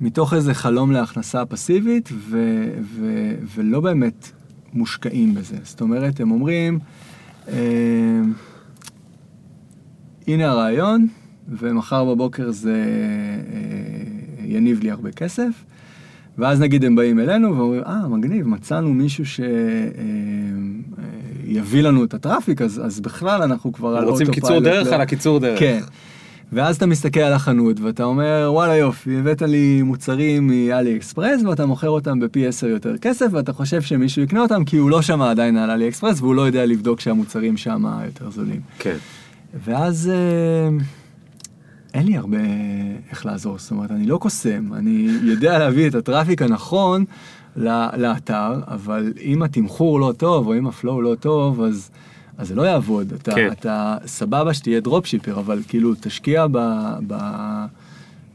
[0.01, 2.39] מתוך איזה חלום להכנסה פסיבית, ו,
[2.83, 4.31] ו, ולא באמת
[4.75, 5.57] מושקעים בזה.
[5.63, 6.79] זאת אומרת, הם אומרים,
[10.27, 11.07] הנה הרעיון,
[11.49, 12.85] ומחר בבוקר זה
[13.53, 13.59] אה,
[14.45, 15.65] יניב לי הרבה כסף.
[16.39, 19.25] ואז נגיד הם באים אלינו ואומרים, אה, מגניב, מצאנו מישהו
[21.47, 24.35] שיביא לנו את ה traffic, אז, אז בכלל אנחנו כבר על רוצים autopilot.
[24.35, 25.59] קיצור דרך לא- על הקיצור דרך.
[25.59, 25.81] כן.
[26.53, 31.67] ואז אתה מסתכל על החנות ואתה אומר, וואלה יופי, הבאת לי מוצרים מ AliExpress ואתה
[31.67, 35.31] מוכר אותם בפי 10 יותר כסף ואתה חושב שמישהו יקנה אותם כי הוא לא שמע
[35.31, 38.61] עדיין על AliExpress והוא לא יודע לבדוק שהמוצרים שם יותר זולים.
[38.79, 38.97] כן.
[39.65, 40.69] ואז אה,
[41.95, 42.39] אין לי הרבה
[43.11, 47.05] איך לעזור, זאת אומרת, אני לא קוסם, אני יודע להביא את ה traffic הנכון
[47.97, 51.91] לאתר, אבל אם התמחור לא טוב, או אם ה flow לא טוב, אז,
[52.39, 53.13] אז זה לא יעבוד.
[53.13, 53.49] אתה, כן.
[53.53, 56.59] אתה סבבה שתהיה dropshipper, אבל כאילו, תשקיע ב...
[57.07, 57.17] ב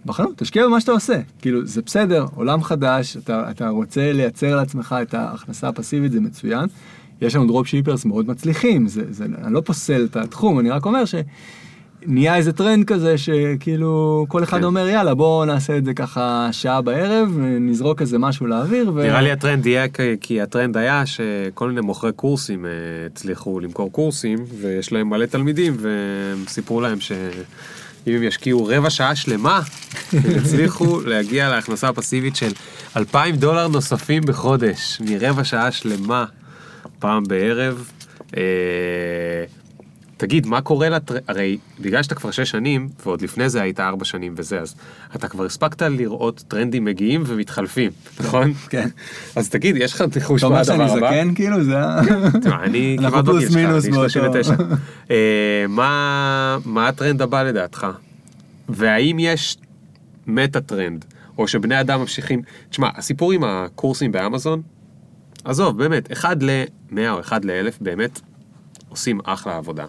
[0.06, 1.20] בחנות, תשקיע במה שאתה עושה.
[1.42, 6.66] כאילו, זה בסדר, עולם חדש, אתה, אתה רוצה לייצר לעצמך את ההכנסה הפסיבית, זה מצוין.
[7.22, 11.04] יש לנו dropshippers מאוד מצליחים, זה, זה, אני לא פוסל את התחום, אני רק אומר
[12.06, 14.64] שנהיה איזה טרנד כזה שכאילו כל אחד כן.
[14.64, 17.30] אומר יאללה בוא נעשה את זה ככה שעה בערב,
[17.60, 18.92] נזרוק איזה משהו לאוויר.
[18.96, 19.04] ו...
[19.04, 19.88] נראה לי הטרנד יהיה
[20.22, 22.72] כי הטרנד היה שכל מיני מוכרי קורסים אה,
[23.06, 29.16] הצליחו למכור קורסים ויש להם מלא תלמידים והם סיפרו להם שאם הם ישקיעו רבע שעה
[29.16, 29.62] שלמה
[30.14, 32.52] הם יצליחו להגיע להכנסה הפסיבית של
[32.98, 36.26] 2,000 דולר נוספים בחודש מרבע שעה שלמה
[37.00, 37.92] פעם בערב.
[38.38, 38.42] אה,
[40.24, 44.06] תגיד, מה קורה לטרנד, הרי בגלל שאתה כבר שש שנים, ועוד לפני זה היית ארבע
[44.06, 44.76] שנים וזה, אז
[45.16, 48.54] אתה כבר הספקת לראות טרנדים מגיעים ומתחלפים, נכון?
[48.70, 48.88] כן.
[49.36, 51.10] אז תגיד, יש לך ניחוש אתה מה אומר שאני הדבר הבא?
[51.10, 52.02] זקן כאילו זה ה...
[52.42, 54.54] תשמע, אני כמעט בגיל שלך, אני באותו- 39.
[55.12, 55.66] אה,
[56.66, 57.88] מה הטרנד הבא לדעתך?
[58.70, 59.58] והאם יש
[60.28, 61.06] מטה טרנד,
[61.38, 62.42] או שבני אדם ממשיכים...
[62.70, 64.62] תשמע, הסיפור עם הקורסים באמזון,
[65.44, 68.20] עזוב, באמת, אחד ל-100 או אחד ל-1000 באמת
[68.94, 69.86] עושים אחלה עבודה.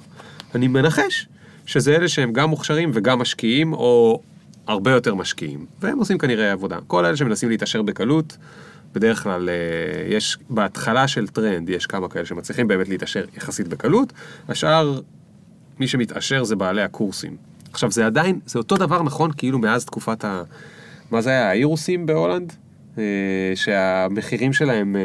[0.55, 1.29] אני מנחש
[1.67, 4.21] שזה אלה שהם גם מוכשרים וגם משקיעים, או
[4.67, 5.67] הרבה יותר משקיעים.
[5.81, 6.79] והם עושים כנראה עבודה.
[6.87, 8.37] כל אלה שמנסים להתעשר בקלות,
[8.93, 9.55] בדרך כלל אה,
[10.17, 14.13] יש, בהתחלה של טרנד, יש כמה כאלה שמצליחים באמת להתעשר יחסית בקלות,
[14.49, 15.01] השאר,
[15.81, 17.37] מי שמתעשר זה בעלי הקורסים.
[17.73, 20.43] עכשיו, זה עדיין, זה אותו דבר נכון כאילו מאז תקופת ה...
[21.11, 22.53] מה זה היה, האירוסים בהולנד?
[22.99, 23.05] אה,
[23.55, 25.03] שהמחירים שלהם, אה,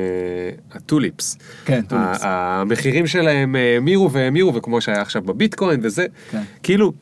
[0.71, 1.37] ה tulips.
[1.65, 2.19] כן, tulips.
[2.21, 6.41] המחירים שלהם אה, האמירו והאמירו, וכמו שהיה עכשיו בביטקוין וזה, כן.
[6.63, 6.93] כאילו,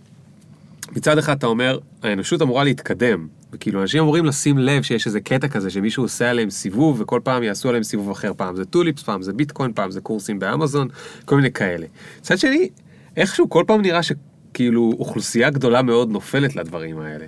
[0.96, 5.48] מצד אחד אתה אומר, האנושות אמורה להתקדם, וכאילו אנשים אמורים לשים לב שיש איזה קטע
[5.48, 9.22] כזה שמישהו עושה עליהם סיבוב, וכל פעם יעשו עליהם סיבוב אחר, פעם זה tulips, פעם
[9.22, 10.88] זה ביטקוין, פעם זה קורסים באמזון,
[11.26, 11.86] כל מיני כאלה.
[12.20, 12.70] מצד שני,
[13.18, 17.26] איכשהו כל פעם נראה שכאילו אוכלוסייה גדולה מאוד נופלת לדברים האלה.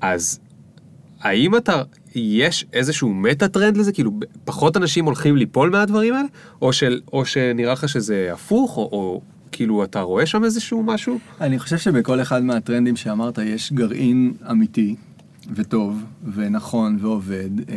[0.00, 0.40] אז
[1.20, 1.82] האם אתה,
[2.16, 3.92] יש איזשהו מטה טרנד לזה?
[3.92, 4.10] כאילו
[4.44, 6.28] פחות אנשים הולכים ליפול מהדברים האלה?
[6.62, 8.76] או, של, או שנראה לך שזה הפוך?
[8.76, 9.20] או, או
[9.52, 11.18] כאילו אתה רואה שם איזשהו משהו?
[11.40, 14.94] אני חושב שבכל אחד מהטרנדים שאמרת יש גרעין אמיתי
[15.54, 17.76] וטוב ונכון ועובד, אה,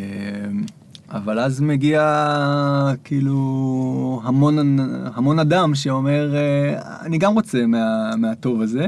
[1.11, 4.77] אבל אז מגיע כאילו המון,
[5.15, 8.85] המון אדם שאומר, אה, אני גם רוצה מה, מהטוב הזה.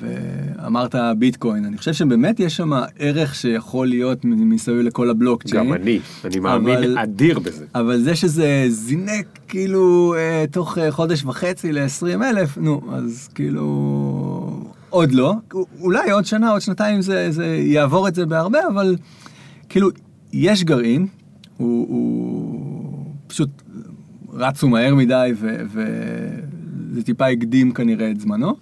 [0.00, 5.66] ואמרת ביטקוין, אני חושב שבאמת יש שם ערך שיכול להיות מסביב לכל הבלוקצ'יין.
[5.66, 7.64] גם אני, אני מאמין אבל- אדיר בזה.
[7.74, 14.64] אבל זה שזה זינק כאילו אה, תוך אה, חודש וחצי ל-20 אלף, נו, אז כאילו
[14.90, 15.34] עוד לא.
[15.80, 18.96] אולי עוד שנה, עוד שנתיים זה, זה יעבור את זה בהרבה, אבל
[19.68, 19.88] כאילו
[20.32, 21.06] יש גרעין,
[21.56, 23.48] הוא, הוא פשוט
[24.32, 28.56] רצו מהר מדי ו- וזה טיפה הקדים כנראה את זמנו.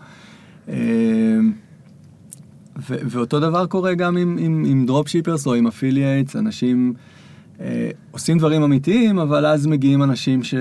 [2.89, 6.95] ו- ואותו דבר קורה גם עם, עם, עם dropshippers או עם affiliates, אנשים
[7.61, 10.55] אה, עושים דברים אמיתיים, אבל אז מגיעים אנשים ש...
[10.55, 10.61] אה,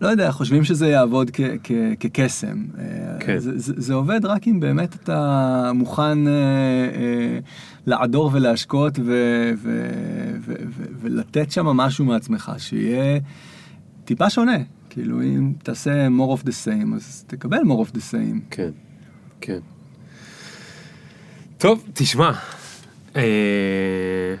[0.00, 2.64] לא יודע, חושבים שזה יעבוד כ- כ- כקסם.
[2.78, 3.38] אה, כן.
[3.38, 7.38] זה, זה, זה עובד רק אם באמת אתה מוכן אה, אה,
[7.86, 13.18] לעדור ולהשקות ו- ו- ו- ו- ולתת שם משהו מעצמך, שיהיה
[14.04, 14.56] טיפה שונה.
[14.90, 18.40] כאילו, אם תעשה more of the same, אז תקבל more of the same.
[18.50, 18.70] כן,
[19.40, 19.58] כן.
[21.58, 22.32] טוב, תשמע,
[23.16, 24.34] אה,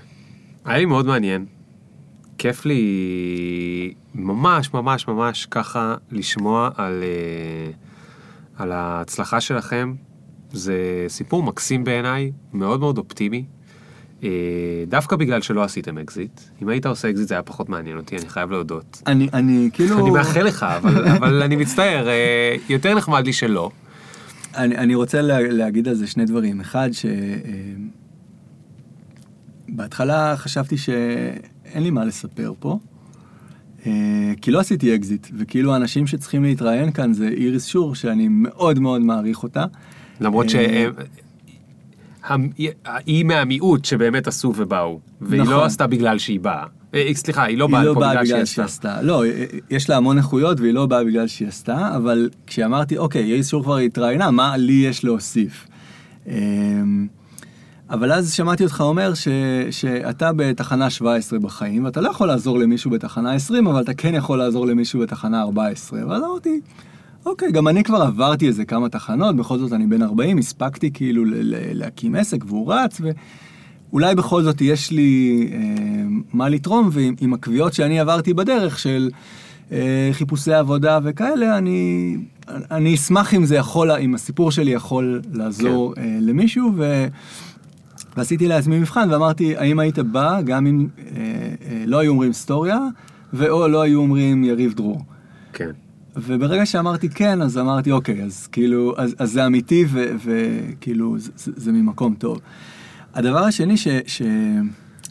[0.64, 1.46] היה לי מאוד מעניין.
[2.38, 7.70] כיף לי ממש ממש ממש ככה לשמוע על, אה,
[8.56, 9.94] על ההצלחה שלכם.
[10.52, 13.44] זה סיפור מקסים בעיניי, מאוד מאוד אופטימי.
[14.24, 14.28] אה,
[14.88, 16.40] דווקא בגלל שלא עשיתם אקזיט.
[16.62, 19.02] אם היית עושה אקזיט זה היה פחות מעניין אותי, אני חייב להודות.
[19.06, 19.98] אני, אני כאילו...
[19.98, 23.70] אני מאחל לך, אבל, אבל אני מצטער, אה, יותר נחמד לי שלא.
[24.56, 26.60] אני, אני רוצה לה, להגיד על זה שני דברים.
[26.60, 27.06] אחד, ש...
[30.00, 32.78] אה, חשבתי שאין לי מה לספר פה,
[34.40, 39.00] כי לא עשיתי אקזיט, וכאילו האנשים שצריכים להתראיין כאן זה איריס שור, שאני מאוד מאוד
[39.00, 39.64] מעריך אותה.
[40.20, 40.86] למרות אה,
[42.56, 45.54] שהיא מהמיעוט שבאמת עשו ובאו, והיא נכון.
[45.54, 46.64] לא עשתה בגלל שהיא באה.
[46.94, 48.88] אה, סליחה, היא לא באה היא לא באה בגלל שהיא בגלל שהיא עשתה.
[48.92, 49.02] עשתה.
[49.02, 53.24] לא, אה, יש לה המון איכויות והיא לא באה בגלל שהיא עשתה, אבל כשאמרתי, אוקיי,
[53.24, 55.66] איריס שור כבר התראיינה, מה לי יש להוסיף?
[56.26, 57.06] אמ,
[57.90, 59.28] אבל אז שמעתי אותך אומר ש,
[59.70, 64.38] שאתה בתחנה 17 בחיים, ואתה לא יכול לעזור למישהו בתחנה 20, אבל אתה כן יכול
[64.38, 66.00] לעזור למישהו בתחנה 14.
[66.08, 66.60] ואז אמרתי,
[67.26, 71.22] אוקיי, גם אני כבר עברתי איזה כמה תחנות, בכל זאת אני בן 40, הספקתי כאילו
[71.72, 73.00] להקים עסק והוא רץ,
[73.90, 75.58] ואולי בכל זאת יש לי אה,
[76.32, 79.10] מה לתרום, ועם עם הקביעות שאני עברתי בדרך של
[79.72, 82.16] אה, חיפושי עבודה וכאלה, אני,
[82.48, 86.02] אני אשמח אם זה יכול, אם הסיפור שלי יכול לעזור כן.
[86.02, 87.06] אה, למישהו, ו...
[88.16, 91.22] ועשיתי לעצמי מבחן ואמרתי, האם היית בא גם אם אה,
[91.66, 92.78] אה, לא היו אומרים StoreYa,
[93.32, 95.02] ואו לא היו אומרים יריב דרור.
[95.52, 95.70] כן.
[96.16, 99.84] וברגע שאמרתי כן, אז אמרתי, אוקיי, אז כאילו, אז, אז זה אמיתי
[100.24, 102.40] וכאילו, זה, זה, ממקום טוב.
[103.14, 104.22] הדבר השני, ש, ש,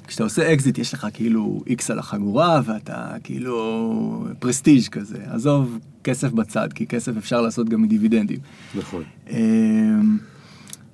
[0.07, 5.17] כשאתה עושה אקזיט, יש לך כאילו איקס על החגורה, ואתה כאילו prestige כזה.
[5.27, 8.39] עזוב כסף בצד, כי כסף אפשר לעשות גם מדיבידנדים.
[8.75, 9.03] נכון.
[9.29, 10.17] אמ,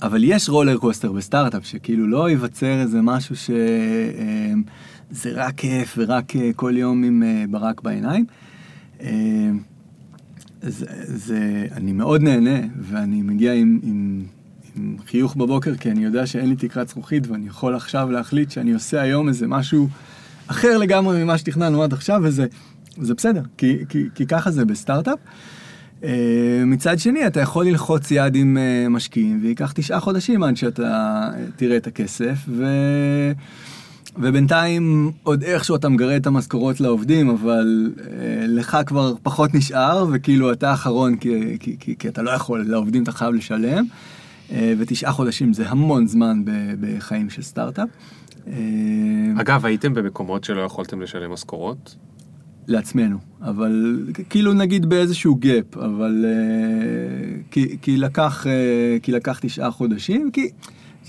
[0.01, 3.53] אבל יש רולר קוסטר בסטארט-אפ, שכאילו לא ייווצר איזה משהו שזה
[5.33, 8.25] רק כיף ורק כל יום עם אה, ברק בעיניים.
[10.67, 14.23] זה, זה, אני מאוד נהנה, ואני מגיע עם, עם,
[14.75, 18.73] עם חיוך בבוקר, כי אני יודע שאין לי תקרת זכוכית, ואני יכול עכשיו להחליט שאני
[18.73, 19.87] עושה היום איזה משהו
[20.47, 22.45] אחר לגמרי ממה שתכננו עד עכשיו, וזה
[22.97, 25.19] זה בסדר, כי, כי, כי ככה זה בסטארט-אפ.
[26.03, 30.83] אה, מצד שני, אתה יכול ללחוץ יד עם אה, משקיעים, וייקח תשעה חודשים עד שאתה
[30.83, 32.65] אה, תראה את הכסף, ו...
[34.17, 40.51] ובינתיים עוד איכשהו אתה מגרה את המשכורות לעובדים, אבל אה, לך כבר פחות נשאר, וכאילו
[40.51, 43.85] אתה אחרון, כי, כי, כי, כי אתה לא יכול, לעובדים אתה חייב לשלם,
[44.51, 47.89] אה, ותשעה חודשים זה המון זמן ב, בחיים של סטארט-אפ.
[48.47, 48.53] אה,
[49.41, 51.95] אגב, הייתם במקומות שלא יכולתם לשלם משכורות?
[52.67, 53.99] לעצמנו, אבל
[54.29, 60.49] כאילו נגיד באיזשהו גאפ, אבל אה, כי, כי, לקח, אה, כי לקח תשעה חודשים, כי,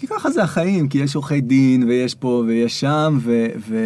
[0.00, 3.76] כי ככה זה החיים, כי יש עורכי דין ויש פה ויש שם, ו, ו,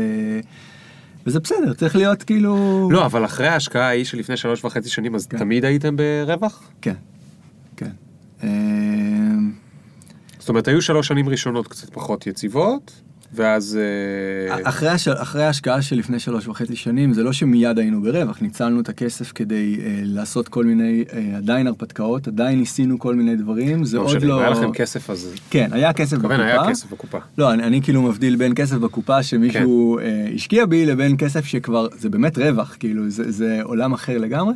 [1.27, 2.89] וזה בסדר, צריך להיות כאילו...
[2.93, 5.39] לא, אבל אחרי ההשקעה ההיא שלפני שלוש וחצי שנים, אז כן.
[5.39, 6.71] תמיד הייתם ברווח?
[6.83, 6.95] כן,
[7.77, 7.91] כן.
[10.39, 13.01] זאת אומרת, היו שלוש שנים ראשונות קצת פחות יציבות,
[13.35, 13.79] ואז...
[14.51, 15.09] אה, אחרי, הש...
[15.09, 19.33] אחרי ההשקעה של לפני שלוש וחצי שנים, זה לא שמיד היינו ברווח, ניצלנו את הכסף
[19.35, 24.03] כדי אה, לעשות כל מיני, אה, עדיין הרפתקאות, עדיין ניסינו כל מיני דברים, זה לא
[24.03, 24.41] עוד לא...
[24.41, 25.35] היה לכם כסף אז...
[25.51, 26.37] כן, היה כסף בקופה.
[26.37, 27.19] היה כסף בקופה.
[27.39, 30.07] לא, אני, אני כאילו מבדיל בין כסף בקופה שמישהו כן.
[30.07, 34.55] אה, השקיע בי, לבין כסף שכבר, זה באמת רווח, כאילו, זה, זה עולם אחר לגמרי.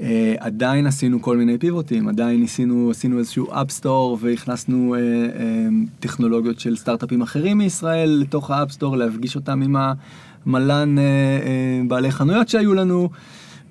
[0.00, 5.68] אה, עדיין עשינו כל מיני פיבוטים, עדיין ניסינו, עשינו איזשהו אפסטור והכנסנו אה, אה,
[6.00, 9.76] טכנולוגיות של סטארט-אפים אחרים מישראל לתוך ה app store, להפגיש אותם עם
[10.46, 13.10] המלאן אה, אה, בעלי חנויות שהיו לנו.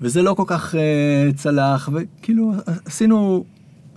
[0.02, 2.54] וזה לא כל כך אה, צלח, וכאילו
[2.86, 3.46] עשינו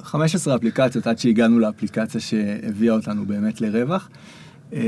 [0.02, 4.08] 15 אפליקציות עד שהגענו לאפליקציה שהביאה אותנו באמת לרווח.
[4.72, 4.80] אה,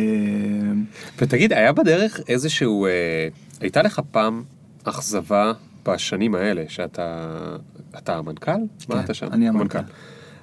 [1.19, 3.29] ותגיד, היה בדרך איזשהו, אה,
[3.61, 4.43] הייתה לך פעם
[4.85, 5.53] אכזבה
[5.87, 7.27] בשנים האלה, שאתה,
[7.99, 8.51] אתה המנכ"ל?
[8.53, 9.27] כן, מה אתה שם?
[9.33, 9.79] אני המנכ"ל.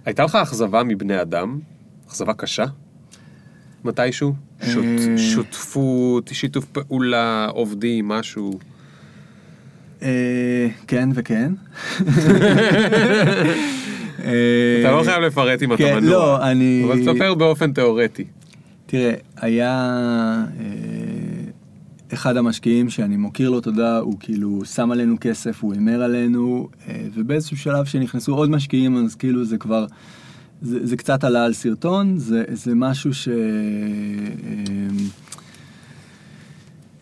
[0.06, 1.60] הייתה לך אכזבה מבני אדם?
[2.08, 2.66] אכזבה קשה?
[3.84, 4.34] מתישהו?
[4.66, 8.60] שות, אה, שותפות, שיתוף פעולה, עובדים, משהו?
[10.02, 11.54] אה, כן וכן.
[14.82, 16.10] אתה לא חייב לפרט אם אתה כן, מנוע.
[16.10, 16.84] לא, אני...
[16.86, 18.26] אבל תספר באופן תיאורטי.
[18.86, 19.76] תראה, היה
[20.60, 21.17] אה,
[22.14, 27.08] אחד המשקיעים שאני מוקיר לו תודה, הוא כאילו שם עלינו כסף, הוא הימר עלינו, אה,
[27.14, 29.86] ובאיזשהו שלב שנכנסו עוד משקיעים, אז כאילו זה כבר,
[30.62, 33.28] זה, זה קצת עלה על סרטון, זה, זה משהו ש...
[33.28, 33.34] אה,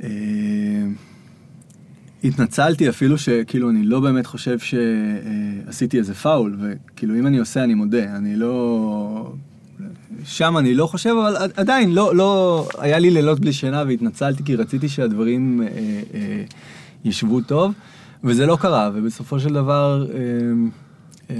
[0.03, 0.87] אה,
[2.23, 7.73] התנצלתי אפילו שכאילו אני לא באמת חושב שעשיתי איזה פאול, וכאילו אם אני עושה אני
[7.73, 9.33] מודה, אני לא...
[10.25, 14.55] שם אני לא חושב, אבל עדיין לא, לא, היה לי לילות בלי שינה והתנצלתי כי
[14.55, 15.67] רציתי שהדברים אה,
[16.13, 16.43] אה,
[17.05, 17.73] ישבו טוב,
[18.23, 20.19] וזה לא קרה, ובסופו של דבר אה,
[21.29, 21.35] אה,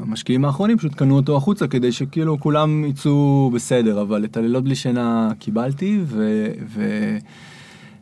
[0.00, 4.74] המשקיעים האחרונים פשוט קנו אותו החוצה כדי שכאילו כולם יצאו בסדר, אבל את הלילות בלי
[4.74, 6.46] שינה קיבלתי, ו...
[6.68, 6.82] ו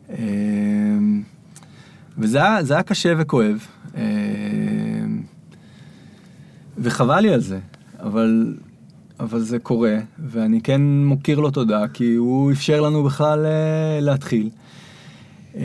[0.09, 0.17] אה,
[2.17, 4.01] וזה היה, היה קשה וכואב, אה,
[6.77, 7.59] וחבל לי על זה,
[7.99, 8.53] אבל,
[9.21, 14.49] אבל זה קורה, ואני כן מוקיר לו תודה, כי הוא אפשר לנו בכלל אה, להתחיל.
[15.55, 15.63] אה,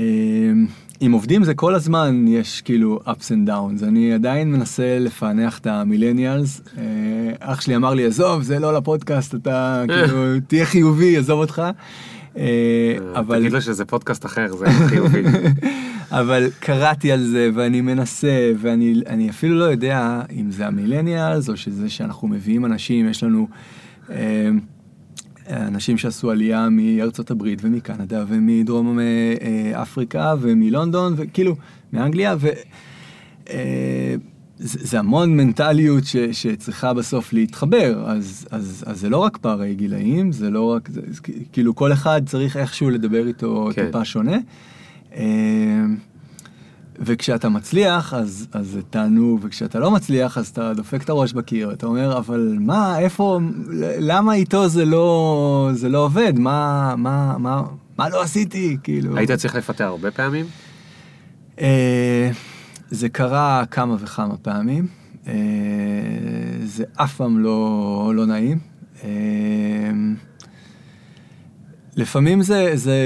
[1.00, 5.66] עם עובדים זה כל הזמן יש כאילו ups and downs, אני עדיין מנסה לפענח את
[5.66, 6.60] המילניאלס.
[7.40, 11.62] אח שלי אמר לי, עזוב, זה לא לפודקאסט, אתה כאילו, תהיה חיובי, עזוב אותך.
[13.14, 13.38] אבל...
[13.38, 15.22] תגיד לו שזה פודקאסט אחר, זה חיובי.
[16.10, 21.90] אבל קראתי על זה ואני מנסה ואני אפילו לא יודע אם זה המילניאלס או שזה
[21.90, 23.48] שאנחנו מביאים אנשים, יש לנו
[24.10, 24.50] אה,
[25.50, 31.56] אנשים שעשו עלייה מארצות הברית ומקנדה ומדרום אה, אפריקה ומלונדון וכאילו
[31.92, 32.48] מאנגליה ו...
[33.50, 34.14] אה,
[34.58, 39.74] זה, זה המון מנטליות ש, שצריכה בסוף להתחבר, אז, אז, אז זה לא רק פערי
[39.74, 41.00] גילאים, זה לא רק, זה,
[41.52, 43.86] כאילו כל אחד צריך איכשהו לדבר איתו כן.
[43.86, 44.36] טיפה שונה.
[45.14, 45.96] אמ,
[46.98, 51.72] וכשאתה מצליח, אז, אז זה תענוג, וכשאתה לא מצליח, אז אתה דופק את הראש בקיר,
[51.72, 53.40] אתה אומר, אבל מה, איפה,
[54.00, 56.38] למה איתו זה לא, זה לא עובד?
[56.38, 57.62] מה, מה, מה,
[57.98, 58.76] מה לא עשיתי?
[58.82, 59.16] כאילו...
[59.16, 60.46] היית צריך לפטר הרבה פעמים?
[62.90, 64.86] זה קרה כמה וכמה פעמים.
[65.26, 65.32] אה,
[66.64, 68.58] זה אף פעם לא, לא נעים.
[69.04, 69.10] אה,
[71.96, 72.96] לפעמים זה, זה,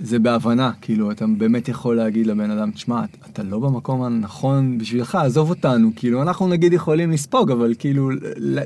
[0.00, 5.14] זה בהבנה, כאילו, אתה באמת יכול להגיד לבן אדם, תשמע, אתה לא במקום הנכון בשבילך,
[5.14, 8.10] עזוב אותנו, כאילו, אנחנו נגיד יכולים לספוג, אבל כאילו,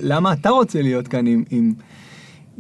[0.01, 1.73] למה אתה רוצה להיות כאן אם, אם,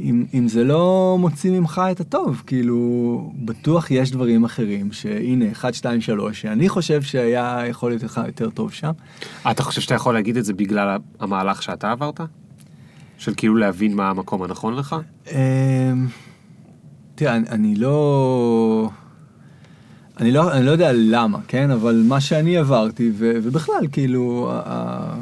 [0.02, 2.42] אם, אם זה לא מוציא ממך את הטוב?
[2.46, 8.20] כאילו, בטוח יש דברים אחרים, שהנה, 1, 2, 3, שאני חושב שהיה יכול להיות לך
[8.26, 8.90] יותר טוב שם.
[9.50, 12.20] אתה חושב שאתה יכול להגיד את זה בגלל המהלך שאתה עברת?
[13.18, 14.96] של כאילו להבין מה המקום הנכון לך?
[15.30, 15.36] אמ,
[17.14, 18.90] תראה, אני, אני לא...
[20.20, 21.70] אני לא, אני לא יודע למה, כן?
[21.70, 25.14] אבל מה שאני עברתי, ו, ובכלל, כאילו, ה, ה,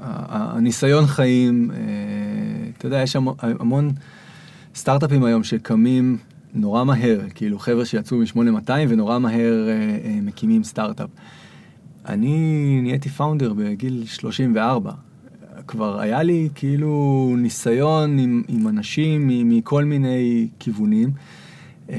[0.00, 1.76] ה, הניסיון חיים, אה,
[2.86, 3.90] אתה יודע, יש המון, המון
[4.74, 6.16] סטארט-אפים היום שקמים
[6.54, 9.72] נורא מהר, כאילו, חבר'ה שיצאו מ-8200 ונורא מהר אה,
[10.04, 11.08] אה, מקימים סטארט-אפ.
[12.08, 14.92] אני נהייתי פאונדר בגיל 34.
[15.66, 21.10] כבר היה לי כאילו ניסיון עם, עם אנשים מכל מיני כיוונים,
[21.90, 21.96] אה,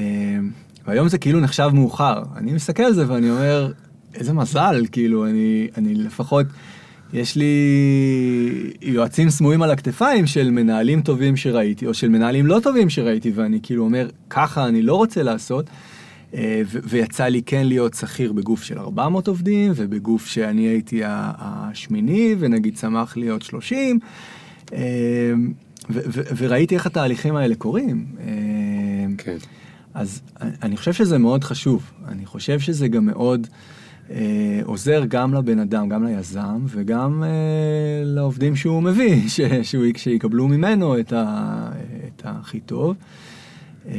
[0.86, 2.22] והיום זה כאילו נחשב מאוחר.
[2.36, 3.72] אני מסתכל על זה ואני אומר,
[4.14, 6.46] איזה מזל, כאילו, אני, אני לפחות,
[7.16, 7.54] יש לי
[8.82, 13.58] יועצים סמויים על הכתפיים של מנהלים טובים שראיתי, או של מנהלים לא טובים שראיתי, ואני
[13.62, 15.66] כאילו אומר, ככה אני לא רוצה לעשות.
[16.34, 22.74] אה, ויצא לי כן להיות שכיר בגוף של 400 עובדים, ובגוף שאני הייתי השמיני, ונגיד
[22.74, 23.98] צמח להיות 30,
[24.72, 24.78] אה,
[26.36, 28.06] וראיתי איך התהליכים האלה קורים.
[28.20, 28.26] אה,
[29.18, 29.36] כן.
[29.94, 33.46] אז אני חושב שזה מאוד חשוב, אני חושב שזה גם מאוד
[34.10, 37.28] אה, עוזר גם לבן אדם, גם ליזם, וגם אה,
[38.04, 41.70] לעובדים שהוא מביא, ש, שהוא, שיקבלו ממנו את, ה,
[42.06, 42.96] את הכי טוב.
[43.88, 43.94] אה,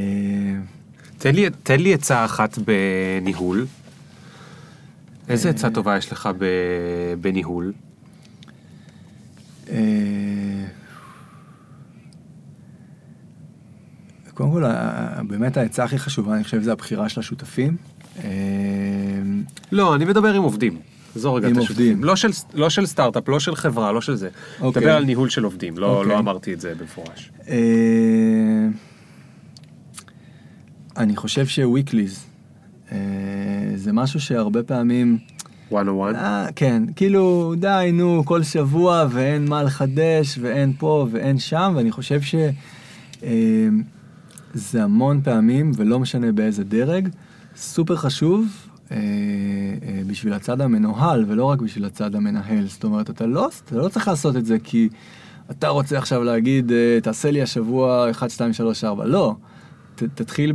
[1.18, 3.66] תן לי, תן לי עצה אחת בניהול.
[5.30, 6.30] איזה עצה טובה יש לך
[7.22, 7.74] בניהול?
[9.70, 9.78] אה,
[14.34, 14.64] קודם כל,
[15.28, 17.78] באמת העצה הכי חשובה, אני חושב, זה הבחירה של השותפים.
[18.23, 18.30] אה,
[19.72, 20.77] לא, אני מדבר עם עובדים.
[21.15, 21.76] עזוב רגע עם את עובדים.
[21.76, 22.03] השותפים.
[22.03, 24.30] לא של, לא של סטארט-אפ, לא של חברה, לא של זה.
[24.61, 24.81] אוקיי.
[24.81, 26.14] מדבר על ניהול של עובדים, לא, אוקיי.
[26.14, 27.31] לא אמרתי את זה במפורש.
[27.49, 27.56] אה,
[30.98, 32.26] אני חושב שוויקליז
[33.76, 35.18] זה משהו שהרבה פעמים,
[35.72, 35.76] one.
[36.15, 41.91] אה, כן, כאילו די נו כל שבוע ואין מה לחדש ואין פה ואין שם ואני
[41.91, 42.52] חושב שזה
[44.84, 47.10] המון פעמים ולא משנה באיזה דרג,
[47.58, 48.46] סופר חשוב
[48.92, 53.76] אה, אה, בשביל הצד המנוהל ולא רק בשביל הצד המנהל, זאת אומרת אתה לא, אתה
[53.76, 54.90] לא צריך לעשות את זה כי
[55.52, 59.36] אתה רוצה עכשיו להגיד אה, תעשה לי השבוע 1, 2, 3, 4, לא.
[59.96, 60.54] ת, תתחיל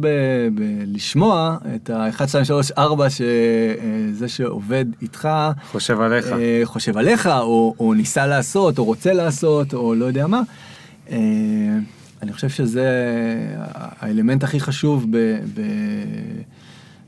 [0.54, 5.28] בלשמוע את ה-1, 2, 3, 4 שזה שעובד איתך
[5.70, 6.26] חושב עליך.
[6.26, 10.42] אה, חושב עליך, או, או ניסה לעשות, או רוצה לעשות, או לא יודע מה.
[11.10, 11.16] אה,
[12.22, 12.88] אני חושב שזה
[13.74, 15.16] האלמנט הכי חשוב ב,
[15.54, 15.60] ב,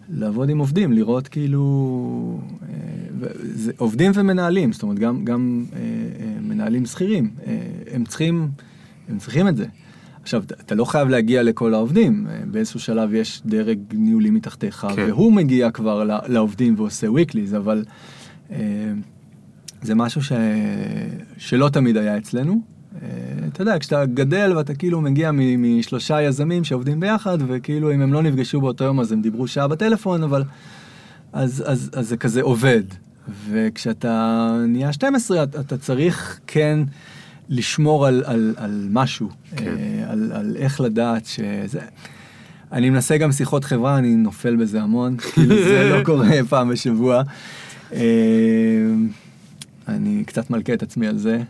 [0.09, 6.41] לעבוד עם עובדים, לראות כאילו, אה, זה, עובדים ומנהלים, זאת אומרת גם, גם אה, אה,
[6.41, 7.31] מנהלים שכירים,
[7.93, 8.49] הם צריכים,
[9.09, 9.67] הם צריכים את זה.
[10.23, 15.03] עכשיו, אתה- לא חייב להגיע לכל העובדים, באיזשהו שלב יש דרג ניהולי מתחתיך, כן.
[15.09, 17.85] והוא מגיע כבר לעובדים ועושה weeklies, אבל
[19.83, 20.33] זה משהו ש...
[21.39, 22.74] שלא תמיד היה אצלנו.
[23.53, 28.23] אתה יודע, כשאתה גדל ואתה כאילו מגיע משלושה יזמים שעובדים ביחד, וכאילו אם הם לא
[28.23, 30.45] נפגשו באותו יום אז הם דיברו שעה בטלפון, אבל...
[31.35, 32.83] אז, אז, אז זה כזה עובד.
[33.51, 36.81] וכשאתה נהיה 12, אתה, אתה צריך כן
[37.49, 39.75] לשמור על, על, על משהו, כן.
[39.79, 41.81] אה, על, על איך לדעת שזה...
[42.73, 47.23] אני מנסה גם שיחות חברה, אני נופל בזה המון, כאילו זה לא קורה פעם בשבוע.
[47.93, 48.01] אה,
[49.89, 51.43] אני קצת מלקה את עצמי על זה,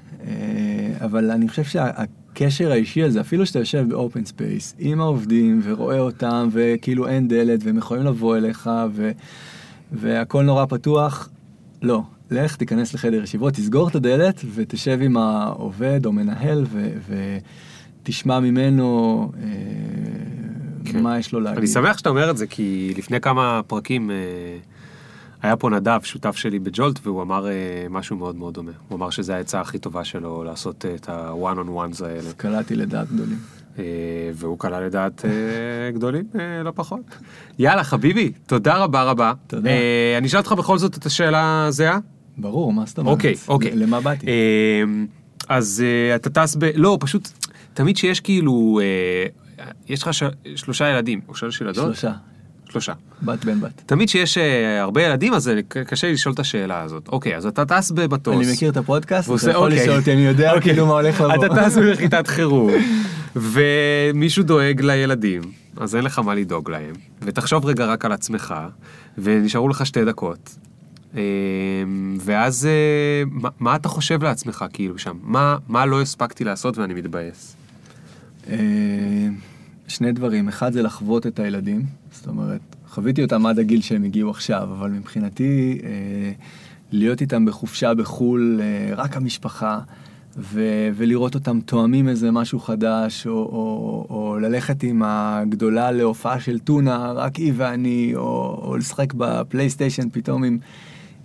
[1.05, 5.99] אבל אני חושב שהקשר האישי הזה, אפילו שאתה יושב ב open space עם העובדים ורואה
[5.99, 9.11] אותם, וכאילו אין דלת והם יכולים לבוא אליך, ו,
[9.93, 11.29] והכל נורא פתוח,
[11.83, 12.03] לא.
[12.31, 16.89] לך, תיכנס לחדר ישיבות, תסגור את הדלת ותשב עם העובד או מנהל ו,
[18.03, 19.49] ותשמע ממנו אה,
[20.85, 21.03] כן.
[21.03, 21.59] מה יש לו להגיד.
[21.59, 24.17] אני שמח שאתה אומר את זה, כי לפני כמה פרקים אה,
[25.45, 27.53] היה פה נדב, שותף שלי בג'ולט, והוא אמר אה,
[27.91, 28.71] משהו מאוד מאוד דומה.
[28.89, 32.33] הוא אמר שזו העצה הכי טובה שלו לעשות אה, את ה-one on ones האלה.
[32.37, 33.39] קלעתי לדעת גדולים.
[33.79, 33.85] אה,
[34.35, 35.25] והוא קלע לדעת
[35.95, 36.25] גדולים
[36.65, 37.01] לא פחות.
[37.59, 39.33] יאללה חביבי, תודה רבה רבה.
[39.47, 39.71] תודה.
[40.19, 41.99] אני אשאל אותך בכל זאת את השאלה הזהה.
[42.39, 43.13] ברור, מה זאת אומרת?
[43.15, 43.77] אוקיי, אוקיי.
[43.77, 44.27] למה באתי?
[45.49, 45.85] אז
[46.15, 46.65] אתה טס ב...
[46.75, 47.29] לא, פשוט,
[47.75, 48.81] תמיד שיש כאילו,
[49.89, 50.11] יש לך
[50.57, 51.85] שלושה ילדים, או שלוש ילדות?
[51.85, 52.13] שלושה,
[52.75, 52.93] שלושה.
[53.23, 53.83] בת בן בת.
[53.87, 57.09] תמיד שיש אה, הרבה ילדים, אז קשה לי לשאול את השאלה הזאת.
[57.09, 58.37] אוקיי, אז אתה טס במטוס.
[58.37, 59.83] אני מכיר את הפודקאסט, אתה יכול אוקיי.
[59.83, 60.63] לשאול אותי, אני יודע אוקיי.
[60.63, 61.47] כאילו מה הולך לבוא.
[61.47, 62.71] אתה טס בנחיתת חירום,
[63.37, 65.43] ומישהו דואג לילדים,
[65.77, 66.95] אז אין לך מה לדאוג להם.
[67.23, 68.55] ותחשוב רגע רק על עצמך,
[69.19, 70.57] ונשארו לך שתי דקות.
[71.17, 71.23] אה,
[72.21, 75.17] ואז אה, מה, מה אתה חושב לעצמך כאילו שם?
[75.23, 77.57] מה, מה לא הספקתי לעשות ואני מתבאס?
[79.89, 81.83] שני דברים, אחד זה לחוות את הילדים,
[82.13, 86.33] זאת אומרת, חוויתי אותם עד הגיל שהם הגיעו עכשיו, אבל מבחינתי אה,
[86.93, 89.79] להיות איתם בחופשה בחו"ל, אה, רק המשפחה,
[90.39, 96.59] ו- ולראות אותם תואמים איזה משהו חדש, או, או, או ללכת עם הגדולה להופעה של
[96.59, 100.59] טונה, רק היא ואני, או, או לשחק בפלייסטיישן פתאום עם...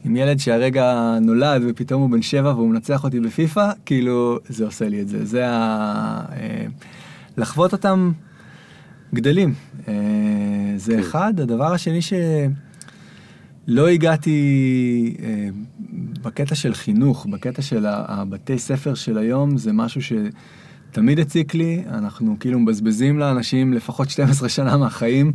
[0.05, 4.89] עם ילד שהרגע נולד ופתאום הוא בן שבע והוא מנצח אותי בפיפא, כאילו, זה עושה
[4.89, 5.25] לי את זה.
[5.25, 5.53] זה ה...
[6.31, 6.65] אה,
[7.37, 8.11] לחוות אותם
[9.13, 9.53] גדלים.
[9.87, 9.93] אה,
[10.75, 10.99] זה כן.
[10.99, 11.39] אחד.
[11.39, 15.49] הדבר השני שלא הגעתי אה,
[16.21, 21.83] בקטע של חינוך, בקטע של הבתי ספר של היום, זה משהו שתמיד הציק לי.
[21.87, 25.33] אנחנו כאילו מבזבזים לאנשים לפחות 12 שנה מהחיים.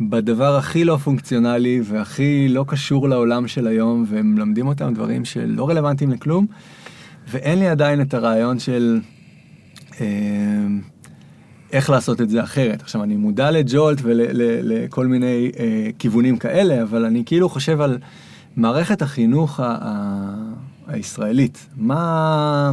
[0.00, 5.68] בדבר הכי לא פונקציונלי והכי לא קשור לעולם של היום, והם מלמדים אותם דברים שלא
[5.68, 6.46] רלוונטיים לכלום,
[7.28, 9.00] ואין לי עדיין את הרעיון של
[10.00, 10.06] אה,
[11.72, 12.82] איך לעשות את זה אחרת.
[12.82, 17.98] עכשיו, אני מודע לג'ולט ולכל מיני אה, כיוונים כאלה, אבל אני כאילו חושב על
[18.56, 20.52] מערכת החינוך ה- ה-
[20.86, 21.66] הישראלית.
[21.76, 22.72] מה...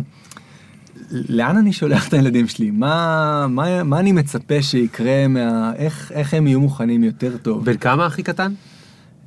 [1.12, 2.72] לאן אני שולח את הילדים שלי?
[2.72, 5.74] מה, מה, מה אני מצפה שיקרה מה...
[5.76, 7.66] איך, איך הם יהיו מוכנים יותר טוב?
[7.66, 8.54] בן כמה הכי קטן?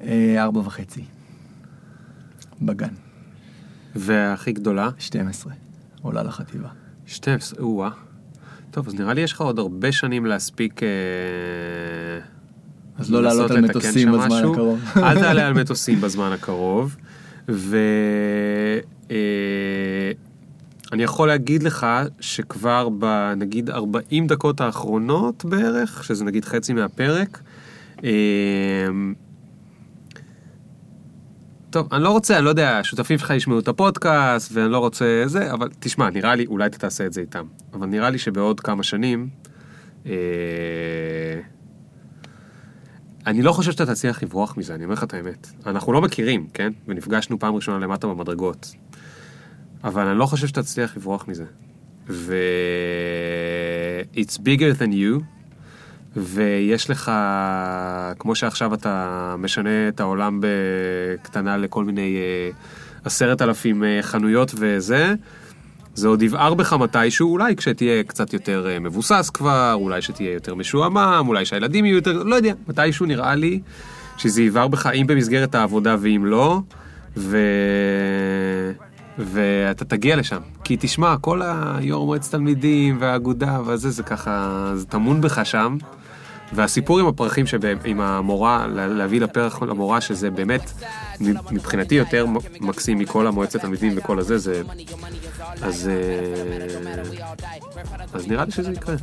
[0.03, 1.05] אה, ארבע וחצי.
[2.63, 2.95] בגן.
[3.97, 4.91] והכי גדולה?
[4.99, 5.53] 12.
[6.03, 6.69] עולה לחטיבה.
[7.07, 7.91] 12, או-אה.
[8.71, 10.83] טוב, אז נראה לי יש לך עוד הרבה שנים להספיק...
[10.83, 10.89] אה,
[12.99, 14.53] אז לא לעלות על מטוסים בזמן משהו.
[14.53, 14.81] הקרוב.
[14.97, 16.97] אל תעלה על מטוסים בזמן הקרוב.
[17.49, 17.79] ו...
[19.11, 19.17] אה,
[20.99, 21.87] יכול להגיד לך
[22.21, 27.41] שכבר בנגיד 40 דקות האחרונות בערך, שזה נגיד חצי מהפרק,
[28.05, 28.11] אה,
[31.71, 35.23] טוב, אני לא רוצה, אני לא יודע, השותפים שלך ישמעו את הפודקאסט, ואני לא רוצה
[35.27, 38.61] זה, אבל תשמע, נראה לי, אולי אתה תעשה את זה איתם, אבל נראה לי שבעוד
[38.61, 39.29] כמה שנים,
[40.07, 40.13] אה,
[43.27, 45.49] אני לא חושב שאתה תצליח לברוח מזה, אני אומר לך את האמת.
[45.67, 46.73] אנחנו לא מכירים, כן?
[46.87, 48.75] ונפגשנו פעם ראשונה למטה במדרגות.
[49.85, 51.45] אבל אני לא חושב שאתה תצליח לברוח מזה.
[52.09, 52.35] ו...
[54.15, 55.23] It's bigger than you,
[56.19, 57.13] ויש לך,
[58.19, 62.51] כמו שעכשיו אתה משנה את העולם בקטנה לכל מיני אה,
[63.05, 65.15] עשרת אלפים אה, חנויות וזה,
[65.95, 70.55] זה עוד יבער בך מתישהו, אולי כשתהיה קצת יותר אה, מבוסס כבר, אולי שתהיה יותר
[70.55, 73.61] משועמם, אולי שהילדים יהיו יותר, לא יודע, מתישהו נראה לי
[74.17, 76.61] שזה יבער בך, אם במסגרת העבודה ואם לא,
[77.17, 77.39] ו...
[79.19, 80.41] ואתה תגיע לשם.
[80.65, 85.77] כי תשמע, כל היו"ר מועצת תלמידים והאגודה וזה, זה ככה, זה טמון בך שם.
[86.53, 87.47] והסיפור עם הפרחים,
[87.85, 90.73] עם המורה, להביא לפרח למורה, שזה באמת,
[91.21, 92.27] מבחינתי יותר
[92.61, 94.63] מקסים מכל המועצת תלמידים וכל הזה, זה...
[95.63, 95.89] אז...
[95.89, 96.99] אה,
[98.13, 98.95] אז נראה לי שזה יקרה.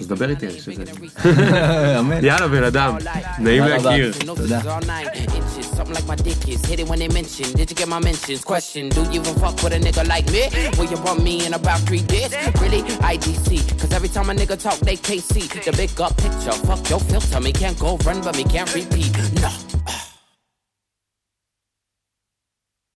[0.00, 0.72] אז דבר איתי, שזה...
[2.22, 2.96] יאללה, בן אדם,
[3.38, 4.12] נעים להכיר.
[4.26, 4.60] תודה.
[5.76, 7.46] Something like my dick is hit it when they mention.
[7.58, 8.40] Did you get my mentions?
[8.44, 10.42] Question: Do you even fuck with a nigga like me?
[10.76, 12.30] Will you bump me in about three days?
[12.62, 12.82] Really?
[13.12, 13.48] IDC.
[13.80, 15.34] Cause every time a nigga talk, they KC.
[15.66, 16.56] The big up picture.
[16.68, 17.40] Fuck your filter.
[17.40, 19.12] Me can't go run, but me can't repeat.
[19.42, 19.50] No.